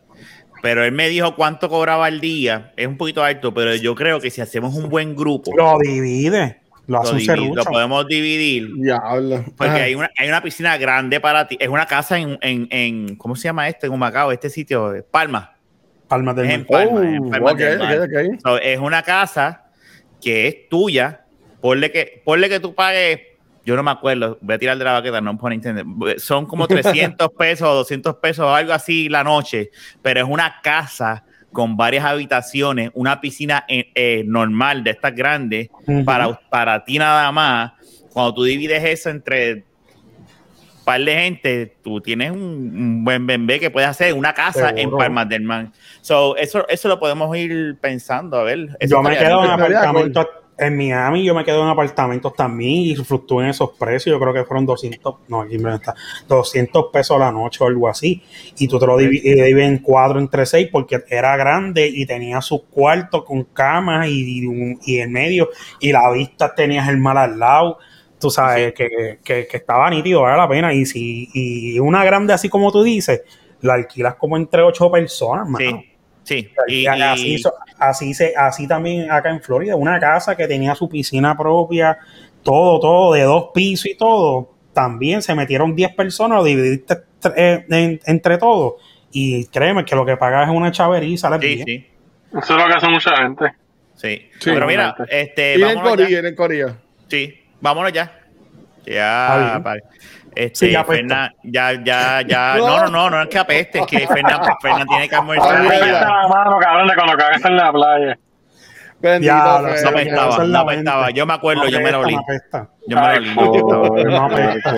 [0.62, 2.74] Pero él me dijo cuánto cobraba al día.
[2.76, 6.60] Es un poquito alto, pero yo creo que si hacemos un buen grupo, Lo divide,
[6.88, 8.74] lo hace lo, lo podemos dividir.
[8.76, 9.44] Diablo.
[9.58, 9.84] Porque Ajá.
[9.84, 11.58] hay una, hay una piscina grande para ti.
[11.60, 13.88] Es una casa en, en, en- ¿cómo se llama este?
[13.88, 15.54] En Humacao, este sitio, Palma.
[16.08, 16.60] Palmas del Es Mar.
[16.60, 18.00] en Palma, en Oh, Palma ok, del Mar.
[18.00, 18.04] ok,
[18.36, 18.40] ok.
[18.42, 19.66] So, es una casa
[20.22, 21.26] que es tuya.
[21.62, 23.20] Ponle que, ponle que tú pagues,
[23.66, 25.86] yo no me acuerdo, voy a tirar de la baqueta, no por internet.
[26.20, 29.72] Son como 300 pesos o 200 pesos o algo así la noche,
[30.02, 35.70] pero es una casa con varias habitaciones, una piscina eh, eh, normal de estas grandes
[36.06, 37.74] para, para ti nada más.
[38.14, 39.64] Cuando tú divides eso entre un
[40.86, 44.92] par de gente, tú tienes un, un buen bebé que puedes hacer una casa en.
[44.92, 45.68] Palmas del Mar.
[46.02, 48.78] So, eso, eso lo podemos ir pensando, a ver.
[48.82, 50.14] Yo me quedo en bien.
[50.58, 54.14] En Miami, yo me quedo en apartamentos también y fluctúan esos precios.
[54.14, 55.94] Yo creo que fueron 200, no, aquí me está,
[56.28, 58.24] 200 pesos la noche o algo así.
[58.58, 62.64] Y tú te lo divides en cuatro entre seis porque era grande y tenía sus
[62.64, 64.48] cuartos con camas y,
[64.86, 65.50] y en medio
[65.80, 67.78] y la vista tenías el mar al lado.
[68.20, 70.74] Tú sabes que, que, que estaba nítido, vale la pena.
[70.74, 73.22] Y si y una grande así como tú dices,
[73.62, 75.58] la alquilas como entre ocho personas, mano.
[75.60, 75.97] Sí,
[76.28, 76.52] sí.
[76.68, 80.48] Y, Y, así, y- hizo- así, se, así también acá en Florida, una casa que
[80.48, 81.98] tenía su piscina propia,
[82.44, 84.54] todo, todo, de dos pisos y todo.
[84.74, 86.98] También se metieron 10 personas, lo dividiste
[87.36, 88.74] eh, en- entre todos.
[89.12, 90.72] Y créeme que lo que pagas es una
[91.18, 91.66] sale sí, bien.
[91.66, 91.88] sí,
[92.38, 93.46] Eso es lo que hace mucha gente.
[93.96, 94.30] sí.
[94.40, 95.84] Sí, Pero mira, este, Y en ya.
[96.26, 96.78] en Corea.
[97.08, 98.20] Sí, vámonos ya.
[98.86, 99.82] Ya, vale.
[100.38, 100.86] Este, Sí, ya.
[100.86, 102.56] Fernan- ya, ya, ya.
[102.58, 105.64] No, no, no, no es que apeste, es que Fernán Fernan tiene que almorzar.
[105.64, 106.02] Ya.
[106.02, 108.18] La mano, cabrón, de cuando cagas en la playa.
[109.00, 109.44] Bendito feo.
[109.62, 111.10] No apestaba, es no apestaba.
[111.12, 112.16] Yo me acuerdo, yo me lo olí.
[112.16, 113.64] No apesta, Yo me lo olí.
[113.64, 114.74] no no apesta.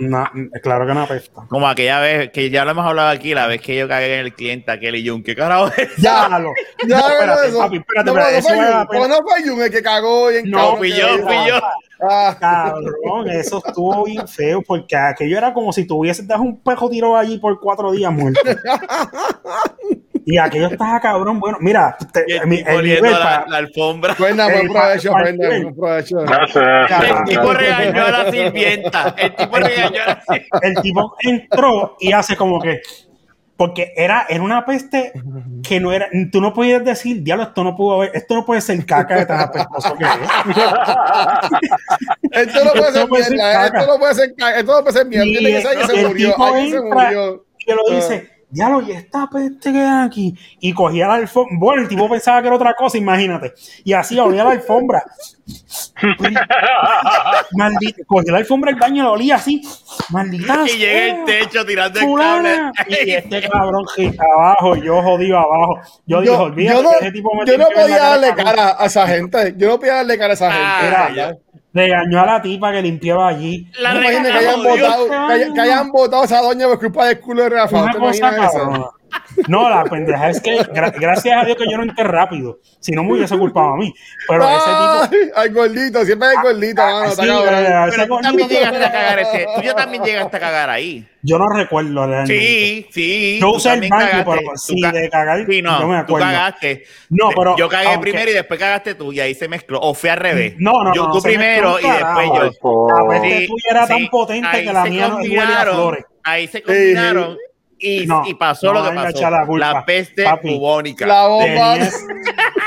[0.00, 0.24] No,
[0.62, 1.42] claro que no apesta.
[1.48, 4.26] Como aquella vez que ya lo hemos hablado aquí, la vez que yo cagué en
[4.26, 5.22] el cliente, aquel y Jun.
[5.22, 5.96] ¿Qué carajo es?
[5.96, 6.52] Diablo.
[6.88, 7.58] Ya, No, espérate, eso.
[7.58, 9.08] papi, espérate, no, espérate, no eso fue Jun, pena.
[9.08, 11.60] no fue Jun el que cagó y en No, fui que yo, fui yo.
[12.08, 16.88] Ah, Cabrón, eso estuvo bien feo porque aquello era como si tuvieses dejado un pejo
[16.90, 18.40] tirado allí por cuatro días muerto.
[20.26, 21.38] Y aquello estaba cabrón.
[21.38, 24.16] Bueno, mira, te- Y el mi- el nivel la, pa- la alfombra.
[24.18, 26.20] Buena, buen El provecho, buen provecho.
[26.20, 29.14] El tipo regañó a la sirvienta.
[29.18, 30.58] El tipo regañó a la sirvienta.
[30.62, 32.80] el tipo entró y hace como que
[33.56, 35.12] porque era, era una peste
[35.62, 38.60] que no era, tú no podías decir, diablo, esto no pudo haber, esto no puede
[38.60, 40.10] ser caca de tan apestoso que es.
[42.32, 44.82] Esto no puede ser Esto puede ser mierda, esto no puede ser caca, esto no
[44.82, 45.26] puede ser mierda.
[45.26, 47.46] Y ser que el se murió, tipo alguien se murió.
[47.58, 51.56] y que lo dice, diablo, y esta peste que hay aquí, y cogía la alfombra,
[51.58, 53.52] bueno, el tipo pensaba que era otra cosa, imagínate,
[53.84, 55.02] y así olía la alfombra.
[57.52, 59.62] Maldita, cogía la alfombra del baño y lo olía así,
[60.10, 60.64] maldita.
[60.66, 62.72] Y llega el techo tirando el Fulana.
[62.74, 62.98] cable.
[63.04, 65.80] Y este cabrón que abajo, yo jodido abajo.
[66.06, 67.82] Yo, dije, Yo, olvídate yo no, que ese tipo me yo no limpió en la
[67.82, 69.54] podía darle cara a esa gente.
[69.56, 71.20] Yo no podía darle cara a esa Ah, gente.
[71.20, 71.36] Era,
[71.74, 73.66] regañó a la tipa que limpiaba allí.
[73.80, 76.66] La No imagino que regañó, hayan, votado, que, haya- que hayan votado a esa doña
[76.68, 77.82] por culpa del culo de Rafa.
[77.82, 78.58] Una ¿Te cosa imaginas eso?
[78.64, 78.86] cabrona.
[79.48, 82.60] No, la pendeja es que gra- gracias a Dios que yo no entré rápido.
[82.80, 83.92] Si no me hubiese culpado a mí.
[84.28, 84.70] Pero ese tipo.
[85.10, 87.04] Ay, al gordito, siempre hay gordito, mano.
[87.04, 89.46] está Sí, eh, Pero tú también llegaste a cagar ese.
[89.56, 91.06] Tú ya también llegaste a cagar ahí.
[91.22, 92.38] Yo no recuerdo realmente.
[92.38, 93.38] Sí, sí.
[93.40, 96.02] Yo tú usé el baño, pero Tú sí, de cagar, Sí, no, yo me tú
[96.02, 96.26] acuerdo.
[96.26, 96.84] cagaste.
[97.08, 99.80] No, pero Yo cagué aunque- primero y después cagaste tú y ahí se mezcló.
[99.80, 100.54] O fue al revés.
[100.58, 102.26] No, no, yo, no, Tú primero y después
[102.62, 102.88] yo.
[102.88, 105.18] La peste Sí, tuya era sí, tan potente que la mía no
[105.72, 106.04] flores.
[106.22, 107.36] Ahí se combinaron
[107.78, 109.56] y, No, y pasó no lo que pasó.
[109.58, 111.06] la peste Papi, bubónica.
[111.06, 111.74] La bomba.
[111.74, 112.06] Tenías-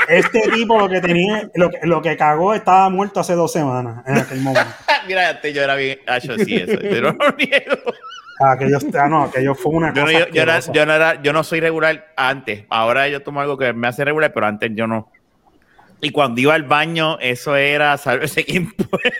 [0.08, 4.02] este tipo lo que tenía, lo que, lo que cagó estaba muerto hace dos semanas
[4.06, 4.70] en aquel momento.
[5.06, 6.80] Mira, antes yo era bien hacho sí eso.
[6.80, 7.76] Yo no niego.
[8.40, 10.18] Aquello, ah, no, aquello fue una Yo no, cosa.
[10.20, 12.64] yo, yo era- yo no era- yo no soy regular antes.
[12.70, 15.10] Ahora yo tomo algo que me hace regular, pero antes yo no.
[16.00, 19.12] Y cuando iba al baño, eso era, sálvese quien puede.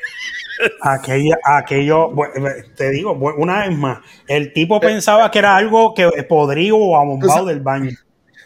[0.83, 6.09] Aquella, aquello, bu- te digo, una vez más, el tipo pensaba que era algo que
[6.29, 7.91] podrido o abombado del baño.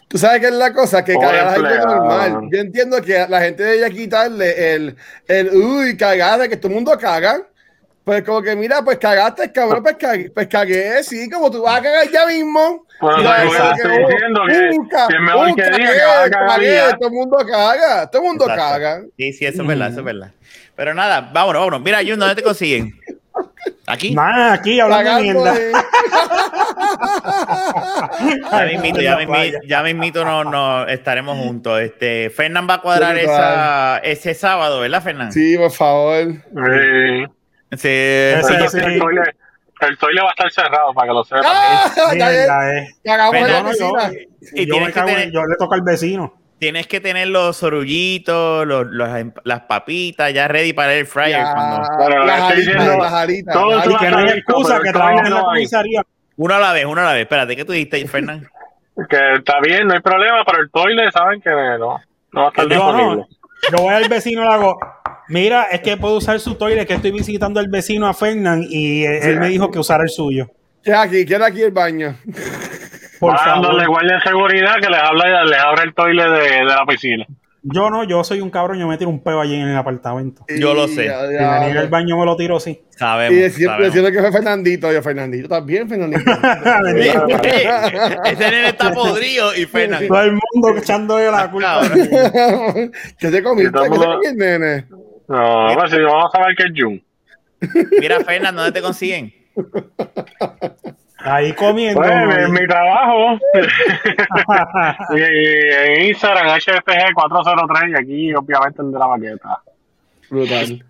[0.09, 2.49] Tú sabes que es la cosa, que cagar es algo normal.
[2.53, 4.97] Yo entiendo que la gente debería quitarle el,
[5.27, 7.41] el uy, cagada, que todo el mundo caga.
[8.05, 11.79] Pues como que mira, pues cagaste, cabrón, pues cagué, pues cagué, sí, como tú vas
[11.79, 12.85] a cagar ya mismo.
[13.01, 15.47] Bueno, Y vas a lo que decir estoy que, diciendo que- ca- que es mejor
[15.55, 16.97] que diga cagué, que va a cagar cagué, ya.
[16.97, 18.65] todo el mundo caga, todo el mundo Exacto.
[18.65, 19.03] caga.
[19.17, 20.31] Sí, sí, eso es verdad, eso es verdad.
[20.75, 21.81] Pero nada, vámonos, vámonos.
[21.83, 22.93] Mira, Jun, ¿dónde te consiguen?
[23.87, 24.15] Aquí.
[24.15, 25.53] Nada, aquí hablando de mierda.
[25.55, 25.73] de-
[28.51, 31.81] Ya me invito, ya me invito, ya me invito, no, no, estaremos juntos.
[31.81, 35.33] Este, Fernán va a cuadrar Sí, esa, ese sábado, ¿verdad, Fernán?
[35.33, 36.33] Sí, por favor.
[36.33, 37.27] Sí.
[37.77, 37.89] Sí.
[37.89, 38.41] El
[38.99, 39.35] toile-
[39.81, 41.43] el toile va a estar cerrado para que lo sepan.
[41.45, 41.93] ¡Ah!
[44.55, 46.35] Y yo, tienes que tener- yo le toco al vecino.
[46.59, 49.09] Tienes que tener los sorullitos, los, los-
[49.43, 51.41] las papitas ya ready para el fryer.
[51.41, 54.95] Ya, Cuando, Bueno, las estoy diciendo, las alitas, todo que no hay excusa que el
[54.95, 56.03] trabaja en la comisaría.
[56.37, 57.23] uno a la vez, uno a la vez.
[57.23, 58.47] Espérate, ¿qué tú dijiste, Fernán?
[59.09, 61.99] Que está bien, no hay problema, pero el toile saben que no,
[62.33, 63.17] no va a estar disponible.
[63.23, 63.29] no.
[63.71, 64.79] Yo voy al vecino y le hago,
[65.29, 69.05] mira, es que puedo usar su toile, que estoy visitando al vecino a Fernán y
[69.05, 70.49] él, él me dijo que usara el suyo.
[70.83, 71.25] ¿Qué aquí?
[71.25, 72.17] ¿Qué aquí el baño?
[73.21, 73.87] Por favor.
[73.87, 77.25] guardia de seguridad que les habla les abre el toile de, de la piscina.
[77.65, 80.45] Yo no, yo soy un cabrón, yo me tiro un peo allí en el apartamento.
[80.49, 81.07] Yo lo sé.
[81.07, 82.83] Ya, ya, baño me lo tiro sí.
[82.91, 83.39] Sabemos.
[83.39, 83.87] Y sabemos.
[83.87, 84.93] diciendo que fue Fernandito.
[84.93, 86.29] Yo, Fernandito, también, Fernandito.
[88.25, 90.09] Ese nene está podrido y Fernán.
[90.09, 91.83] Todo el mundo echándole la culpa.
[93.19, 93.73] ¿Qué te comiste?
[93.73, 94.87] ¿Qué te comiste, nene?
[95.29, 97.05] No, pues si vamos a saber que es Jun.
[98.01, 99.33] Mira, Fernán, ¿dónde te consiguen?
[101.25, 102.01] Ahí comiendo.
[102.01, 102.33] Pues ¿no?
[102.33, 103.39] en mi trabajo.
[105.15, 109.63] y, y en Instagram, HFG403, y aquí obviamente el de la baqueta.
[110.31, 110.85] Brutal.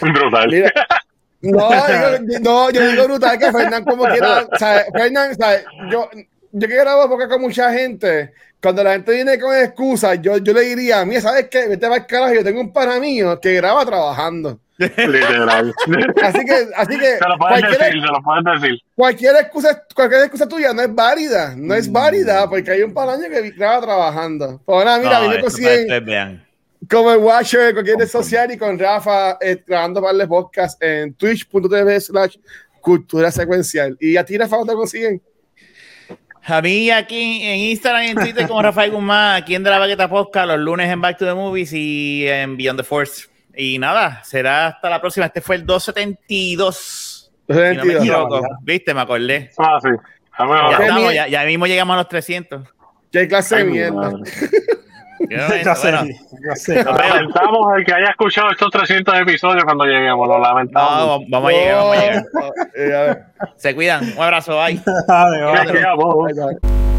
[0.00, 0.48] Brutal.
[0.50, 0.72] Mira,
[1.40, 5.62] no, yo, no, yo digo brutal que Fernán como quiera, o sea, Fernán, o sea,
[5.90, 6.08] yo,
[6.52, 8.32] yo que grabo porque con mucha gente,
[8.64, 11.68] cuando la gente viene con excusas, yo, yo le diría, mira, ¿sabes qué?
[11.68, 14.58] Vete para el carajo, yo tengo un pana mío que graba trabajando.
[14.78, 15.74] Literal.
[16.22, 18.80] Así que, así que Se lo puedes cualquier, decir, se lo puedes decir.
[18.96, 23.28] cualquier excusa, cualquier excusa tuya no es válida, no es válida, porque hay un panaño
[23.28, 24.62] que graba trabajando.
[24.64, 26.42] Pues nada, mira, a mí me consiguen
[26.90, 31.12] como el Watcher, cualquier red social y con Rafa eh, grabando para el podcast en
[31.14, 32.36] twitch.tv slash
[32.80, 33.94] cultura secuencial.
[34.00, 35.22] Y a ti, Rafa, ¿dónde te consiguen?
[36.46, 39.78] A mí aquí en Instagram y en Twitter como Rafael Guzmán, aquí en De la
[39.78, 43.28] Baqueta Posca, los lunes en Back to the Movies y en Beyond the Force.
[43.56, 45.26] Y nada, será hasta la próxima.
[45.26, 47.30] Este fue el 272.
[47.46, 48.02] Si no me 272.
[48.02, 48.48] equivoco.
[48.62, 49.50] Viste, me acordé.
[49.58, 49.88] Ah, sí.
[50.32, 52.62] A ver, Ya, estamos, ya, ya mismo llegamos a los 300.
[53.12, 54.12] Qué clase de mierda.
[55.64, 56.14] Ya sé, bueno.
[56.48, 56.84] ya sé.
[56.84, 61.20] Lamentamos el que haya escuchado estos 300 episodios cuando lleguemos, lo lamentamos.
[61.20, 62.24] No, vamos a llegar, vamos a llegar.
[62.32, 63.22] No, eh.
[63.56, 64.12] Se cuidan.
[64.16, 64.80] Un abrazo, bye.
[65.72, 66.26] Llegamos.
[66.26, 66.93] Ahí está.